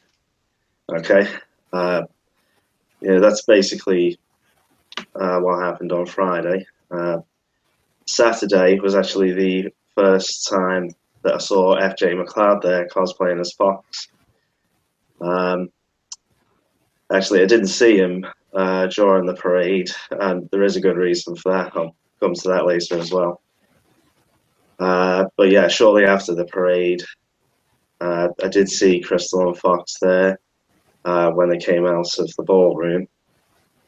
[0.90, 1.28] Okay,
[1.74, 2.04] uh,
[3.02, 4.18] yeah, that's basically
[5.14, 6.66] uh, what happened on Friday.
[6.90, 7.18] Uh,
[8.06, 10.90] Saturday was actually the first time
[11.24, 14.08] that I saw FJ McLeod there cosplaying as Fox.
[15.20, 15.70] Um,
[17.12, 21.36] actually, I didn't see him uh, during the parade, and there is a good reason
[21.36, 21.76] for that.
[21.76, 23.42] I'll come to that later as well.
[24.80, 27.02] Uh, but yeah, shortly after the parade,
[28.02, 30.40] uh, I did see Crystal and Fox there
[31.06, 33.08] uh, when they came out of the ballroom,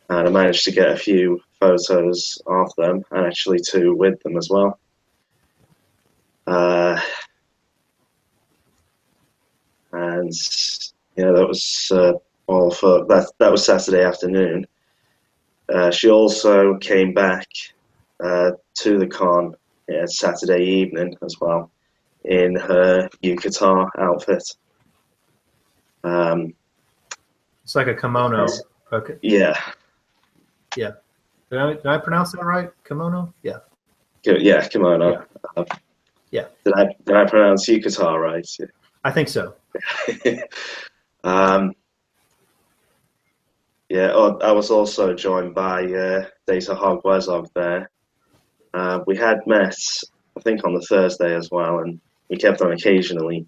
[0.10, 4.38] and I managed to get a few photos of them, and actually two with them
[4.38, 4.80] as well.
[6.46, 7.00] Uh,
[9.92, 10.32] and
[11.18, 12.14] yeah, that was uh,
[12.48, 13.30] all for that.
[13.40, 14.66] That was Saturday afternoon.
[15.68, 17.48] Uh, she also came back
[18.24, 19.54] uh, to the con
[19.88, 21.72] yeah, Saturday evening as well
[22.26, 24.44] in her yukata outfit.
[26.04, 26.54] Um,
[27.64, 28.48] It's like a kimono.
[28.92, 29.18] Okay.
[30.76, 30.92] yeah,
[31.50, 32.70] Did I, did I pronounce that right?
[32.86, 33.34] Kimono?
[33.44, 33.60] Yeah.
[34.24, 35.26] Yeah, kimono.
[35.56, 35.66] Uh,
[36.32, 36.48] Yeah.
[36.66, 38.46] Did I did I pronounce yukata right?
[39.04, 39.56] I think so.
[41.24, 41.74] um,
[43.90, 47.90] yeah, oh, I was also joined by uh, Data Wezog there.
[48.78, 49.76] Uh, we had met,
[50.38, 52.00] I think, on the Thursday as well, and
[52.30, 53.48] we kept on occasionally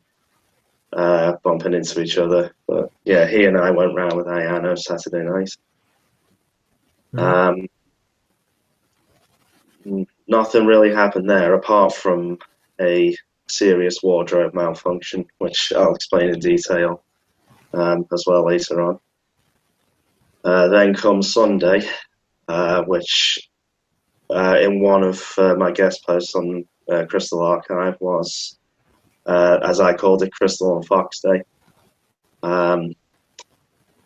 [0.91, 2.51] uh, bumping into each other.
[2.65, 5.51] But yeah, he and I went round with Ayano Saturday night.
[7.15, 7.67] Um,
[10.27, 12.39] nothing really happened there apart from
[12.81, 13.15] a
[13.47, 17.03] serious wardrobe malfunction, which I'll explain in detail
[17.73, 18.99] um, as well later on.
[20.43, 21.87] Uh, then comes Sunday,
[22.47, 23.48] uh, which
[24.31, 28.57] in one of uh, my guest posts on uh, Crystal Archive was,
[29.25, 31.43] uh, as I called it, Crystal and Fox Day.
[32.43, 32.93] Um,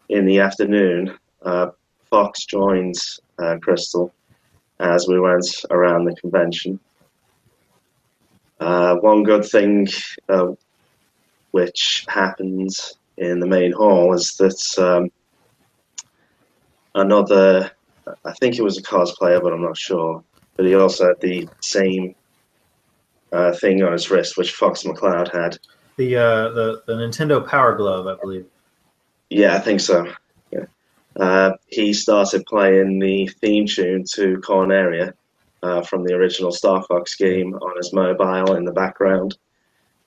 [0.09, 1.67] in the afternoon, uh,
[2.09, 2.95] Fox joined
[3.39, 4.13] uh, Crystal
[4.79, 6.79] as we went around the convention.
[8.59, 9.87] Uh, one good thing
[10.29, 10.47] uh,
[11.51, 12.69] which happened
[13.17, 15.09] in the main hall is that um,
[16.95, 17.71] another,
[18.25, 20.23] I think it was a cosplayer, but I'm not sure,
[20.55, 22.15] but he also had the same
[23.31, 25.57] uh, thing on his wrist which Fox McCloud had.
[25.97, 28.45] The uh, the the Nintendo Power Glove, I believe.
[29.29, 30.11] Yeah, I think so.
[30.51, 30.65] Yeah.
[31.15, 35.13] Uh, he started playing the theme tune to Corneria
[35.61, 39.37] uh, from the original Star Fox game on his mobile in the background,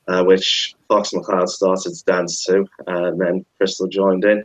[0.08, 4.44] uh, which Fox McCloud started to dance to, and then Crystal joined in.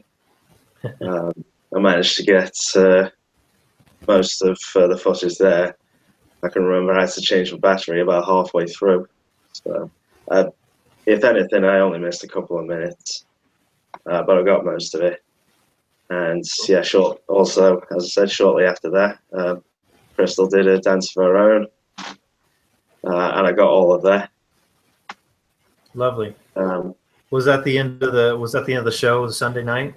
[1.02, 1.34] um,
[1.76, 3.10] I managed to get uh,
[4.16, 5.76] most of uh, the footage there.
[6.44, 9.08] I can remember I had to change the battery about halfway through.
[9.54, 9.92] So,
[10.30, 10.46] uh,
[11.06, 13.26] if anything, I only missed a couple of minutes
[14.10, 15.24] uh, but I got most of it.
[16.10, 17.22] And yeah, short.
[17.28, 19.64] Also, as I said, shortly after that, um,
[20.16, 21.68] Crystal did a dance of her own,
[21.98, 24.30] uh, and I got all of that.
[25.94, 26.36] Lovely.
[26.56, 26.96] Um,
[27.30, 29.26] Was that the end of the Was that the end of the show?
[29.26, 29.96] The Sunday night?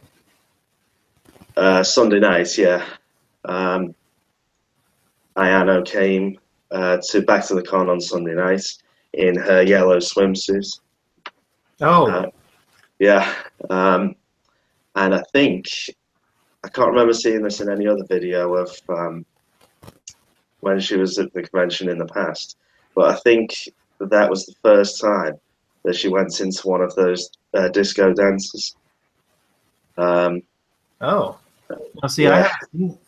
[1.56, 2.84] uh, Sunday night, yeah.
[3.44, 3.94] Um,
[5.36, 6.38] Ayano came
[6.70, 8.64] uh, to back to the con on Sunday night
[9.12, 10.80] in her yellow swimsuit.
[11.80, 12.30] Oh, Uh,
[12.98, 13.34] Yeah,
[13.70, 14.14] um,
[14.94, 15.66] and I think
[16.62, 19.26] I can't remember seeing this in any other video of um,
[20.60, 22.56] when she was at the convention in the past,
[22.94, 25.34] but I think that, that was the first time
[25.84, 28.76] that she went into one of those uh, disco dances.
[29.98, 30.42] Um,
[31.00, 31.38] oh.
[32.02, 32.50] Now, see, I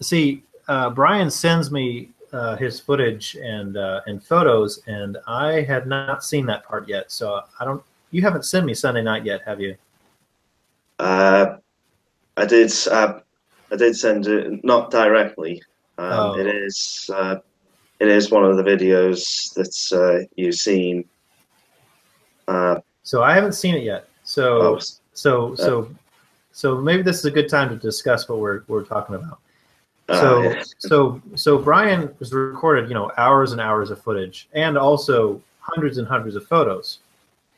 [0.01, 0.43] see.
[0.69, 6.22] Uh, Brian sends me uh, his footage and uh, and photos, and I had not
[6.22, 7.10] seen that part yet.
[7.10, 7.82] So I don't.
[8.10, 9.74] You haven't sent me Sunday night yet, have you?
[10.98, 11.56] uh,
[12.36, 12.70] I did.
[12.90, 13.20] Uh,
[13.72, 15.62] I did send it not directly.
[15.98, 16.38] Um, Oh.
[16.38, 17.10] It is.
[17.12, 17.36] Uh,
[17.98, 21.04] it is one of the videos that uh, you've seen.
[22.46, 24.08] Uh, So I haven't seen it yet.
[24.24, 24.78] So oh,
[25.14, 25.88] so so
[26.52, 29.38] so maybe this is a good time to discuss what we're we're talking about.
[30.08, 30.62] Uh, so yeah.
[30.78, 35.98] so so Brian has recorded you know hours and hours of footage and also hundreds
[35.98, 36.98] and hundreds of photos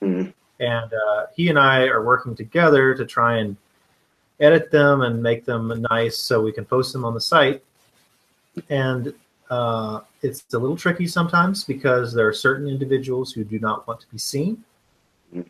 [0.02, 0.32] Mhm.
[0.60, 3.56] and uh, he and I are working together to try and
[4.40, 7.62] edit them and make them nice so we can post them on the site
[8.70, 9.12] and
[9.50, 13.98] uh, it's a little tricky sometimes because there are certain individuals who do not want
[14.00, 14.62] to be seen
[15.34, 15.46] Mhm.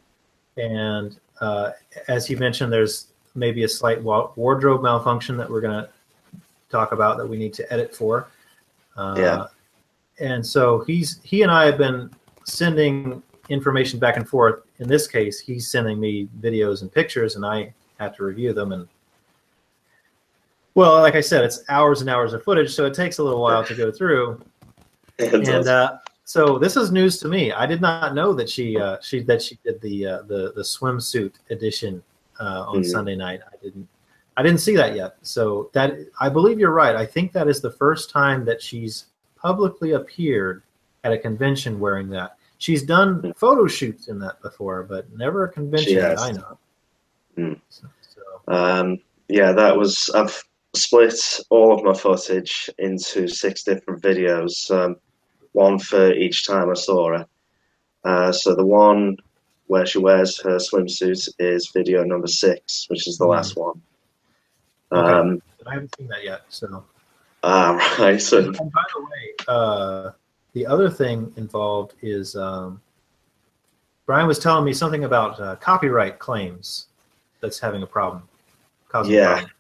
[0.57, 1.71] and uh,
[2.09, 5.89] as you mentioned there's maybe a slight wa- wardrobe malfunction that we're going to
[6.71, 8.29] talk about that we need to edit for.
[8.97, 9.47] Uh, Yeah.
[10.21, 12.11] And so he's he and I have been
[12.45, 14.63] sending information back and forth.
[14.79, 18.73] In this case, he's sending me videos and pictures, and I have to review them.
[18.73, 18.89] And
[20.75, 23.41] well, like I said, it's hours and hours of footage, so it takes a little
[23.41, 24.41] while to go through.
[25.21, 27.51] And uh, so this is news to me.
[27.51, 30.63] I did not know that she uh, she that she did the uh, the the
[30.63, 32.03] swimsuit edition
[32.39, 32.87] uh, on Mhm.
[32.87, 33.41] Sunday night.
[33.53, 33.89] I didn't
[34.39, 35.17] I didn't see that yet.
[35.23, 36.95] So that I believe you're right.
[36.95, 40.63] I think that is the first time that she's publicly appeared
[41.03, 42.37] at a convention wearing that.
[42.59, 46.21] She's done photo shoots in that before, but never a convention that.
[46.21, 46.59] I know.
[47.37, 47.61] Mm.
[47.69, 48.99] So, so Um,
[49.29, 50.09] yeah, that was.
[50.15, 50.41] I've
[50.77, 51.21] split
[51.51, 54.97] all of my footage into six different videos, um,
[55.51, 57.27] one for each time I saw her.
[58.05, 59.17] Uh, so the one
[59.67, 63.31] where she wears her swimsuit is video number six, which is the Mhm.
[63.31, 63.83] last one.
[64.93, 65.13] Okay.
[65.13, 66.43] Um, but I haven't seen that yet.
[66.49, 66.85] So
[67.43, 68.21] ah, right.
[68.21, 70.11] So And by the way, uh,
[70.55, 72.81] the other thing involved is um,
[74.07, 76.87] Brian was telling me something about uh, copyright claims
[77.41, 78.23] that's having a problem.
[78.89, 79.35] Causing a Yeah.
[79.35, 79.51] problem.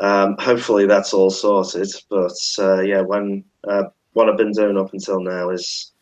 [0.00, 1.88] Um, hopefully that's all sorted.
[2.08, 5.92] But uh, yeah, when uh, what I've been doing up until now is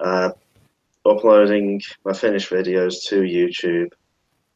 [0.00, 0.30] uh,
[1.04, 3.90] uploading my finished videos to YouTube.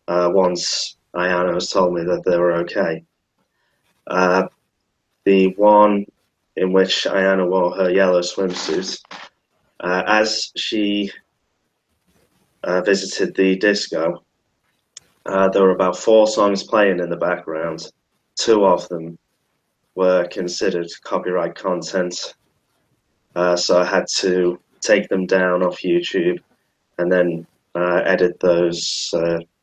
[0.09, 3.05] Uh, once Has told me that they were okay.
[4.07, 4.49] Uh,
[5.25, 6.07] the one
[6.57, 9.01] in which Ayano wore her yellow swimsuit,
[9.81, 11.11] uh, as she
[12.65, 14.23] uh, visited the disco,
[15.27, 17.91] uh, there were about four songs playing in the background
[18.41, 19.19] two of them
[19.95, 22.35] were considered copyright content.
[23.37, 26.39] Uh, so I had to take them down off YouTube
[26.99, 29.13] and then uh, edit those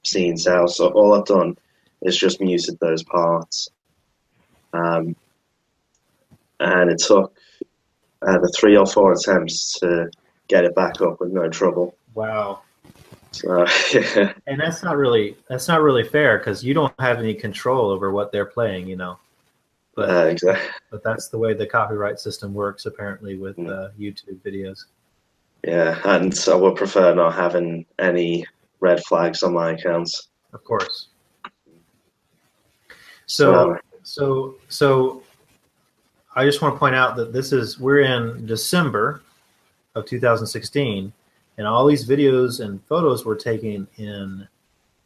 [0.08, 0.72] scenes out.
[0.72, 1.58] So all I've done
[2.02, 3.70] is just muted those parts.
[4.74, 5.16] Um,
[6.60, 7.34] and it took
[8.28, 10.10] uh, the three or four attempts to
[10.48, 11.96] get it back up with no trouble.
[12.14, 12.62] Wow.
[13.32, 14.34] So, yeah.
[14.48, 18.12] And that's not really that's not really fair because you don't have any control over
[18.12, 19.20] what they're playing, you know.
[19.96, 20.70] But Uh, exactly.
[20.92, 24.86] but that's the way the copyright system works apparently with uh, YouTube videos.
[25.64, 28.46] Yeah, and I would prefer not having any
[28.80, 30.30] red flags on my accounts.
[30.54, 31.08] Of course.
[33.26, 35.24] So so so
[36.36, 39.22] I just want to point out that this is we're in December
[39.96, 41.12] of 2016
[41.58, 44.48] and all these videos and photos were taken in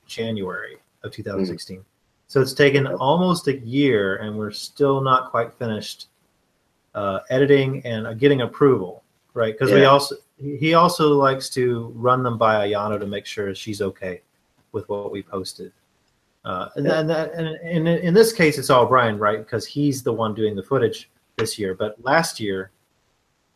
[0.06, 1.84] January of 2016.
[2.28, 6.08] So it's taken almost a year and we're still not quite finished
[6.94, 9.04] uh, editing and uh, getting approval,
[9.34, 9.58] right?
[9.58, 13.82] Because we also he also likes to run them by Ayano to make sure she's
[13.82, 14.22] okay
[14.72, 15.72] with what we posted.
[16.44, 19.40] Uh, and, that, and, and in this case, it's all Brian, right?
[19.40, 21.76] Because he's the one doing the footage this year.
[21.76, 22.72] But last year,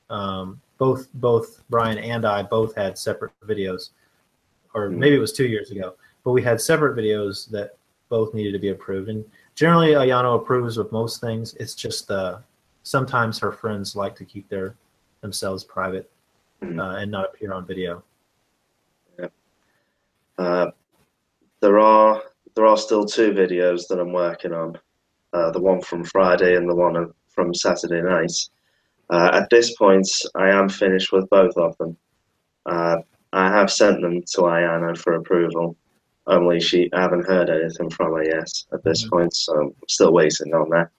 [0.10, 3.90] um, both both Brian and I both had separate videos,
[4.74, 4.98] or Mhm.
[4.98, 5.96] maybe it was two years ago.
[6.24, 7.78] But we had separate videos that
[8.10, 9.10] both needed to be approved.
[9.10, 9.26] And
[9.56, 11.56] generally, Ayano approves of most things.
[11.56, 12.44] It's just the
[12.84, 14.76] sometimes her friends like to keep their
[15.22, 16.12] themselves private
[16.62, 16.80] Mhm.
[16.80, 18.04] uh, and not appear on video.
[20.38, 20.70] Uh,
[21.62, 22.22] there are
[22.56, 24.78] there are still two videos that I'm working on.
[25.32, 28.34] Uh, the one from Friday and the one from Saturday night.
[29.10, 30.06] Uh, at this point,
[30.36, 31.96] I am finished with both of them.
[32.66, 32.98] Uh,
[33.32, 35.78] I have sent them to Ayano for approval.
[36.28, 39.10] Only she I haven't heard anything from her yet at this Mhm.
[39.10, 40.90] point, so I'm still waiting on that.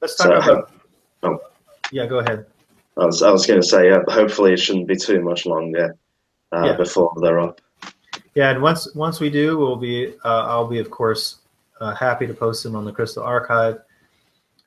[0.00, 0.72] Let's talk So, about.
[1.22, 1.38] oh.
[1.92, 2.46] Yeah, go ahead.
[3.00, 5.96] I was, I was going to say, uh, hopefully, it shouldn't be too much longer
[6.52, 6.76] uh, Yeah.
[6.76, 7.60] before they're up.
[8.34, 11.38] Yeah, and once once we do, we'll be uh, I'll be of course
[11.80, 13.78] uh, happy to post them on the Crystal Archive.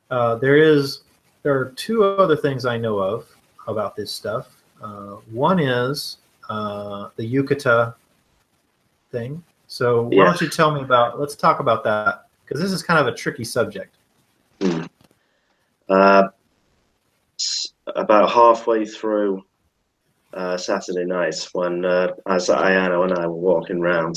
[0.10, 1.02] Uh, there is
[1.44, 3.28] there are two other things I know of
[3.68, 4.48] about this stuff.
[4.82, 6.18] Uh, one is
[6.50, 7.94] uh, the yukata
[9.12, 9.42] thing.
[9.68, 10.24] So why Yeah.
[10.26, 11.20] don't you tell me about?
[11.20, 13.96] Let's talk about that because this is kind of a tricky subject.
[15.90, 16.30] Uh, s-
[17.96, 19.44] about halfway through
[20.34, 24.16] uh, Saturday night, when uh, as Ayano and I were walking round,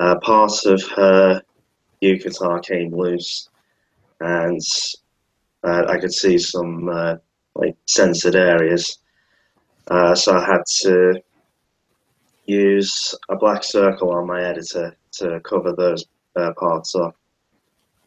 [0.00, 1.42] uh, part of her
[2.02, 3.48] yukata came loose,
[4.20, 4.60] and
[5.62, 7.16] uh, I could see some uh,
[7.54, 8.98] like censored areas.
[9.90, 11.22] Uh, so I had to
[12.46, 16.04] use a black circle on my editor to cover those
[16.58, 17.16] parts up.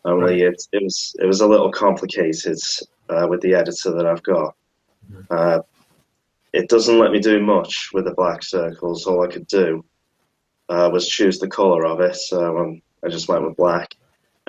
[0.08, 2.58] Only it, it was it was a little complicated
[3.10, 4.56] uh, with the editor that I've got.
[5.12, 5.26] Mhm.
[5.30, 5.62] Uh,
[6.54, 9.06] it doesn't let me do much with the black circles.
[9.06, 9.84] All I could do
[10.70, 12.16] uh, was choose the color of it.
[12.16, 13.94] So um, I just went with black,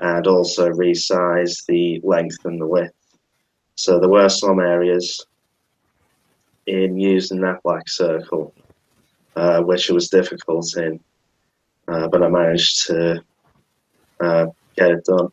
[0.01, 2.95] and also resize the length and the width.
[3.75, 5.27] So there were some areas
[6.67, 8.55] in using that black circle
[9.39, 11.01] uh, which it was difficult in,
[11.87, 13.23] uh, but I managed to
[14.21, 15.29] uh, get it done.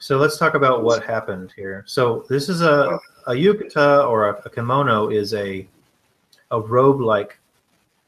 [0.00, 1.84] So let's talk about what happened here.
[1.86, 5.68] So this is a a yukata or a, a kimono is a
[6.50, 7.38] a robe like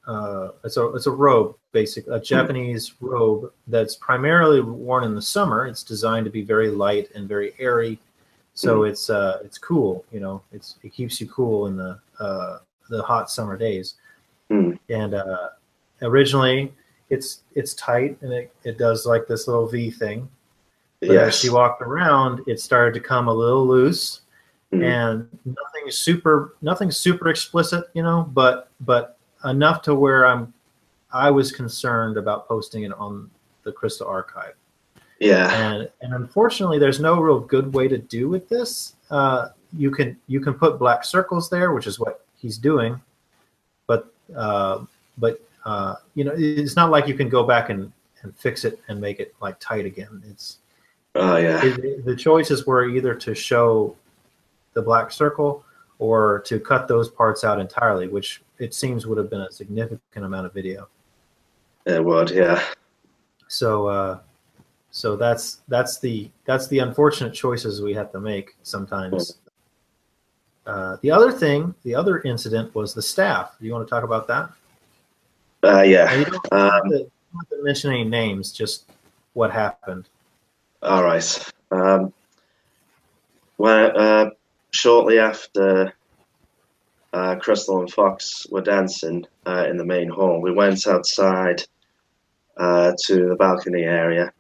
[0.06, 5.23] uh, it's a it's a robe basic a Japanese robe that's primarily worn in the
[5.23, 5.66] summer.
[5.66, 8.01] It's designed to be very light and very airy,
[8.55, 10.02] so it's uh, it's cool.
[10.10, 12.59] You know, it's it keeps you cool in the uh,
[12.89, 13.97] the hot summer days.
[14.51, 14.73] Hmm.
[14.89, 15.51] And uh,
[16.01, 16.73] originally,
[17.10, 20.28] it's it's tight and it, it does like this little V thing.
[21.09, 24.20] But as she walked around, it started to come a little loose
[24.73, 24.83] Hmm.
[24.83, 30.53] and nothing super nothing super explicit, you know, but but enough to where I'm
[31.12, 33.31] I was concerned about posting it on
[33.65, 34.55] the Crystal Archive.
[35.20, 35.53] yeah.
[35.53, 38.95] And and unfortunately there's no real good way to do with this.
[39.11, 42.99] Uh, you can you can put black circles there, which is what he's doing,
[43.87, 44.85] but uh,
[45.19, 47.93] but uh, you know it's not like you can go back and,
[48.23, 50.23] and fix it and make it like tight again.
[50.31, 50.59] It's
[51.14, 51.60] Oh yeah.
[51.64, 53.97] it, the choices were either to show
[54.72, 55.64] the black circle
[55.98, 60.24] or to cut those parts out entirely, which it seems would have been a significant
[60.24, 60.89] amount of video.
[61.84, 62.30] It would.
[62.30, 62.62] Yeah.
[63.48, 64.18] So, uh,
[64.90, 69.39] so that's that's the that's the unfortunate choices we have to make sometimes.
[70.64, 73.56] Uh, the other thing, the other incident was the staff.
[73.60, 74.51] Do you want to talk about that?
[75.64, 76.14] Uh, And yeah.
[76.14, 78.90] you don't have, Um, to, don't have to mention any names, just
[79.34, 80.09] what happened.
[80.82, 81.52] All right.
[81.70, 82.12] Um,
[83.60, 84.30] uh,
[84.72, 85.92] shortly after
[87.12, 91.62] uh, Crystal and Fox were dancing uh, in the main hall, we went outside
[92.56, 94.32] uh, to the balcony area.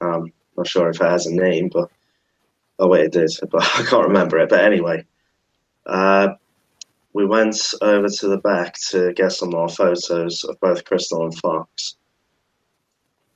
[0.00, 1.88] Um, not sure if it has a name, but
[2.80, 4.48] oh wait, it did, but I can't remember it.
[4.48, 5.06] But anyway,
[5.86, 6.30] uh,
[7.12, 11.38] we went over to the back to get some more photos of both Crystal and
[11.38, 11.94] Fox.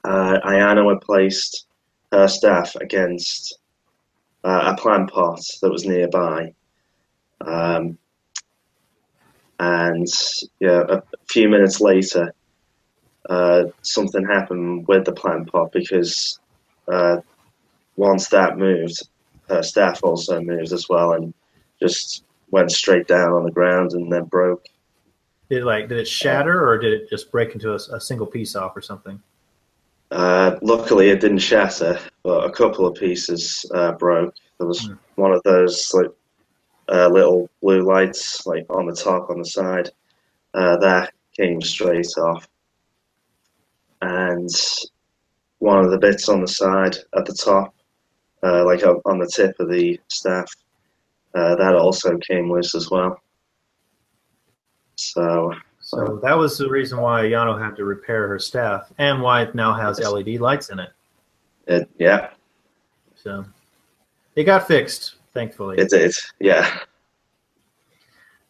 [0.02, 1.67] Uh, Ayano had placed
[2.12, 3.58] her staff against
[4.44, 6.52] uh, a plant pot that was nearby.
[7.40, 7.98] Um,
[9.58, 10.06] and
[10.60, 12.32] yeah, a few minutes later,
[13.28, 16.38] uh, something happened with the plant pot because
[16.86, 17.18] uh,
[17.96, 19.08] once that moved,
[19.48, 21.34] her staff also moved as well and
[21.80, 24.66] just went straight down on the ground and then broke.
[25.50, 28.26] Did it like did it shatter or did it just break into a, a single
[28.26, 29.20] piece off or something?
[30.10, 34.34] Uh, luckily, it didn't shatter, but a couple of pieces uh, broke.
[34.58, 35.04] There was Hmm.
[35.16, 36.10] one of those like
[36.92, 39.90] uh, little blue lights, like on the top, on the side.
[40.54, 42.46] Uh, that came straight off,
[44.02, 44.48] and
[45.60, 47.74] one of the bits on the side at the top,
[48.44, 50.50] uh, like on on the tip of the staff,
[51.34, 53.20] uh, that also came loose as well.
[54.96, 55.52] So
[55.88, 59.54] So that was the reason why Yano had to repair her staff and why it
[59.54, 60.90] now has LED lights in it.
[61.66, 62.28] it, yeah,
[63.16, 63.42] So
[64.36, 65.78] it got fixed, thankfully.
[65.78, 66.80] It did, yeah.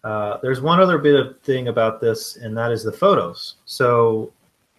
[0.02, 3.54] Uh, there's one other bit of thing about this, and that is the photos.
[3.66, 4.32] So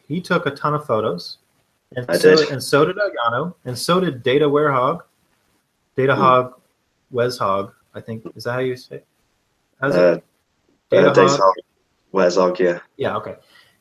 [0.09, 1.37] he took a ton of photos,
[1.95, 2.49] and I so did.
[2.49, 4.99] and so did Ayano, and so did Data Warehog,
[5.95, 6.21] Data Hmm.
[6.21, 6.61] Hog,
[7.13, 7.71] Weshog.
[7.95, 8.97] I think is that how you say?
[8.97, 9.07] It?
[9.79, 10.23] How's Uh, it?
[10.89, 11.53] Data uh, Hog?
[12.11, 12.37] Where's?
[12.37, 12.79] Yeah.
[12.97, 13.35] Yeah, okay.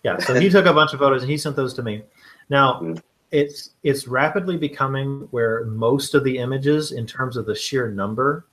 [0.05, 2.03] Yeah, so he took a bunch of photos and he sent those to me.
[2.51, 3.03] Now, Mm.
[3.31, 8.47] it's it's rapidly becoming where most of the images in terms of the sheer number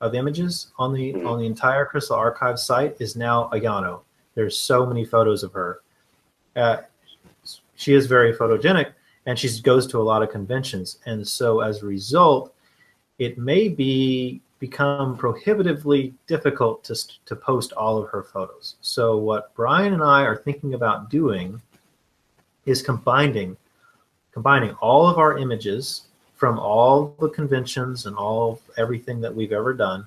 [0.00, 1.26] of images on the Mm.
[1.26, 4.00] on the entire Crystal Archive site is now Ayano.
[4.34, 5.80] There's so many photos of her.
[6.56, 6.78] Uh,
[7.76, 8.92] she is very photogenic
[9.26, 12.52] and she goes to a lot of conventions and so as a result
[13.18, 16.94] it may be become prohibitively difficult to,
[17.26, 18.76] to post all of her photos.
[18.80, 21.60] So what brian and i are thinking about doing
[22.64, 23.56] is combining
[24.30, 26.02] combining all of our images
[26.36, 30.06] from all the conventions and all everything that we've ever done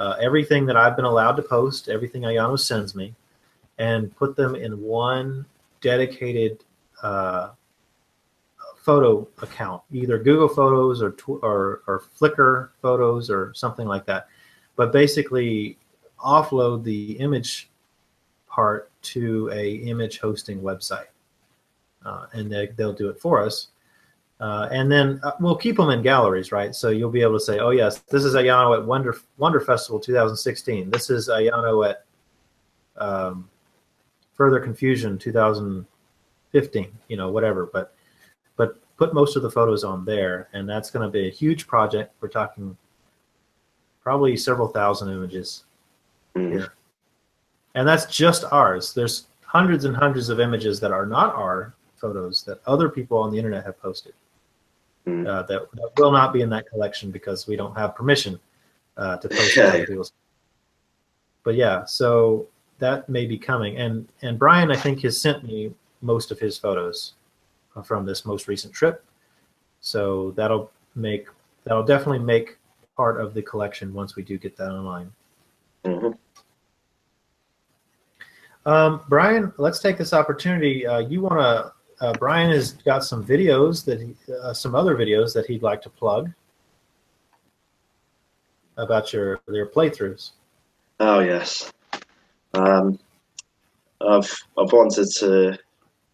[0.00, 3.14] uh, everything that i've been allowed to post everything ayano sends me
[3.78, 5.46] and put them in one
[5.80, 6.64] dedicated
[7.04, 7.50] uh,
[8.90, 14.26] photo account, either Google Photos or, or or Flickr Photos or something like that.
[14.74, 15.78] But basically,
[16.18, 17.70] offload the image
[18.48, 21.06] part to a image hosting website,
[22.04, 23.68] uh, and they, they'll do it for us.
[24.40, 26.74] Uh, and then uh, we'll keep them in galleries, right?
[26.74, 30.00] So you'll be able to say, "Oh yes, this is Ayano at Wonder Wonder Festival
[30.00, 30.90] 2016.
[30.90, 32.04] This is Ayano at
[32.96, 33.48] um,
[34.34, 36.98] Further Confusion 2015.
[37.06, 37.94] You know, whatever." But
[38.60, 41.66] but put most of the photos on there, and that's going to be a huge
[41.66, 42.12] project.
[42.20, 42.76] We're talking
[44.02, 45.64] probably several thousand images,
[46.36, 46.58] Mm.
[46.60, 46.66] Yeah.
[47.74, 48.92] and that's just ours.
[48.92, 53.30] There's hundreds and hundreds of images that are not our photos that other people on
[53.32, 54.12] the internet have posted
[55.06, 55.26] Mm.
[55.26, 58.38] uh, that, that will not be in that collection because we don't have permission
[58.98, 60.12] uh, to post other people's.
[61.44, 62.46] But yeah, so
[62.78, 65.72] that may be coming, and and Brian I think has sent me
[66.02, 67.14] most of his photos
[67.84, 69.04] from this most recent trip,
[69.80, 71.26] so that'll make
[71.64, 72.58] that'll definitely make
[72.96, 75.12] part of the collection once we do get that online.
[75.84, 76.16] Mhm.
[78.66, 80.86] Um, Brian, let's take this opportunity.
[80.86, 81.72] Uh, you want to?
[82.04, 85.82] Uh, Brian has got some videos that he, uh, some other videos that he'd like
[85.82, 86.30] to plug
[88.76, 90.32] about your your playthroughs.
[90.98, 91.72] Oh yes.
[92.54, 92.98] Um,
[94.00, 95.58] I've I've wanted to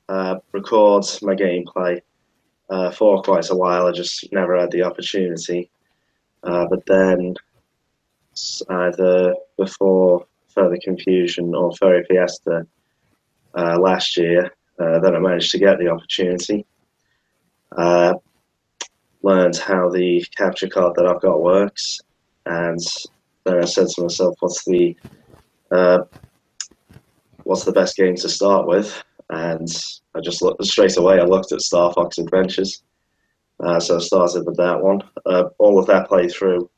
[0.09, 2.01] uh, record my gameplay
[2.71, 3.87] uh, for quite a while.
[3.87, 5.71] I just never had the opportunity.
[6.43, 7.35] Uh, but then
[8.69, 12.67] either before further confusion or Furry Fiesta
[13.55, 16.67] uh, last year, uh, then I managed to get the opportunity.
[17.77, 18.15] Uh,
[19.23, 22.01] learned how the capture card that I've got works,
[22.45, 22.79] and
[23.45, 24.97] then I said to myself, "What's the
[27.43, 29.69] what's the best game to start with?" And
[30.15, 31.19] I just looked straight away.
[31.19, 32.83] I looked at Star Fox Adventures,
[33.61, 35.03] uh, so I started with that one.
[35.25, 36.69] Uh, all of that playthrough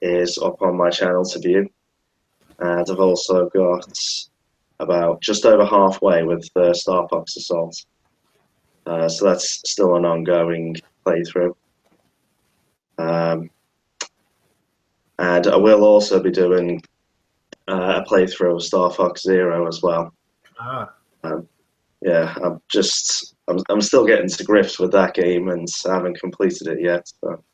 [0.00, 1.68] is up on my channel to view,
[2.58, 3.86] and I've also got
[4.78, 7.84] about just over halfway with uh, Star Fox Assault.
[8.86, 10.76] Uh, so that's still an ongoing
[11.06, 11.54] playthrough.
[12.98, 13.50] Um,
[15.18, 16.82] and I will also be doing
[17.68, 20.12] uh, a playthrough of Star Fox Zero as well.
[20.58, 20.92] Ah,
[22.02, 26.20] Yeah, I'm just I'm I'm still getting to grips with that game and I haven't
[26.20, 27.08] completed it yet.
[27.20, 27.44] So.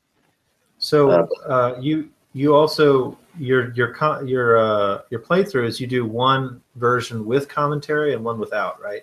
[0.78, 3.94] so Uh, uh, you you also your your
[4.24, 9.02] your uh, your playthroughs you do one version with commentary and one without, right?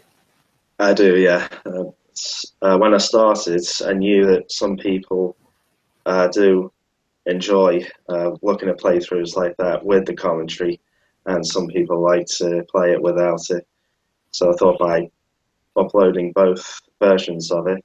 [0.80, 1.48] I do, yeah.
[1.66, 1.86] Uh,
[2.62, 5.36] uh, when I started, I knew that some people
[6.06, 6.72] uh, do
[7.26, 10.80] enjoy uh, looking at playthroughs like that with the commentary,
[11.26, 13.66] and some people like to play it without it.
[14.32, 15.10] So I thought by
[15.76, 17.84] uploading both versions of it,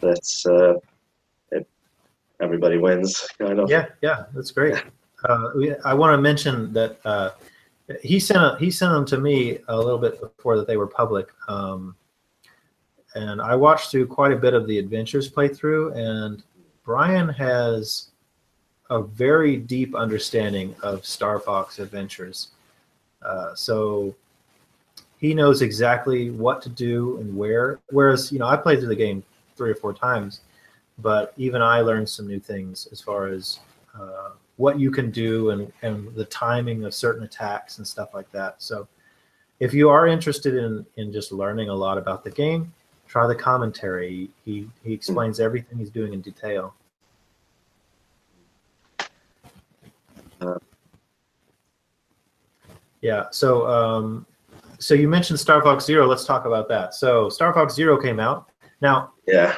[0.00, 1.66] that uh, it,
[2.40, 3.70] everybody wins, kind of.
[3.70, 4.82] Yeah, yeah, that's great.
[5.28, 5.48] Uh,
[5.84, 7.30] I want to mention that uh,
[8.02, 10.86] he sent a, he sent them to me a little bit before that they were
[10.86, 11.94] public, um,
[13.14, 15.94] and I watched through quite a bit of the adventures playthrough.
[15.96, 16.42] And
[16.84, 18.10] Brian has
[18.90, 22.48] a very deep understanding of Star Fox Adventures,
[23.22, 24.14] uh, so
[25.22, 27.78] he knows exactly what to do and where.
[27.90, 29.22] Whereas you know I played through the game
[29.56, 30.40] three or four times,
[30.98, 33.60] but even I learned some new things as far as
[33.98, 38.30] uh, what you can do and, and the timing of certain attacks and stuff like
[38.32, 38.60] that.
[38.60, 38.88] So,
[39.60, 42.74] if you are interested in in just learning a lot about the game,
[43.06, 44.28] try the commentary.
[44.44, 46.74] He he explains everything he's doing in detail.
[50.40, 50.58] Uh,
[53.00, 53.26] yeah.
[53.30, 54.26] So, um,
[54.82, 56.06] so you mentioned Star Fox Zero.
[56.06, 56.94] Let's talk about that.
[56.94, 58.50] So, Star Fox Zero came out.
[58.80, 59.54] Now, yeah.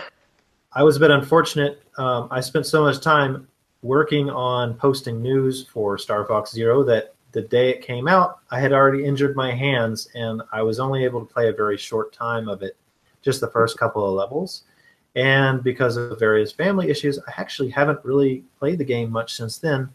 [0.72, 1.82] I was a bit unfortunate.
[1.96, 3.48] Um, I spent so much time
[3.82, 8.60] working on posting news for Star Fox Zero that the day it came out, I
[8.60, 12.12] had already injured my hands and I was only able to play a very short
[12.12, 12.76] time of it,
[13.22, 14.64] just the first couple of levels.
[15.16, 19.58] And because of various family issues, I actually haven't really played the game much since
[19.58, 19.90] then.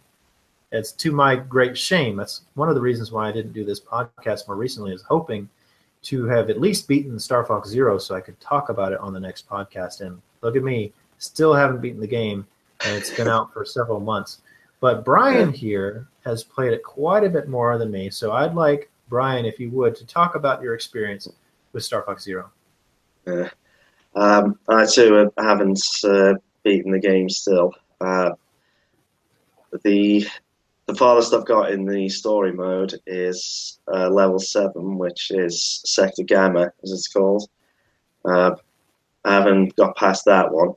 [0.72, 2.16] It's to my great shame.
[2.16, 5.50] That's one of the reasons why I didn't do this podcast more recently, is hoping
[6.04, 9.14] to have at least beaten Star Fox Zero so I could talk about it on
[9.14, 10.02] the next podcast.
[10.02, 12.46] And look at me, still haven't beaten the game,
[12.86, 14.42] and it's been out for several months.
[14.80, 18.10] But Brian here has played it quite a bit more than me.
[18.10, 21.28] So I'd like Brian, if you would, to talk about your experience
[21.74, 22.50] with Star Fox Zero.
[23.28, 23.50] Yeah.
[24.16, 27.74] Um, I too haven't uh, beaten the game still.
[28.00, 28.32] Uh,
[29.84, 30.26] the
[30.90, 36.24] the farthest I've got in the story mode is uh, level seven, which is Sector
[36.24, 37.48] Gamma, as it's called.
[38.26, 38.56] Uh,
[39.24, 40.74] I haven't got past that one.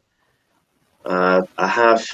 [1.07, 2.07] Uh, I have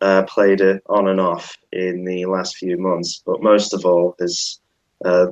[0.00, 4.16] uh, played it on and off in the last few months, but most of all
[4.18, 4.60] is
[5.04, 5.28] uh,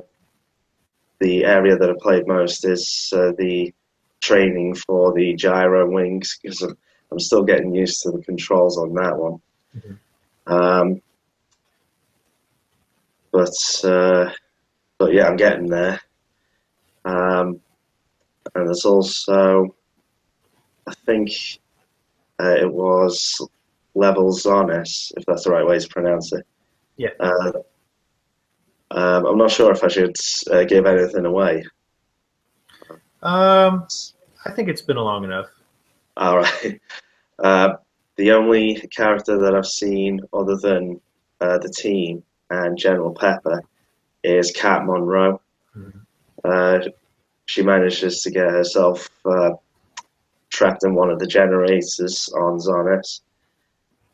[1.19, 3.73] the area that I played most is uh, the
[4.21, 6.77] training for the gyro wings because I'm,
[7.11, 9.41] I'm, still getting used to the controls on that one.
[9.75, 10.53] Mm-hmm.
[10.53, 11.01] Um,
[13.33, 13.53] but
[13.83, 14.31] uh,
[14.97, 15.99] but yeah, I'm getting there.
[17.03, 17.59] Um,
[18.55, 19.75] and there's also,
[20.87, 21.31] I think
[22.41, 23.45] uh, it was
[23.95, 26.45] level Zoness, if that's the right way to pronounce it.
[26.95, 27.09] Yeah.
[27.19, 27.51] Uh,
[28.91, 30.15] um, I'm not sure if I should
[30.51, 31.65] uh, give anything away.
[33.23, 33.87] Um,
[34.45, 35.47] I think it's been long enough.
[36.15, 36.79] All right.
[37.39, 37.73] Uh,
[38.15, 41.01] the only character that I've seen other than
[41.41, 42.23] uh, the team
[42.53, 43.63] and General Pepper
[44.23, 45.41] is Kat Monroe.
[45.75, 45.99] Mm-hmm.
[46.43, 46.79] Uh,
[47.45, 49.51] she manages to get herself uh,
[50.49, 53.21] trapped in one of the generators on Zoness.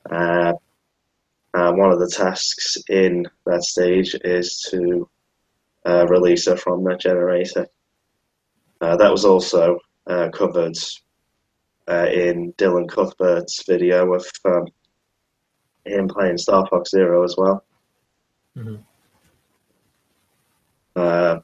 [0.10, 0.54] Uh,
[1.74, 5.10] one of the tasks in that stage is to
[5.86, 7.68] uh, release her from that generator.
[8.82, 10.78] Uh, that was also uh, covered
[11.90, 14.68] uh, in Dylan Cuthbert's video of um,
[15.86, 17.64] him playing Star Fox Zero as well.
[18.58, 18.76] Mm-hmm.
[20.96, 21.40] Uh,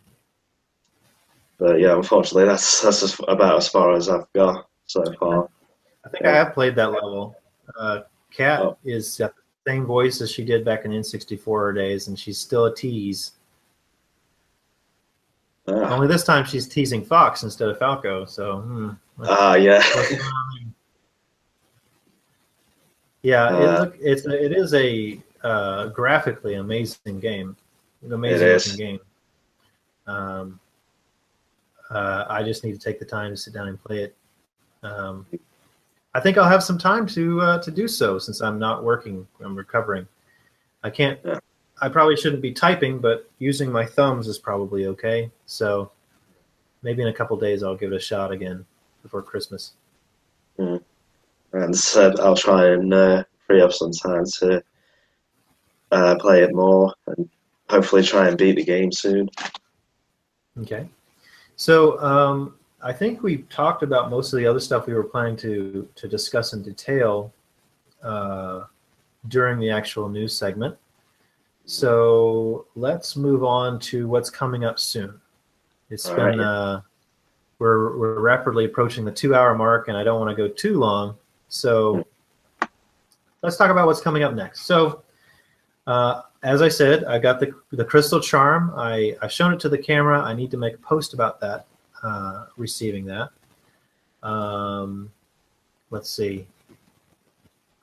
[1.57, 5.49] but yeah, unfortunately, that's that's about as far as I've got so far.
[6.06, 7.36] I think I have played that level.
[7.80, 8.02] Uh,
[8.32, 8.77] Kat oh.
[8.84, 12.65] is got the same voice as she did back in N64 days, and she's still
[12.65, 13.32] a tease.
[15.68, 15.94] Ah.
[15.94, 18.26] Only this time she's teasing Fox instead of Falco.
[18.26, 18.90] So, hmm,
[19.23, 19.82] ah, uh, yeah,
[23.23, 23.44] yeah.
[23.45, 27.56] Uh, it, it's it is a uh, graphically amazing game,
[28.04, 29.00] an amazing looking game.
[30.08, 30.60] Um,
[31.92, 34.16] uh, I just need to take the time to sit down and play it.
[34.82, 35.26] Um,
[36.16, 39.28] I think I'll have some time to uh, to do so since I'm not working.
[39.44, 40.08] I'm recovering.
[40.84, 41.20] I can't.
[41.24, 41.40] Yeah.
[41.82, 45.30] I probably shouldn't be typing, but using my thumbs is probably okay.
[45.46, 45.92] So
[46.82, 48.66] maybe in a couple days I'll give it a shot again
[49.04, 49.74] before Christmas.
[50.58, 50.82] Mm.
[51.52, 54.64] And said I'll try and uh, free up some time to
[55.96, 57.30] uh, play it more and
[57.70, 59.30] hopefully try and beat the game soon.
[60.60, 60.88] Okay.
[61.56, 65.38] So um, I think we talked about most of the other stuff we were planning
[65.38, 67.34] to to discuss in detail
[68.04, 68.66] uh,
[69.30, 70.76] during the actual news segment.
[71.66, 75.20] So let's move on to what's coming up soon.
[75.90, 76.46] It's All been right.
[76.46, 76.82] uh,
[77.60, 80.78] we're we're rapidly approaching the two hour mark, and I don't want to go too
[80.78, 81.16] long.
[81.48, 82.06] So
[83.42, 84.66] let's talk about what's coming up next.
[84.66, 85.05] So
[85.88, 88.74] uh, as I said, I got the the crystal charm.
[88.76, 90.22] I I've shown it to the camera.
[90.22, 91.66] I need to make a post about that
[92.03, 93.30] uh, receiving that.
[94.24, 95.12] Um,
[95.90, 96.48] let's see.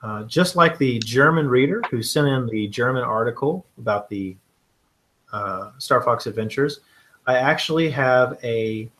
[0.03, 4.37] Uh, just like the German reader who sent in the German article about the
[5.33, 6.81] uh, Star Fox Adventures,
[7.27, 8.91] I actually have a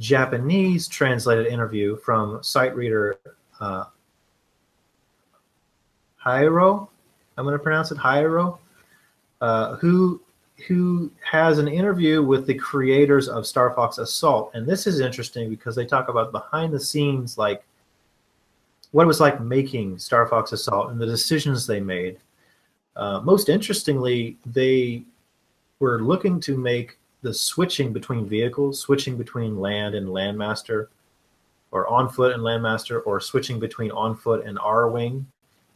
[0.00, 3.18] Japanese translated interview from site reader
[3.60, 3.84] uh,
[6.24, 6.88] Hyro.
[7.38, 8.58] I'm going to pronounce it Hyro,
[9.40, 10.20] uh, who
[10.66, 14.50] who has an interview with the creators of Star Fox Assault.
[14.54, 17.62] And this is interesting because they talk about behind the scenes, like
[18.90, 22.18] what it was like making Star Fox Assault and the decisions they made.
[22.96, 25.04] Uh, most interestingly, they
[25.78, 30.88] were looking to make the switching between vehicles, switching between land and Landmaster,
[31.70, 35.24] or on foot and Landmaster, or switching between on foot and Arwing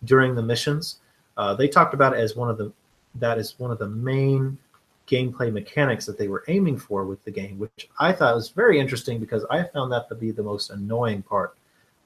[0.04, 0.98] during the missions.
[1.36, 2.72] Uh, they talked about it as one of the
[3.16, 4.56] that is one of the main
[5.06, 8.80] gameplay mechanics that they were aiming for with the game, which I thought was very
[8.80, 11.54] interesting because I found that to be the most annoying part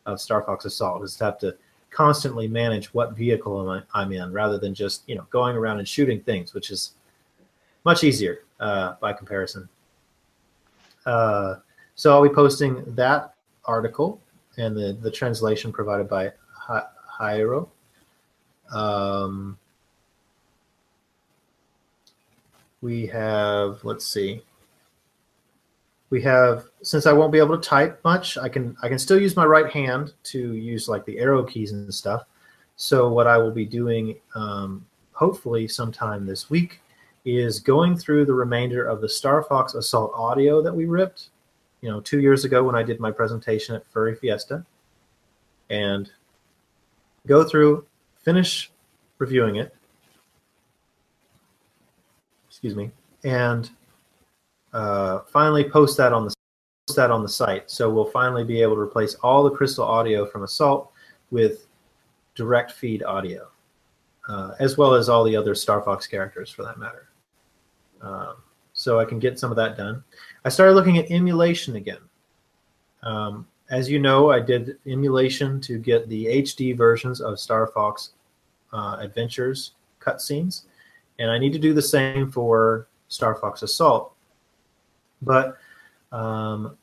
[0.06, 1.56] of Star Fox Assault is to have to
[1.90, 6.20] constantly manage what vehicle I'm in rather than just you know going around and shooting
[6.20, 6.92] things, which is
[7.84, 9.68] much easier uh, by comparison.
[11.04, 11.56] Uh,
[11.94, 13.34] so I'll be posting that
[13.64, 14.20] article
[14.58, 16.32] and the, the translation provided by
[17.18, 17.68] Jairo.
[18.72, 19.58] Um,
[22.80, 24.42] we have, let's see,
[26.10, 29.20] we have since I won't be able to type much, I can I can still
[29.20, 32.24] use my right hand to use like the arrow keys and stuff.
[32.76, 36.80] So what I will be doing, um, hopefully sometime this week,
[37.24, 41.30] is going through the remainder of the Star Fox Assault audio that we ripped,
[41.80, 44.64] you know, two years ago when I did my presentation at Furry Fiesta,
[45.70, 46.10] and
[47.26, 47.84] go through,
[48.26, 48.72] finish
[49.18, 49.72] reviewing it.
[52.48, 52.90] Excuse me,
[53.22, 53.70] and
[54.72, 56.34] uh, finally post that on the
[56.88, 57.70] post that on the site.
[57.70, 60.90] So we'll finally be able to replace all the crystal audio from Assault
[61.30, 61.68] with
[62.34, 63.48] direct feed audio,
[64.28, 67.08] uh, as well as all the other Star Fox characters for that matter.
[68.02, 68.34] Um,
[68.72, 70.02] so I can get some of that done.
[70.44, 72.02] I started looking at emulation again.
[73.04, 78.10] Um, as you know, I did emulation to get the HD versions of Star Fox
[78.72, 80.62] uh, Adventures cutscenes,
[81.18, 84.12] and I need to do the same for Star Fox Assault.
[85.22, 85.56] But
[86.12, 86.76] um,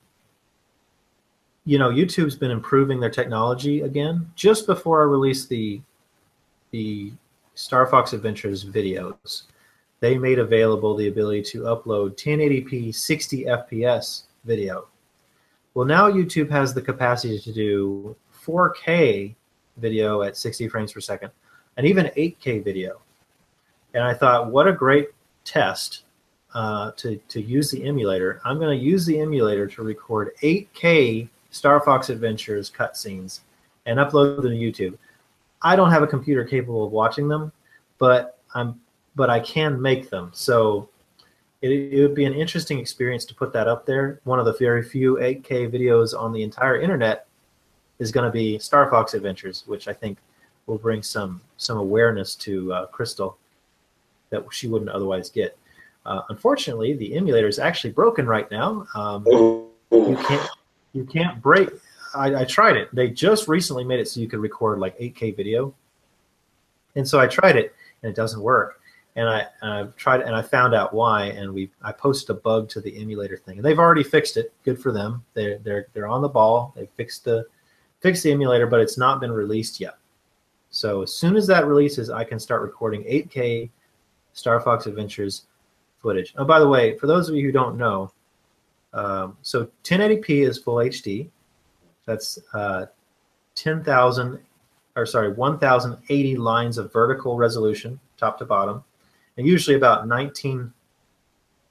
[1.65, 4.29] you know, YouTube's been improving their technology again.
[4.35, 5.81] Just before I released the
[6.71, 7.11] the
[7.55, 9.43] Star Fox Adventures videos,
[9.99, 14.87] they made available the ability to upload 1080p 60 FPS video.
[15.73, 18.15] Well, now YouTube has the capacity to do
[18.45, 19.35] 4K
[19.77, 21.31] video at 60 frames per second
[21.77, 23.01] and even 8K video.
[23.93, 25.09] And I thought, what a great
[25.43, 26.03] test
[26.53, 31.29] uh, to, to use the emulator, I'm going to use the emulator to record 8K
[31.49, 33.41] Star Fox Adventures cutscenes
[33.85, 34.97] and upload them to YouTube.
[35.61, 37.51] I don't have a computer capable of watching them,
[37.97, 38.79] but I'm
[39.15, 40.31] but I can make them.
[40.33, 40.89] So
[41.61, 44.19] it, it would be an interesting experience to put that up there.
[44.23, 47.27] One of the very few 8K videos on the entire internet
[47.99, 50.17] is going to be Star Fox Adventures, which I think
[50.65, 53.37] will bring some some awareness to uh, Crystal
[54.29, 55.57] that she wouldn't otherwise get.
[56.05, 58.85] Uh, unfortunately, the emulator is actually broken right now.
[58.95, 59.23] Um,
[59.91, 60.49] you can't
[60.93, 61.69] you can't break.
[62.15, 62.93] I, I, tried it.
[62.93, 65.73] They just recently made it so you could record like 8K video,
[66.95, 68.79] and so I tried it and it doesn't work.
[69.15, 71.25] And I and I've tried and I found out why.
[71.25, 74.53] And we I posted a bug to the emulator thing, and they've already fixed it.
[74.63, 75.23] Good for them.
[75.33, 76.73] They're they're they're on the ball.
[76.75, 77.45] They fixed the
[78.01, 79.97] fixed the emulator, but it's not been released yet.
[80.73, 83.69] So as soon as that releases, I can start recording 8K
[84.33, 85.43] Star Fox Adventures
[86.01, 86.33] footage.
[86.35, 88.11] Oh, by the way, for those of you who don't know,
[88.91, 91.29] um, so 1080p is full HD.
[92.07, 92.87] That's uh,
[93.53, 94.39] 10,000,
[94.95, 98.83] or sorry, 1,080 lines of vertical resolution, top to bottom,
[99.37, 100.73] and usually about 19,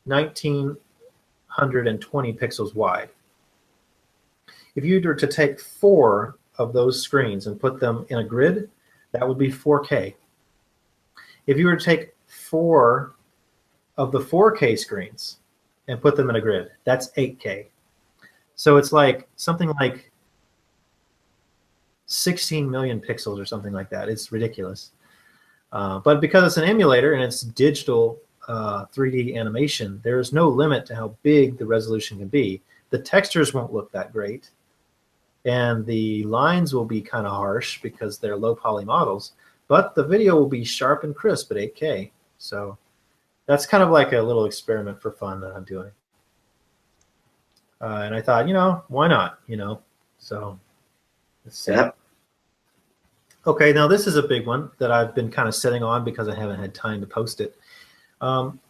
[0.04, 3.08] 1920 pixels wide.
[4.76, 8.70] If you were to take four of those screens and put them in a grid,
[9.12, 10.14] that would be 4K.
[11.46, 13.14] If you were to take four
[13.98, 15.38] of the 4K screens
[15.88, 16.70] and put them in a grid.
[16.84, 17.66] That's 8K.
[18.54, 20.10] So it's like something like
[22.06, 24.08] 16 million pixels or something like that.
[24.08, 24.92] It's ridiculous.
[25.72, 28.18] Uh, but because it's an emulator and it's digital
[28.48, 32.60] uh, 3D animation, there is no limit to how big the resolution can be.
[32.90, 34.50] The textures won't look that great,
[35.44, 39.32] and the lines will be kind of harsh because they're low poly models,
[39.68, 42.10] but the video will be sharp and crisp at 8K.
[42.38, 42.78] So
[43.46, 45.90] that's kind of like a little experiment for fun that I'm doing.
[47.80, 49.40] Uh, and I thought, you know, why not?
[49.48, 49.82] You know,
[50.18, 50.58] so
[51.74, 51.90] yeah.
[53.44, 56.28] Okay, now this is a big one that I've been kind of sitting on because
[56.28, 57.56] I haven't had time to post it.
[58.20, 58.60] Um,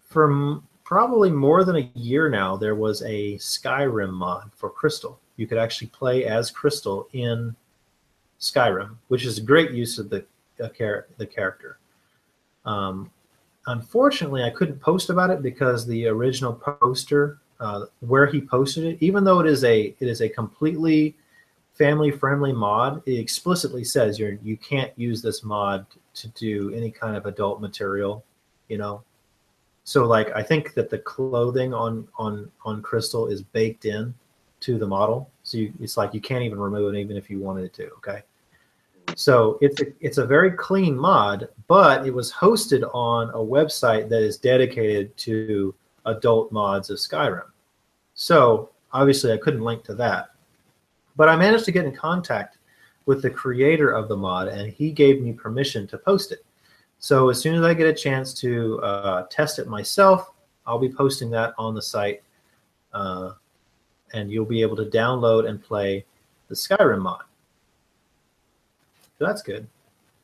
[0.00, 5.20] for m- probably more than a year now, there was a Skyrim mod for Crystal.
[5.36, 7.54] You could actually play as Crystal in
[8.40, 10.24] Skyrim, which is a great use of the
[10.76, 11.78] char- the character.
[12.64, 13.10] Um,
[13.66, 18.98] unfortunately, I couldn't post about it because the original poster, uh, where he posted it,
[19.00, 21.14] even though it is a it is a completely
[21.74, 26.90] family friendly mod, it explicitly says you're you can't use this mod to do any
[26.90, 28.24] kind of adult material,
[28.68, 29.02] you know.
[29.84, 34.14] So like I think that the clothing on on on Crystal is baked in
[34.66, 37.38] to the model, so you, it's like you can't even remove it even if you
[37.38, 37.84] wanted to.
[37.98, 38.22] Okay.
[39.14, 44.08] So it's a, it's a very clean mod, but it was hosted on a website
[44.08, 45.74] that is dedicated to
[46.04, 47.46] adult mods of Skyrim.
[48.14, 50.30] So obviously, I couldn't link to that,
[51.14, 52.58] but I managed to get in contact
[53.06, 56.44] with the creator of the mod, and he gave me permission to post it.
[56.98, 60.32] So as soon as I get a chance to uh, test it myself,
[60.66, 62.22] I'll be posting that on the site,
[62.92, 63.32] uh,
[64.12, 66.04] and you'll be able to download and play
[66.48, 67.22] the Skyrim mod.
[69.18, 69.66] So that's good.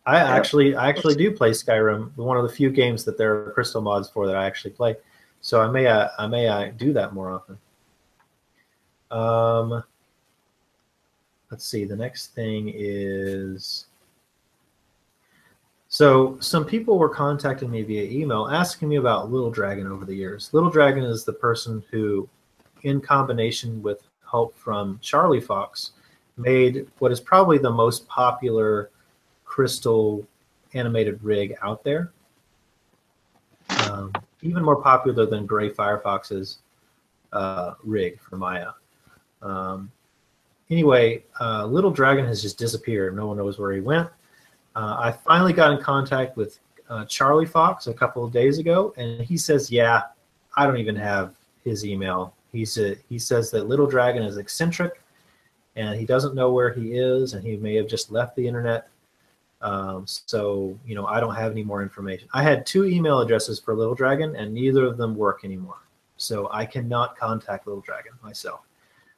[0.05, 0.35] I yeah.
[0.35, 2.17] actually, I actually do play Skyrim.
[2.17, 4.97] One of the few games that there are crystal mods for that I actually play.
[5.41, 7.59] So I may, uh, I may uh, do that more often.
[9.11, 9.85] Um,
[11.51, 11.85] let's see.
[11.85, 13.87] The next thing is.
[15.89, 20.15] So some people were contacting me via email asking me about Little Dragon over the
[20.15, 20.49] years.
[20.53, 22.27] Little Dragon is the person who,
[22.83, 25.93] in combination with help from Charlie Fox,
[26.37, 28.91] made what is probably the most popular
[29.45, 30.27] crystal
[30.75, 32.13] animated rig out there.
[33.91, 36.59] Um, even more popular than Gray Firefox's
[37.33, 38.71] uh, rig for Maya.
[39.43, 39.91] Um,
[40.71, 43.15] anyway, uh, Little Dragon has just disappeared.
[43.15, 44.09] No one knows where he went.
[44.75, 48.95] Uh, I finally got in contact with uh, Charlie Fox a couple of days ago,
[48.97, 50.03] and he says, "Yeah,
[50.57, 51.35] I don't even have
[51.65, 55.03] his email." He's a, he says that Little Dragon is eccentric
[55.77, 58.89] and he doesn't know where he is, and he may have just left the internet.
[59.63, 62.29] Um, so, you know, I don't have any more information.
[62.35, 65.79] I had two email addresses for Little Dragon, and neither of them work anymore.
[66.17, 68.61] So I cannot contact Little Dragon myself.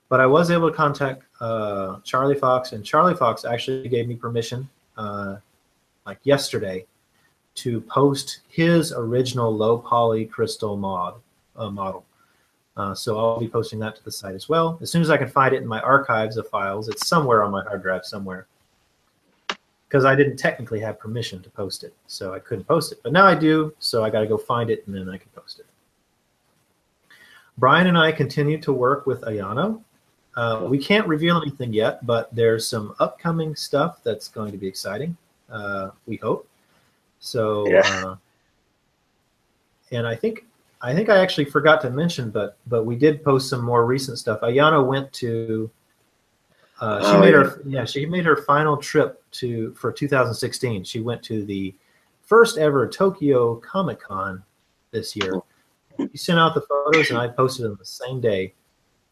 [0.09, 4.15] But I was able to contact uh, Charlie Fox, and Charlie Fox actually gave me
[4.15, 5.37] permission, uh,
[6.07, 6.87] like yesterday,
[7.57, 11.15] to post his original low poly crystal mod
[11.57, 12.05] uh, model.
[12.77, 14.79] Uh, so I'll be posting that to the site as well.
[14.83, 17.53] As soon as I can find it in my archives of files, it's somewhere on
[17.53, 18.47] my hard drive somewhere.
[19.89, 23.01] Because I didn't technically have permission to post it, so I couldn't post it.
[23.05, 25.29] But now I do, so I got to go find it and then I can
[25.37, 25.67] post it.
[27.59, 29.81] Brian and I continue to work with Ayano.
[30.37, 34.67] Uh, we can't reveal anything yet, but there's some upcoming stuff that's going to be
[34.67, 35.17] exciting.
[35.49, 36.49] Uh, we hope.
[37.21, 37.83] So, yeah.
[37.85, 38.17] Uh,
[39.93, 40.45] and I think
[40.85, 44.19] I think I actually forgot to mention, but but we did post some more recent
[44.19, 44.41] stuff.
[44.43, 45.71] Ayano went to.
[46.79, 47.45] Uh, she oh, made yeah.
[47.45, 50.85] her yeah she made her final trip to for 2016.
[50.85, 51.75] She went to the
[52.21, 54.43] first ever Tokyo Comic Con
[54.91, 55.41] this year.
[55.99, 58.53] She sent out the photos and I posted them the same day.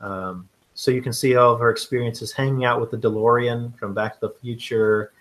[0.00, 3.94] Um, so you can see all of her experiences hanging out with the DeLorean from
[3.94, 5.12] Back to the Future,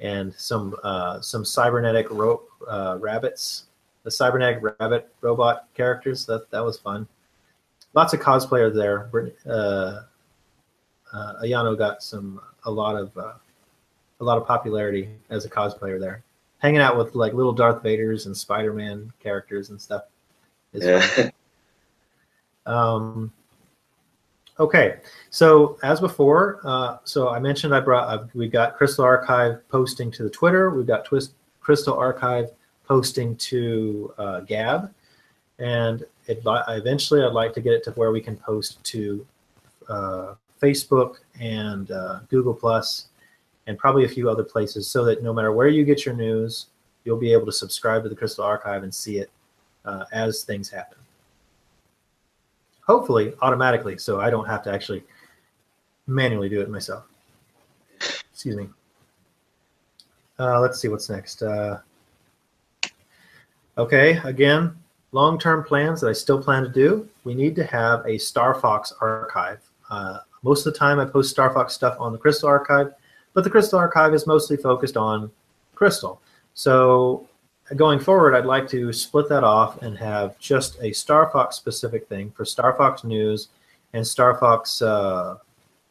[0.00, 3.66] and some uh, some cybernetic rope uh, rabbits
[4.06, 6.24] the cybernetic rabbit robot characters.
[6.26, 7.08] That that was fun.
[7.92, 9.10] Lots of cosplayers there.
[9.44, 10.02] Uh,
[11.12, 13.32] uh, Ayano got some a lot of uh,
[14.20, 16.22] a lot of popularity as a cosplayer there,
[16.58, 20.04] hanging out with like little Darth Vader's and Spider Man characters and stuff.
[20.72, 21.30] Yeah.
[22.66, 23.32] Um,
[24.58, 24.96] okay,
[25.30, 30.10] so as before, uh, so I mentioned I brought uh, we got Crystal Archive posting
[30.10, 30.70] to the Twitter.
[30.70, 32.50] We've got Twist Crystal Archive
[32.86, 34.92] posting to uh, Gab,
[35.58, 39.26] and it, eventually I'd like to get it to where we can post to
[39.88, 43.08] uh, Facebook and uh, Google Plus,
[43.66, 46.66] and probably a few other places, so that no matter where you get your news,
[47.04, 49.30] you'll be able to subscribe to the Crystal Archive and see it
[49.84, 50.98] uh, as things happen.
[52.86, 55.02] Hopefully, automatically, so I don't have to actually
[56.06, 57.04] manually do it myself.
[58.32, 58.68] Excuse me.
[60.38, 61.42] Uh, let's see what's next.
[61.42, 61.78] Uh,
[63.78, 64.74] Okay, again,
[65.12, 67.08] long-term plans that I still plan to do.
[67.24, 69.60] We need to have a Star Fox archive.
[69.90, 72.94] Uh, most of the time, I post Star Fox stuff on the Crystal Archive,
[73.34, 75.30] but the Crystal Archive is mostly focused on
[75.74, 76.20] Crystal.
[76.54, 77.28] So
[77.74, 82.08] going forward, I'd like to split that off and have just a Star Fox specific
[82.08, 83.48] thing for Star Fox news
[83.92, 85.36] and Star Fox uh,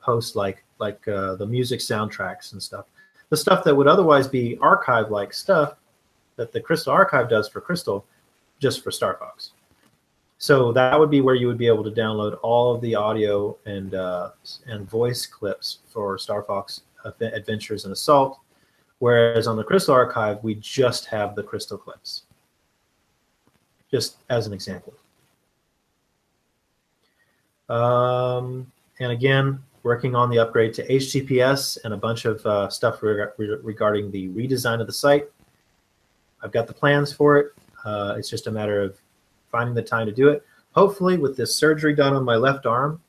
[0.01, 2.85] posts like like uh, the music soundtracks and stuff.
[3.29, 5.75] The stuff that would otherwise be archive like stuff
[6.35, 8.05] that the Crystal Archive does for Crystal,
[8.59, 9.51] just for Star Fox.
[10.37, 13.57] So that would be where you would be able to download all of the audio
[13.65, 14.31] and uh,
[14.67, 16.81] and voice clips for Star Fox
[17.21, 18.39] Adventures and Assault.
[18.99, 22.23] Whereas on the Crystal Archive, we just have the crystal clips.
[23.91, 24.93] Just as an example.
[27.69, 33.03] Um, and again, working on the upgrade to HTTPS and a bunch of uh, stuff
[33.03, 35.29] re- re- regarding the redesign of the site.
[36.45, 37.53] I've got the plans for it.
[37.83, 38.95] Uh, it's just a matter of
[39.51, 40.45] finding the time to do it.
[40.73, 43.01] Hopefully, with this surgery done on my left arm,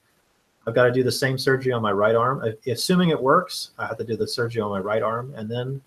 [0.66, 2.42] I've got to do the same surgery on my right arm.
[2.66, 5.82] Assuming it works, I have to do the surgery on my right arm, and then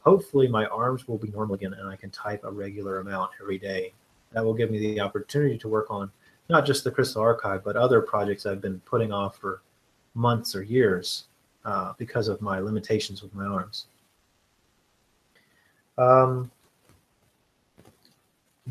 [0.00, 3.58] hopefully my arms will be normal again and I can type a regular amount every
[3.58, 3.92] day.
[4.32, 6.10] That will give me the opportunity to work on
[6.48, 9.62] not just the Crystal Archive, but other projects I've been putting off for
[10.14, 11.24] months or years
[11.64, 13.86] uh, because of my limitations with my arms.
[16.00, 16.50] Um,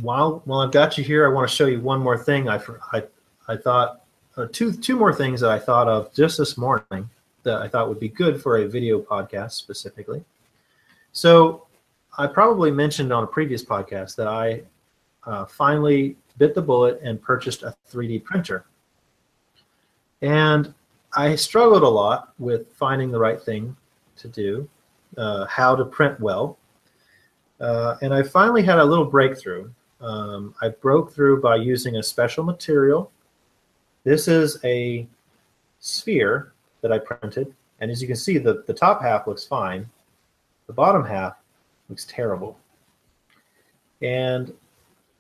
[0.02, 2.50] while while I've got you here, I want to show you one more thing.
[2.50, 2.60] I
[2.92, 3.04] I,
[3.48, 4.02] I thought
[4.36, 7.10] uh, two two more things that I thought of just this morning
[7.44, 10.24] that I thought would be good for a video podcast specifically.
[11.12, 11.68] So
[12.18, 14.62] I probably mentioned on a previous podcast that I
[15.26, 18.66] uh, finally bit the bullet and purchased a 3D printer.
[20.22, 20.74] And
[21.16, 23.76] I struggled a lot with finding the right thing
[24.18, 24.70] to do,
[25.18, 26.59] uh, how to print well.
[27.60, 29.70] Uh, and I finally had a little breakthrough.
[30.02, 33.12] Um, I broke through by using a special material.
[34.04, 35.08] This is a
[35.80, 37.54] sphere that I printed.
[37.80, 39.90] And as you can see, the, the top half looks fine.
[40.68, 41.36] The bottom half
[41.90, 42.58] looks terrible.
[44.02, 44.54] And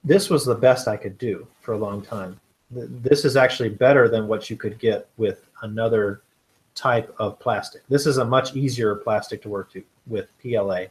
[0.03, 2.39] this was the best I could do for a long time.
[2.71, 6.21] This is actually better than what you could get with another
[6.75, 7.81] type of plastic.
[7.89, 10.85] This is a much easier plastic to work to, with PLA.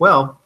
[0.00, 0.40] Well,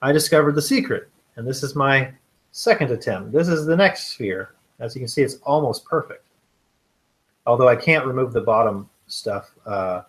[0.00, 2.10] I discovered the secret, and this is my
[2.52, 3.32] second attempt.
[3.32, 4.54] This is the next sphere.
[4.80, 6.24] As you can see, it's almost perfect.
[7.46, 9.50] Although I can't remove the bottom stuff.
[9.66, 10.02] Uh,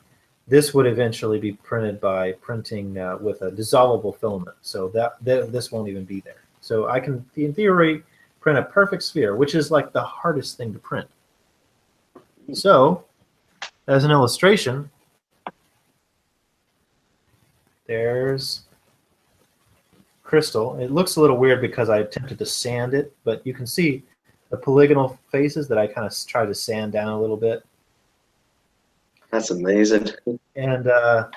[0.48, 4.56] this would eventually be printed by printing uh, with a dissolvable filament.
[4.62, 6.44] So that, that this won't even be there.
[6.62, 8.02] So I can, in theory,
[8.40, 11.10] print a perfect sphere, which is like the hardest thing to print.
[12.54, 13.04] So,
[13.88, 14.90] as an illustration,
[17.88, 18.62] there's
[20.26, 20.78] crystal.
[20.80, 24.04] It looks a little weird because I attempted to sand it, but you can see
[24.50, 27.64] the polygonal faces that I kind of tried to sand down a little bit.
[29.32, 30.10] That's amazing.
[30.56, 31.30] And uh,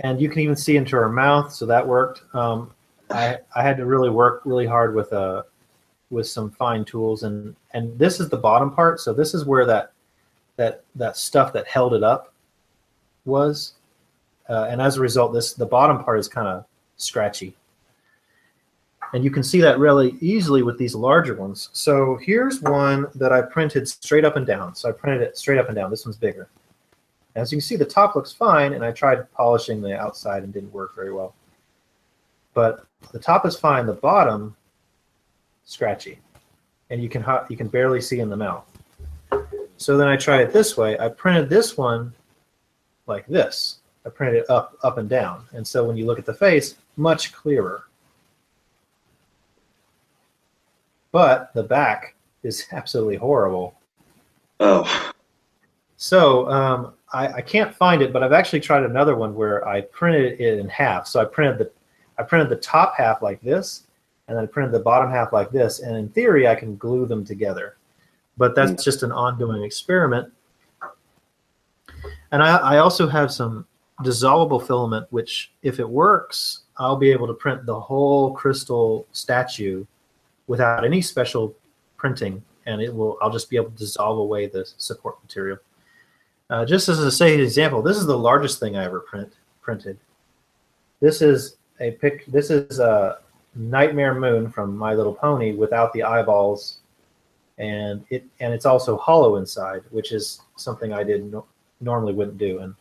[0.00, 2.22] and you can even see into her mouth, so that worked.
[2.34, 2.72] Um,
[3.10, 5.42] I I had to really work really hard with a uh,
[6.10, 9.00] with some fine tools, and and this is the bottom part.
[9.00, 9.92] So this is where that
[10.56, 12.32] that that stuff that held it up
[13.24, 13.74] was,
[14.48, 16.64] uh, and as a result, this the bottom part is kind of
[16.96, 17.54] scratchy.
[19.12, 21.70] And you can see that really easily with these larger ones.
[21.72, 24.74] So here's one that I printed straight up and down.
[24.74, 25.90] So I printed it straight up and down.
[25.90, 26.48] This one's bigger.
[27.34, 30.52] As you can see, the top looks fine, and I tried polishing the outside and
[30.52, 31.34] didn't work very well.
[32.54, 34.56] But the top is fine, the bottom,
[35.64, 36.18] scratchy.
[36.88, 38.64] And you can, you can barely see in the mouth.
[39.76, 40.98] So then I tried it this way.
[40.98, 42.14] I printed this one
[43.06, 43.78] like this.
[44.06, 45.44] I printed it up, up and down.
[45.52, 47.84] And so when you look at the face, much clearer.
[51.16, 53.74] But the back is absolutely horrible.
[54.60, 55.12] Oh.
[55.96, 59.80] So um, I, I, can't find it, but I've actually tried another one where I
[59.80, 61.06] printed it in half.
[61.06, 61.70] So I printed the
[62.18, 63.84] I printed the top half like this,
[64.28, 65.80] and then I printed the bottom half like this.
[65.80, 67.78] And in theory, I can glue them together,
[68.36, 68.84] but that's mm.
[68.84, 70.30] just an ongoing experiment.
[72.30, 73.66] And I, I also have some
[74.04, 79.86] dissolvable filament, which if it works, I'll be able to print the whole crystal statue
[80.46, 81.54] without any special
[81.96, 83.18] printing, and it will.
[83.20, 85.58] I'll just be able to dissolve away the support material.
[86.48, 89.98] Uh, just as a say example, this is the largest thing I ever print printed.
[91.00, 92.26] This is a pic.
[92.26, 93.18] This is a
[93.54, 96.78] Nightmare Moon from My Little Pony without the eyeballs,
[97.58, 101.46] and it and it's also hollow inside, which is something I did no,
[101.80, 102.60] normally wouldn't do.
[102.60, 102.74] And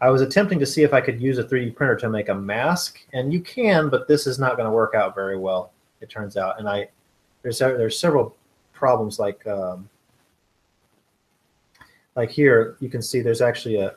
[0.00, 2.34] I was attempting to see if I could use a 3D printer to make a
[2.34, 5.72] mask, and you can, but this is not going to work out very well.
[6.00, 6.88] It turns out, and I
[7.42, 8.36] there's there's several
[8.72, 9.88] problems like um,
[12.16, 13.94] like here, you can see there's actually a,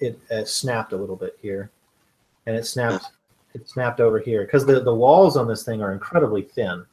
[0.00, 1.70] it, it snapped a little bit here
[2.46, 3.04] and it snapped,
[3.54, 6.84] it snapped over here because the, the walls on this thing are incredibly thin.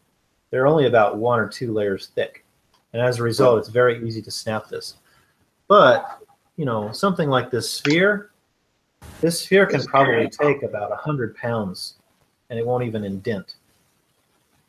[0.52, 2.44] They're only about one or two layers thick.
[2.94, 4.96] And as a result, it's very easy to snap this.
[5.68, 6.20] But,
[6.58, 8.32] you know, something like this sphere,
[9.22, 11.96] this sphere can probably take about a 100 pounds
[12.50, 13.56] and it won't even indent.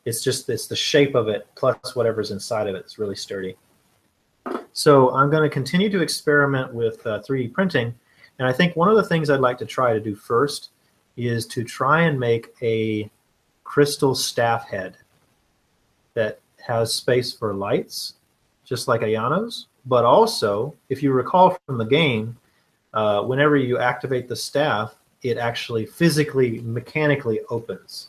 [0.09, 2.79] It's just, it's the shape of it plus whatever's inside of it.
[2.79, 3.55] It's really sturdy.
[4.73, 7.93] So I'm going to continue to experiment with uh, 3D printing.
[8.39, 10.69] And I think one of the things I'd like to try to do first
[11.15, 13.09] is to try and make a
[13.63, 14.97] crystal staff head
[16.15, 18.15] that has space for lights,
[18.65, 19.67] just like Ayano's.
[19.85, 22.37] But also, if you recall from the game,
[22.93, 28.07] uh, whenever you activate the staff, it actually physically, mechanically opens.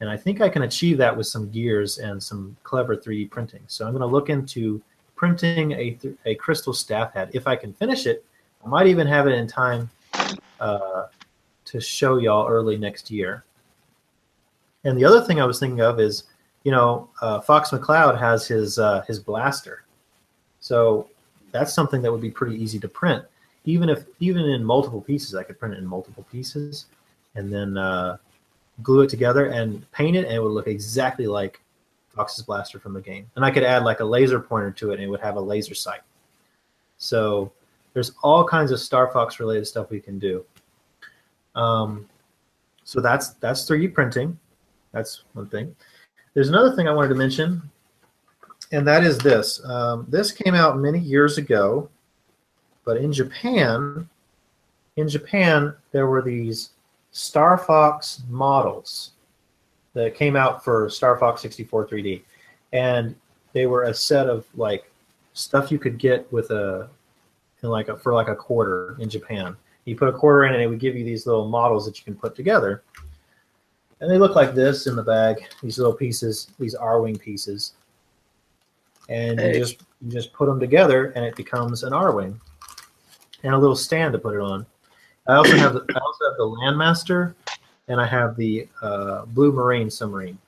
[0.00, 3.62] And I think I can achieve that with some gears and some clever 3D printing.
[3.66, 4.80] So I'm going to look into
[5.16, 7.30] printing a, a crystal staff head.
[7.32, 8.24] If I can finish it,
[8.64, 9.90] I might even have it in time
[10.60, 11.06] uh,
[11.64, 13.44] to show y'all early next year.
[14.84, 16.24] And the other thing I was thinking of is,
[16.64, 19.84] you know, uh, Fox McCloud has his uh, his blaster,
[20.60, 21.08] so
[21.52, 23.24] that's something that would be pretty easy to print.
[23.64, 26.86] Even if even in multiple pieces, I could print it in multiple pieces,
[27.34, 28.18] and then uh,
[28.82, 31.60] glue it together and paint it, and it would look exactly like
[32.08, 33.30] Fox's blaster from the game.
[33.36, 35.40] And I could add like a laser pointer to it, and it would have a
[35.40, 36.00] laser sight.
[36.98, 37.52] So
[37.94, 40.44] there's all kinds of Star Fox related stuff we can do.
[41.54, 42.08] Um,
[42.84, 44.38] so that's that's 3D printing.
[44.92, 45.74] That's one thing.
[46.34, 47.62] There's another thing I wanted to mention,
[48.72, 49.64] and that is this.
[49.64, 51.88] Um, this came out many years ago,
[52.84, 54.08] but in Japan,
[54.96, 56.70] in Japan there were these
[57.18, 59.10] Star Fox models
[59.92, 62.22] that came out for Star Fox 64 3D,
[62.72, 63.16] and
[63.52, 64.88] they were a set of like
[65.32, 66.88] stuff you could get with a
[67.64, 69.56] in like a for like a quarter in Japan.
[69.84, 72.04] You put a quarter in, and it would give you these little models that you
[72.04, 72.84] can put together.
[74.00, 75.44] And they look like this in the bag.
[75.60, 77.72] These little pieces, these Arwing pieces,
[79.08, 79.54] and Hey.
[79.54, 82.38] you just you just put them together, and it becomes an Arwing,
[83.42, 84.64] and a little stand to put it on.
[85.28, 87.34] I also have the, I also have the Landmaster,
[87.88, 90.38] and I have the uh, Blue Marine submarine.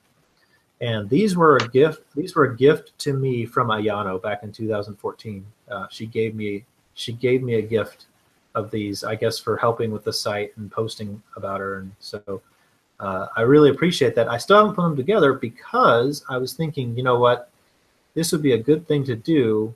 [0.81, 2.01] And these were a gift.
[2.15, 5.45] These were a gift to me from Ayano back in 2014.
[5.69, 8.07] Uh, she gave me she gave me a gift
[8.55, 11.77] of these, I guess, for helping with the site and posting about her.
[11.77, 12.41] And so
[12.99, 14.27] uh, I really appreciate that.
[14.27, 17.49] I still haven't put them together because I was thinking, you know what,
[18.13, 19.73] this would be a good thing to do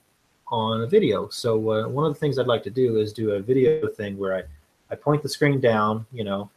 [0.48, 1.30] on a video.
[1.30, 4.18] So uh, one of the things I'd like to do is do a video thing
[4.18, 4.44] where I,
[4.90, 6.50] I point the screen down, you know,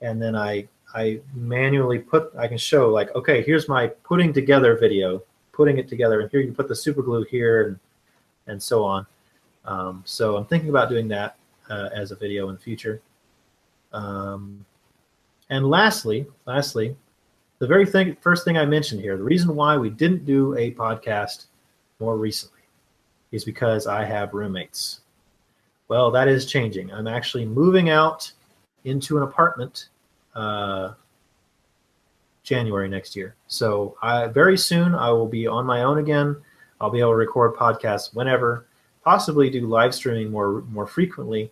[0.00, 4.76] and then I I manually put I can show like okay here's my putting together
[4.76, 5.22] video
[5.52, 7.78] putting it together and here you put the super glue here and
[8.46, 9.06] and so on.
[9.64, 11.36] Um, so I'm thinking about doing that
[11.70, 13.00] uh, as a video in the future.
[13.92, 14.64] Um,
[15.50, 16.96] and lastly lastly
[17.58, 20.72] the very thing first thing I mentioned here the reason why we didn't do a
[20.72, 21.46] podcast
[22.00, 22.60] more recently
[23.30, 25.00] is because I have roommates
[25.88, 28.30] well that is changing I'm actually moving out
[28.84, 29.88] into an apartment
[30.34, 30.92] uh,
[32.44, 33.34] January next year.
[33.48, 36.36] So I very soon I will be on my own again.
[36.80, 38.66] I'll be able to record podcasts whenever,
[39.02, 41.50] possibly do live streaming more more frequently.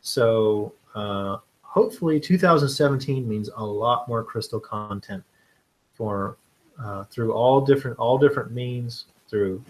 [0.00, 5.22] So uh, hopefully 2017 means a lot more crystal content
[5.94, 6.36] for
[6.82, 9.62] uh, through all different all different means through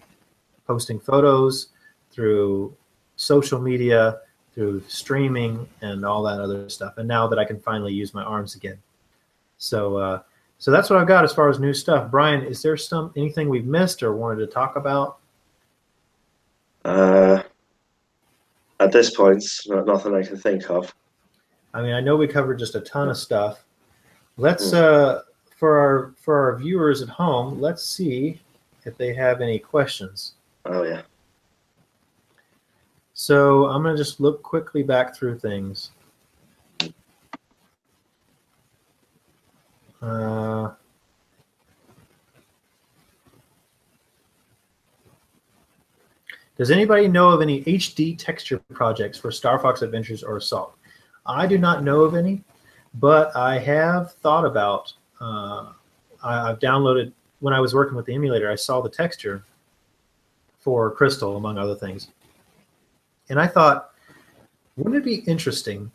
[0.66, 1.68] posting photos
[2.10, 2.74] through
[3.16, 4.18] social media
[4.54, 6.98] through streaming and all that other stuff.
[6.98, 8.78] And now that i can finally use my arms again.
[9.58, 10.22] So uh,
[10.58, 12.10] so that's what i've got as far as new stuff.
[12.10, 15.18] Brian is there some anything we've missed or wanted to talk about?
[16.84, 17.42] Uh,
[18.80, 20.94] at this point, not, nothing I can think of.
[21.72, 23.64] i mean i know we covered just a ton of stuff.
[24.36, 25.22] Let's uh
[25.56, 28.40] for our for our viewers at home let's see
[28.84, 30.34] if they have any questions.
[30.66, 31.02] Oh yeah.
[33.14, 35.92] So I'm going to just look quickly back through things.
[40.02, 40.72] Uh,
[46.58, 50.74] does anybody know of any HD texture projects for Star Fox Adventures or Assault?
[51.24, 52.42] I do not know of any,
[52.94, 54.92] but I have thought about.
[55.20, 55.68] Uh,
[56.22, 58.50] I, I've downloaded when I was working with the emulator.
[58.50, 59.44] I saw the texture
[60.58, 62.08] for Crystal, among other things.
[63.28, 63.90] And I thought,
[64.76, 65.90] wouldn't it be interesting,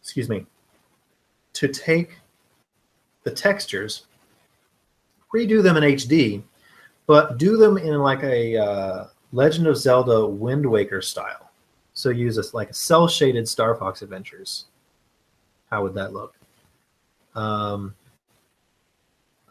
[0.00, 0.46] excuse me,
[1.54, 2.18] to take
[3.24, 4.06] the textures,
[5.34, 6.42] redo them in HD,
[7.06, 11.50] but do them in like a uh, Legend of Zelda Wind Waker style.
[11.92, 14.66] So use a, like a cel shaded Star Fox Adventures.
[15.70, 16.34] How would that look?
[17.34, 17.94] Um,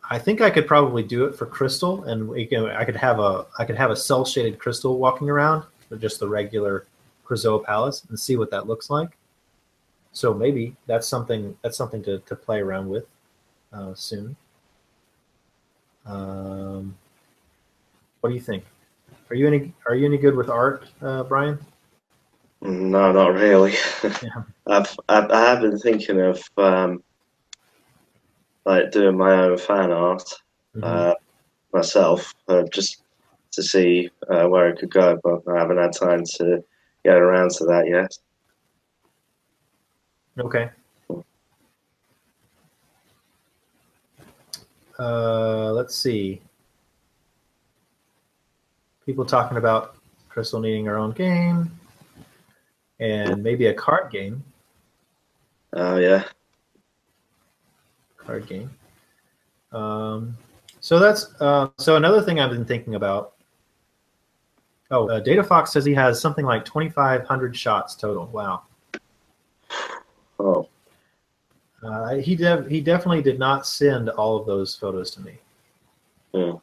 [0.09, 3.19] I think I could probably do it for Crystal, and we can, I could have
[3.19, 5.63] a I could have a cel shaded Crystal walking around,
[5.94, 6.86] or just the regular
[7.26, 9.18] Krazoa Palace, and see what that looks like.
[10.11, 13.06] So maybe that's something that's something to, to play around with
[13.72, 14.36] uh, soon.
[16.06, 16.95] Um,
[18.20, 18.65] what do you think?
[19.30, 21.60] Are you any Are you any good with art, uh, Brian?
[22.61, 23.74] No, not really.
[24.03, 24.44] Yeah.
[24.68, 27.03] I've, I've I have been thinking of um,
[28.65, 30.24] like doing my own fan art
[30.76, 30.84] Mhm.
[30.84, 31.15] uh,
[31.72, 33.02] myself, uh, just
[33.53, 36.63] to see uh, where it could go, but I haven't had time to
[37.03, 38.17] get around to that yet.
[40.39, 40.69] Okay.
[44.99, 46.41] uh, let's see.
[49.05, 49.97] People talking about
[50.30, 51.71] Crystal needing her own game
[52.99, 54.43] and maybe a card game.
[55.73, 56.23] Oh yeah.
[58.17, 58.71] Card game.
[59.71, 60.38] Um,
[60.80, 63.32] so that's uh, so another thing I've been thinking about.
[64.94, 68.28] Oh, uh, Data Fox says he has something like 2,500 shots total.
[68.28, 68.61] Wow.
[70.40, 70.70] Oh.
[71.82, 75.40] Uh, he de- he definitely did not send all of those photos to me.
[76.32, 76.53] Yeah.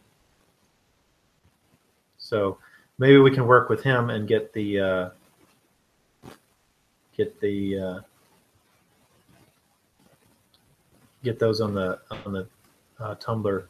[2.18, 2.58] So
[2.98, 5.10] maybe we can work with him and get the uh,
[7.16, 8.00] get the uh,
[11.24, 12.46] get those on the on the
[13.00, 13.64] uh, Tumblr,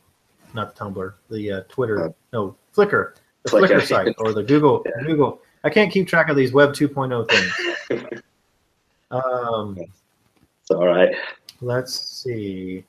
[0.52, 3.82] not the Tumblr, the uh, Twitter, Uh, no Flickr, the Flickr.
[3.86, 5.06] Site or the Google Yeah.
[5.06, 5.40] Google.
[5.64, 8.22] I can't keep track of these Web 2.0 things.
[9.10, 11.14] um, It's all right.
[11.60, 12.84] let's see.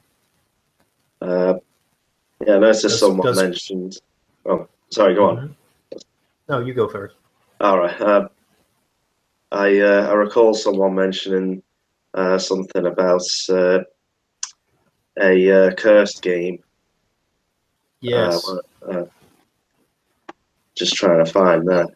[1.22, 1.56] Uh,
[2.46, 4.00] yeah, noticed Does- someone does- mentioned.
[4.46, 5.14] Oh, sorry.
[5.16, 5.38] Go on.
[5.94, 6.02] Mhm.
[6.50, 7.16] No, you go first.
[7.60, 8.00] All right.
[8.02, 8.28] Uh,
[9.52, 11.62] I uh, I recall someone mentioning
[12.16, 13.80] uh, something about uh,
[15.22, 16.64] a uh, cursed game.
[18.00, 18.44] Yes.
[20.82, 21.90] Uh, uh, just trying to find that.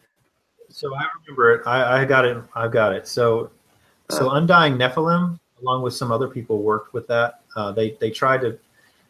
[0.68, 1.66] So I remember it.
[1.66, 2.42] I, I got it.
[2.54, 3.06] I've got it.
[3.06, 3.50] So,
[4.10, 7.40] so Undying Nephilim, along with some other people, worked with that.
[7.56, 8.58] Uh, they they tried to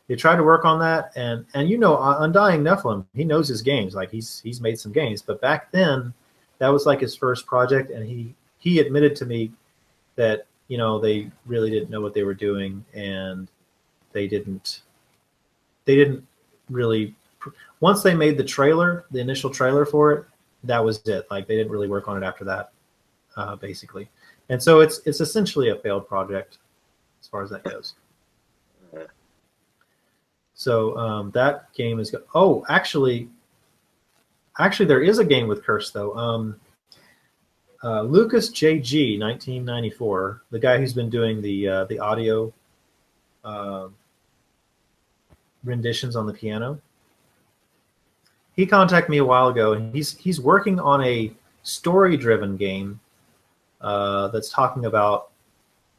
[0.08, 3.48] they tried to work on that, and and you know, uh, Undying Nephilim, he knows
[3.48, 3.94] his games.
[3.94, 6.14] Like he's he's made some games, but back then,
[6.58, 9.52] that was like his first project, and he he admitted to me
[10.16, 13.48] that you know they really didn't know what they were doing, and
[14.12, 14.82] they didn't
[15.84, 16.26] they didn't
[16.70, 17.14] really
[17.80, 20.24] once they made the trailer, the initial trailer for it,
[20.64, 21.26] that was it.
[21.30, 22.72] Like they didn't really work on it after that,
[23.36, 24.08] uh, basically.
[24.48, 26.58] And so it's it's essentially a failed project
[27.20, 27.94] as far as that goes.
[30.54, 33.28] So um, that game is go- oh actually
[34.58, 36.16] actually there is a game with curse though.
[36.16, 36.60] Um,
[37.84, 42.52] uh, Lucas JG 1994, the guy who's been doing the uh, the audio
[43.44, 43.88] uh,
[45.62, 46.80] renditions on the piano
[48.56, 51.30] he contacted me a while ago and he's he's working on a
[51.62, 52.98] story driven game
[53.80, 55.30] uh, that's talking about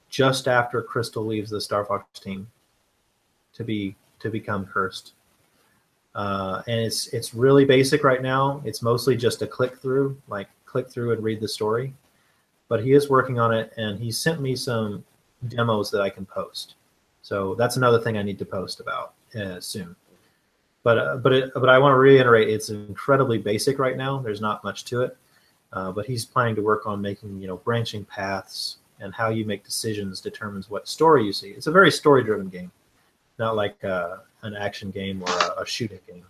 [0.10, 2.48] just after crystal leaves the star fox team
[3.54, 5.14] to be to become cursed.
[6.16, 8.62] Uh, and it's it's really basic right now.
[8.66, 11.94] It's mostly just a click through like click through and read the story.
[12.70, 15.06] But he is working on it and he sent me some
[15.48, 16.76] demos that i can post.
[17.22, 19.96] So that's another thing i need to post about uh, soon
[20.84, 24.20] but uh, but it, but I want to reiterate it's incredibly basic right now.
[24.20, 25.18] There's not much to it,
[25.74, 29.46] uh, but he's planning to work on making you know branching paths and how you
[29.46, 31.50] make decisions determines what story you see.
[31.50, 32.72] It's a very story driven game,
[33.38, 36.26] not like uh, an action game or a, a shooting game.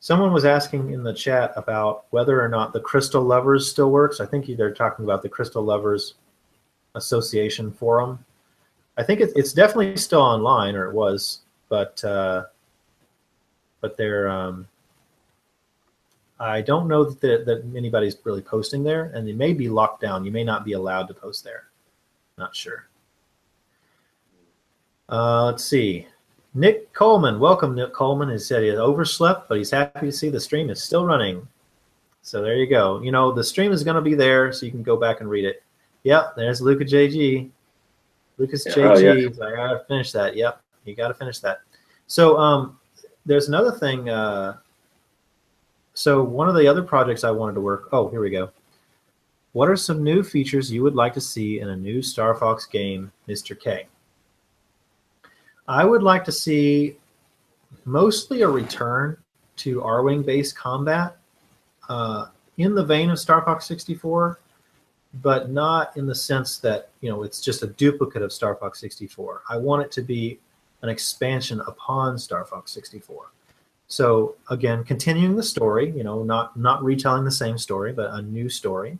[0.00, 4.20] Someone was asking in the chat about whether or not the Crystal Lovers still works.
[4.20, 6.14] I think they're talking about the Crystal Lovers
[6.94, 8.24] Association forum.
[8.96, 12.44] I think it, it's definitely still online, or it was but uh,
[13.80, 14.66] but they're um,
[16.38, 20.24] I don't know that that anybody's really posting there, and they may be locked down.
[20.24, 21.64] You may not be allowed to post there.
[22.38, 22.88] Not sure.
[25.08, 26.06] Uh, let's see.
[26.54, 27.74] Nick Coleman, welcome.
[27.74, 31.04] Nick Coleman He said he overslept, but he's happy to see the stream is still
[31.04, 31.46] running.
[32.22, 33.00] So there you go.
[33.02, 35.30] You know the stream is going to be there, so you can go back and
[35.30, 35.62] read it.
[36.02, 37.50] Yep, there's Luca JG.
[38.38, 38.84] Lucas Yeah, JG.
[38.84, 39.46] oh, yeah.
[39.46, 40.36] I gotta finish that.
[40.36, 41.60] Yep, you got to finish that.
[42.06, 42.78] So um,
[43.24, 44.08] there's another thing.
[44.08, 44.56] Uh,
[45.94, 47.88] so one of the other projects I wanted to work.
[47.92, 48.50] Oh, here we go.
[49.52, 52.66] What are some new features you would like to see in a new Star Fox
[52.66, 53.58] game, Mr.
[53.58, 53.86] K?
[55.66, 56.96] I would like to see
[57.84, 59.16] mostly a return
[59.56, 61.16] to Arwing based combat
[61.88, 62.26] uh,
[62.58, 64.38] in the vein of Star Fox 64,
[65.22, 68.78] but not in the sense that you know it's just a duplicate of Star Fox
[68.80, 69.42] 64.
[69.48, 70.38] I want it to be
[70.82, 73.30] an expansion upon Star Fox 64.
[73.88, 78.22] So again, continuing the story, you know, not not retelling the same story, but a
[78.22, 78.98] new story,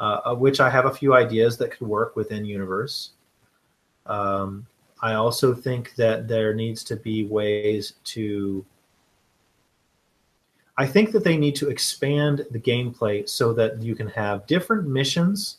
[0.00, 3.10] uh, of which I have a few ideas that could work within universe.
[4.06, 4.66] Um,
[5.00, 8.64] I also think that there needs to be ways to.
[10.76, 14.88] I think that they need to expand the gameplay so that you can have different
[14.88, 15.58] missions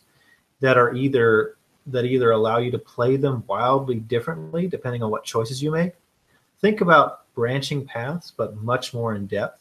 [0.59, 1.55] that are either
[1.87, 5.93] that either allow you to play them wildly differently depending on what choices you make.
[6.61, 9.59] Think about branching paths, but much more in depth.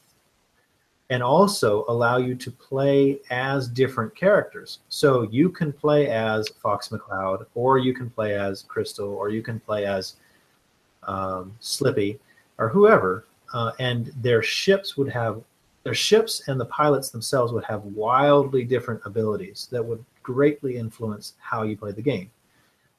[1.11, 4.78] and also allow you to play as different characters.
[4.89, 9.43] So you can play as Fox McCloud, or you can play as Crystal, or you
[9.43, 10.16] can play as
[11.03, 12.19] um, Slippy,
[12.57, 15.43] or whoever, uh, and their ships would have
[15.85, 21.35] their ships and the pilots themselves would have wildly different abilities that would greatly influence
[21.39, 22.31] how you play the game.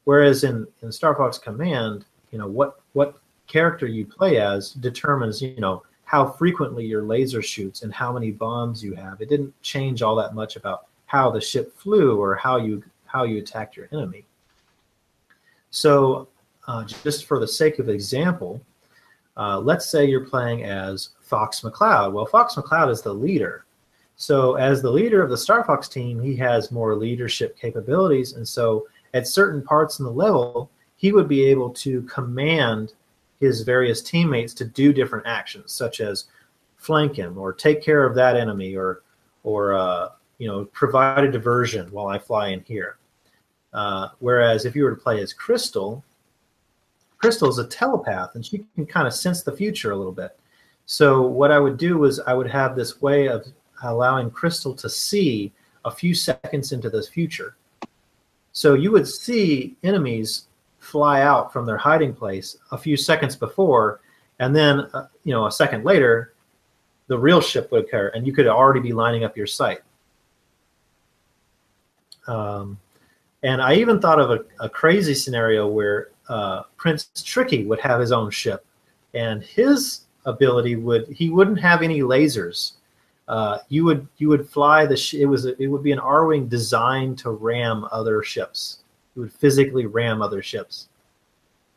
[0.06, 5.41] Whereas in in Star Fox Command, you know what what character you play as determines
[5.41, 9.22] you know how frequently your laser shoots and how many bombs you have.
[9.22, 13.24] It didn't change all that much about how the ship flew or how you how
[13.24, 14.26] you attacked your enemy.
[15.70, 16.28] So,
[16.68, 18.62] uh, just for the sake of example,
[19.38, 22.12] uh, let's say you're playing as Fox McCloud.
[22.12, 23.62] Well, Fox McCloud is the leader.
[24.15, 28.48] So, as the leader of the Star Fox team, he has more leadership capabilities, and
[28.48, 32.94] so at certain parts in the level, he would be able to command
[33.40, 36.26] his various teammates to do different actions, such as
[36.77, 39.02] flank him or take care of that enemy or
[39.44, 42.98] or uh, you know provide a diversion while I fly in here.
[43.73, 46.03] Uh, whereas if you were to play as Crystal,
[47.18, 50.38] Crystal is a telepath and she can kind of sense the future a little bit.
[50.85, 53.48] So what I would do was I would have this way of
[53.91, 55.51] allowing Crystal to see
[55.85, 57.55] a few seconds into the future.
[58.51, 60.47] So you would see enemies
[60.80, 64.01] fly out from their hiding place a few seconds before,
[64.39, 66.34] and then uh, you know a second later,
[67.07, 69.80] the real ship would occur, and you could already be lining up your sight.
[72.27, 72.80] Um,
[73.43, 77.99] and I even thought of a, a crazy scenario where uh, Prince Tricky would have
[77.99, 78.65] his own ship,
[79.14, 82.73] and his ability would he wouldn't have any lasers.
[83.28, 86.00] Uh, you would you would fly the sh- it was a, it would be an
[86.00, 88.80] Arwing designed to ram other ships.
[89.16, 90.90] It would physically ram other ships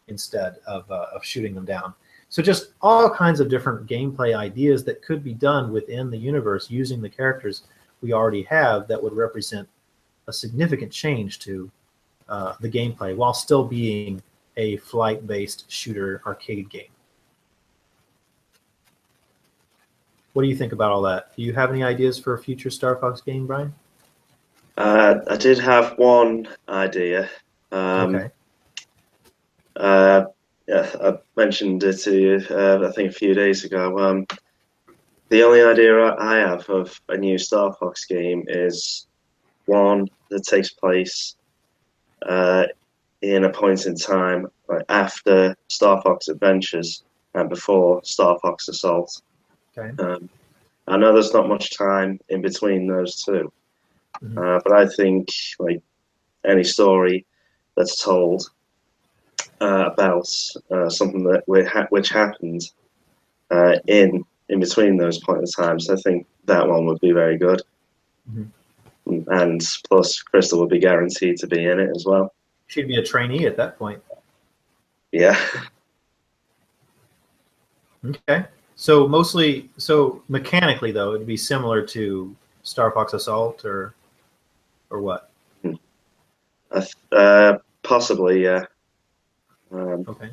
[0.09, 1.95] instead of, uh, of shooting them down.
[2.29, 6.71] So just all kinds of different gameplay ideas that could be done within the universe
[6.71, 7.63] using the characters
[8.03, 9.69] we already have that would represent
[10.27, 11.71] a significant change to
[12.29, 14.21] uh, the gameplay while still being
[14.57, 16.91] a flight-based shooter arcade game.
[20.37, 21.35] What do you think about all that?
[21.35, 23.75] Do you have any ideas for a future Star Fox game, Brian?
[24.77, 27.31] Uh, I did have one idea.
[27.73, 28.31] Um, okay.
[29.77, 30.25] Uh,
[30.69, 33.99] yeah, I mentioned it to you, uh, I think, a few days ago.
[33.99, 34.27] Um,
[35.31, 39.07] the only idea I have of a new Star Fox game is
[39.65, 41.37] one that takes place
[42.29, 42.67] uh,
[43.23, 49.23] in a point in time like after Star Fox Adventures and before Star Fox Assault.
[49.77, 50.03] Okay.
[50.03, 50.29] Um,
[50.89, 53.53] I know there's not much time in between those 2
[54.23, 54.39] mm-hmm.
[54.39, 55.29] uh, but I think
[55.59, 55.83] like
[56.45, 57.27] any story
[57.77, 58.49] that's told
[59.61, 60.29] uh, about
[60.71, 61.43] uh, something that
[61.91, 62.63] which happened
[63.51, 67.37] uh, in in between those point of times, I think that one would be very
[67.37, 67.63] good.
[68.31, 69.23] Mm-hmm.
[69.29, 72.33] And plus, Crystal would be guaranteed to be in it as well.
[72.69, 74.03] She'd be a trainee at that point.
[75.13, 75.39] Yeah.
[78.05, 78.47] Okay.
[78.77, 83.95] So mostly, so mechanically though, it'd be similar to Star Fox Assault or
[84.91, 85.31] or what?
[85.63, 85.75] Hmm.
[87.11, 88.65] Uh, possibly, yeah.
[89.73, 90.31] Um, okay.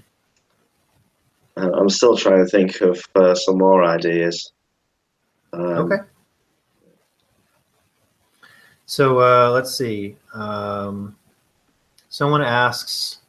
[1.56, 4.52] I'm still trying to think of uh, some more ideas.
[5.54, 6.04] Um, okay.
[8.86, 10.18] So uh, let's see.
[10.34, 11.16] Um,
[12.10, 13.20] someone asks.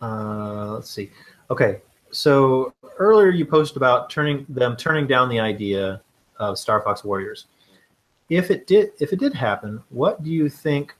[0.00, 1.10] Uh, let's see.
[1.50, 6.00] Okay, so earlier you posted about turning them turning down the idea
[6.38, 7.46] of Star Fox Warriors.
[8.28, 10.94] If it did, if it did happen, what do you think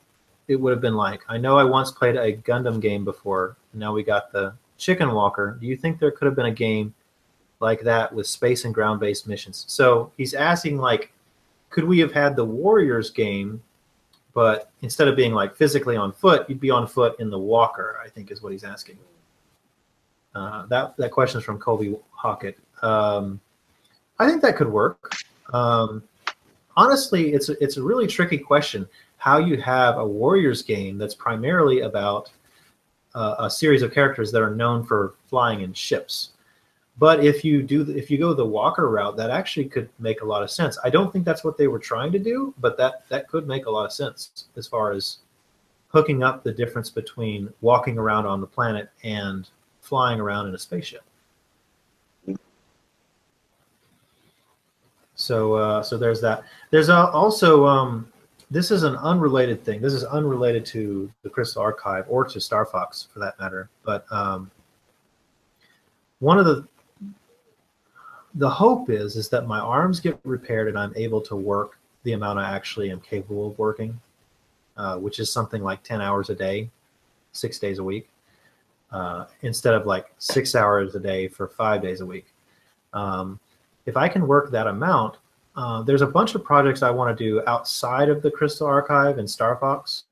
[0.48, 1.22] it would have been like?
[1.28, 3.56] I know I once played a Gundam game before.
[3.74, 5.58] Now we got the Chicken Walker.
[5.60, 6.94] Do you think there could have been a game
[7.60, 9.64] like that with space and ground based missions?
[9.68, 11.12] So he's asking, like,
[11.70, 13.62] could we have had the Warriors game,
[14.36, 17.98] but instead of being like physically on foot, you'd be on foot in the Walker?
[18.04, 18.98] I think is what he's asking.
[20.34, 22.58] Uh, that that question is from Colby Hockett.
[22.82, 23.40] Um,
[24.18, 25.10] I think that could work.
[25.54, 26.02] Um,
[26.76, 28.86] honestly, it's a, it's a really tricky question
[29.16, 32.30] how you have a Warriors game that's primarily about
[33.14, 36.34] uh, a series of characters that are known for flying in ships.
[36.98, 40.24] But if you do, if you go the Walker route, that actually could make a
[40.24, 40.78] lot of sense.
[40.82, 43.66] I don't think that's what they were trying to do, but that that could make
[43.66, 45.18] a lot of sense as far as
[45.88, 49.48] hooking up the difference between walking around on the planet and
[49.80, 51.02] flying around in a spaceship.
[55.14, 56.44] So, uh, so there's that.
[56.70, 58.10] There's also um,
[58.50, 59.80] this is an unrelated thing.
[59.80, 63.68] This is unrelated to the Crystal Archive or to Star Fox for that matter.
[63.82, 64.50] But um,
[66.20, 66.66] one of the
[68.36, 72.12] the hope is is that my arms get repaired and I'm able to work the
[72.12, 73.98] amount I actually am capable of working,
[74.76, 76.70] uh, which is something like 10 hours a day,
[77.32, 78.08] six days a week,
[78.92, 82.26] uh, instead of like six hours a day for five days a week.
[82.92, 83.40] Um,
[83.86, 85.16] if I can work that amount,
[85.56, 89.18] uh, there's a bunch of projects I want to do outside of the Crystal Archive
[89.18, 90.04] and Star Fox.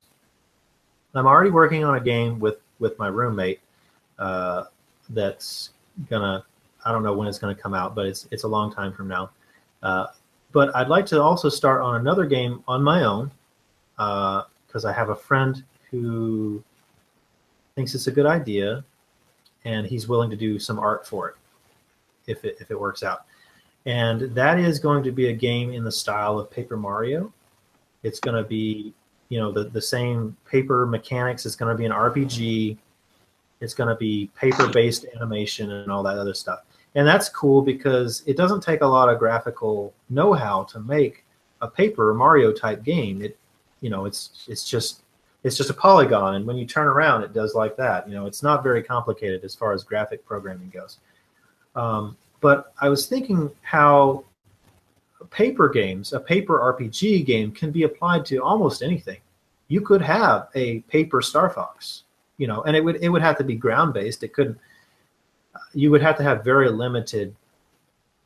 [1.13, 3.61] I'm already working on a game with with my roommate
[4.19, 4.65] uh,
[5.09, 5.69] that's
[6.09, 6.43] gonna
[6.85, 9.07] I don't know when it's gonna come out, but it's it's a long time from
[9.07, 9.31] now.
[9.83, 10.07] Uh,
[10.51, 13.31] but I'd like to also start on another game on my own
[13.97, 16.63] because uh, I have a friend who
[17.75, 18.83] thinks it's a good idea,
[19.65, 21.35] and he's willing to do some art for it
[22.27, 23.25] if it if it works out.
[23.85, 27.31] And that is going to be a game in the style of Paper Mario.
[28.03, 28.93] It's going to be
[29.29, 31.45] you know the the same paper mechanics.
[31.45, 32.77] It's going to be an RPG.
[33.61, 36.61] It's going to be paper based animation and all that other stuff.
[36.95, 41.25] And that's cool because it doesn't take a lot of graphical know how to make
[41.61, 43.21] a paper Mario type game.
[43.21, 43.37] It
[43.81, 45.01] you know it's it's just
[45.43, 48.25] it's just a polygon and when you turn around it does like that you know
[48.25, 50.97] it's not very complicated as far as graphic programming goes
[51.75, 54.23] um, but i was thinking how
[55.29, 59.19] paper games, a paper RPG game, can be applied to almost anything.
[59.67, 62.03] You could have a paper Star Fox,
[62.37, 64.23] you know, and it would it would have to be ground based.
[64.23, 64.57] It couldn't.
[65.73, 67.35] You would have to have very limited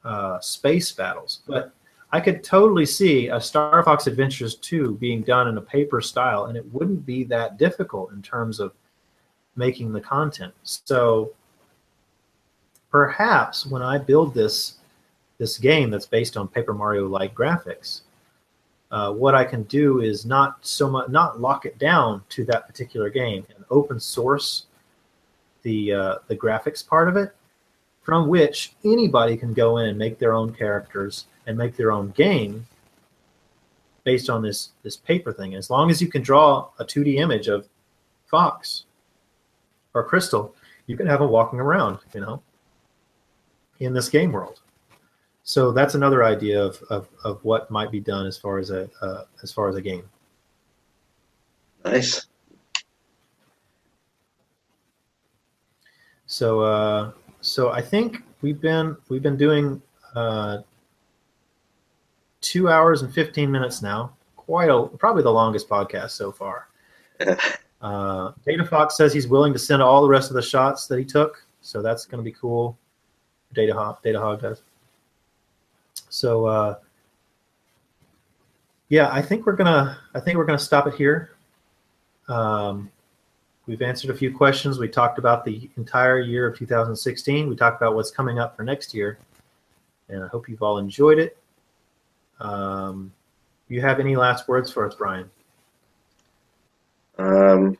[0.03, 1.73] uh, space battles, but
[2.11, 6.45] I could totally see a Star Fox Adventures 2 being done in a paper style,
[6.45, 8.73] and it wouldn't be that difficult in terms of
[9.55, 10.53] making the content.
[10.63, 11.33] So
[12.89, 14.75] perhaps when I build this
[15.37, 18.01] this game that's based on Paper Mario like graphics,
[18.91, 22.65] uh, what I can do is not so much not lock it down to that
[22.65, 24.65] particular game and open source
[25.63, 27.35] the uh, the graphics part of it,
[28.01, 32.09] from which anybody can go in and make their own characters and make their own
[32.11, 32.65] game
[34.03, 35.55] based on this this paper thing.
[35.55, 37.67] As long as you can draw a 2D image of
[38.27, 38.85] Fox
[39.93, 40.55] or Crystal,
[40.87, 42.41] you can have them walking around, you know,
[43.79, 44.61] in this game world
[45.49, 48.87] so that's another idea of, of, of what might be done as far as a
[49.01, 50.07] uh, as far as a game.
[51.83, 52.27] Nice.
[56.29, 59.81] So uh, so I think we've been we've been doing
[60.13, 60.59] uh,
[62.39, 64.13] two hours and fifteen minutes now.
[64.35, 66.67] Quite a probably the longest podcast so far.
[67.81, 70.99] uh, Data Fox says he's willing to send all the rest of the shots that
[70.99, 72.77] he took, so that's going to be cool.
[73.55, 74.61] Data Hog, Data Hog does.
[76.09, 76.75] So uh,
[78.89, 81.31] yeah, I think we're gonna I think we're gonna stop it here.
[82.27, 82.91] Um,
[83.69, 84.79] we've answered a few questions.
[84.79, 87.47] We talked about the entire year of 2016.
[87.47, 89.19] We talked about what's coming up for next year,
[90.09, 91.37] and I hope you've all enjoyed it.
[92.39, 93.13] Um,
[93.67, 95.29] you have any last words for us, Brian?
[97.19, 97.77] Um,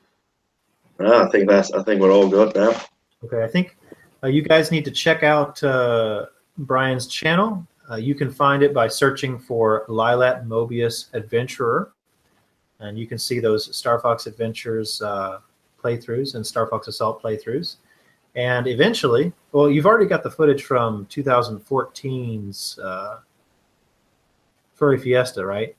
[1.00, 2.80] no, I think that's I think we're all good now.
[3.24, 3.76] Okay, I think
[4.24, 6.27] uh, you guys need to check out uh,
[6.59, 7.66] Brian's channel.
[7.90, 11.93] Uh, you can find it by searching for Lylat Mobius Adventurer,
[12.80, 15.40] and you can see those Star Fox Adventures uh,
[15.82, 17.77] playthroughs and Star Fox Assault playthroughs.
[18.35, 23.19] And eventually, well, you've already got the footage from 2014's uh,
[24.75, 25.75] Furry Fiesta, right?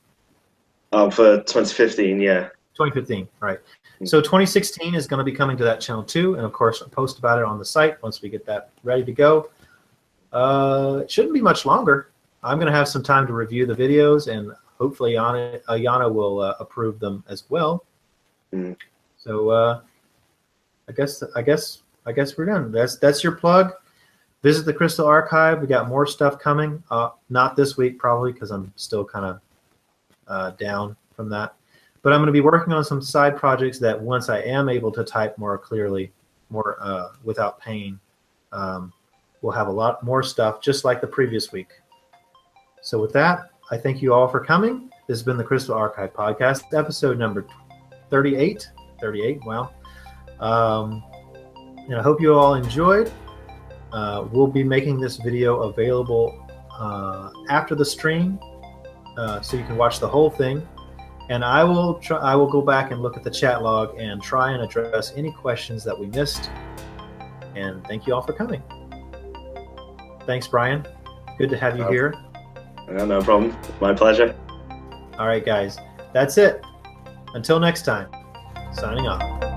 [0.91, 2.49] Um, for 2015, yeah.
[2.75, 3.59] 2015, right.
[3.99, 4.05] Hmm.
[4.05, 6.89] So 2016 is going to be coming to that channel too, and of course, I'll
[6.89, 9.49] post about it on the site once we get that ready to go.
[10.33, 12.09] Uh, it shouldn't be much longer.
[12.43, 16.39] I'm going to have some time to review the videos, and hopefully Ayano, uh, will
[16.39, 17.85] uh, approve them as well.
[18.53, 18.75] Mm.
[19.17, 19.81] So uh,
[20.91, 22.71] I guess I guess I guess we're done.
[22.71, 23.71] That's that's your plug.
[24.43, 25.61] Visit the Crystal Archive.
[25.61, 26.83] We got more stuff coming.
[26.91, 29.39] Uh, not this week probably because I'm still kind of
[30.27, 31.55] uh, down from that.
[32.01, 34.91] But I'm going to be working on some side projects that once I am able
[34.93, 36.11] to type more clearly,
[36.49, 37.99] more uh, without pain.
[38.51, 38.91] Um,
[39.41, 41.81] We'll have a lot more stuff just like the previous week.
[42.81, 44.89] So, with that, I thank you all for coming.
[45.07, 47.45] This has been the Crystal Archive Podcast, episode number
[48.09, 48.69] 38.
[49.01, 49.71] 38, wow.
[50.41, 51.03] Um,
[51.87, 53.11] and I hope you all enjoyed.
[53.91, 58.39] Uh, we'll be making this video available uh, after the stream,
[59.17, 60.67] uh, so you can watch the whole thing.
[61.29, 64.21] And I will try, I will go back and look at the chat log and
[64.21, 66.49] try and address any questions that we missed.
[67.55, 68.61] And thank you all for coming.
[70.25, 70.85] Thanks, Brian.
[71.37, 72.13] Good to have you here.
[72.87, 73.55] no problem.
[73.79, 74.35] My pleasure.
[75.17, 75.77] All right, guys.
[76.13, 76.65] That's it.
[77.33, 78.09] Until next time,
[78.73, 79.50] signing off.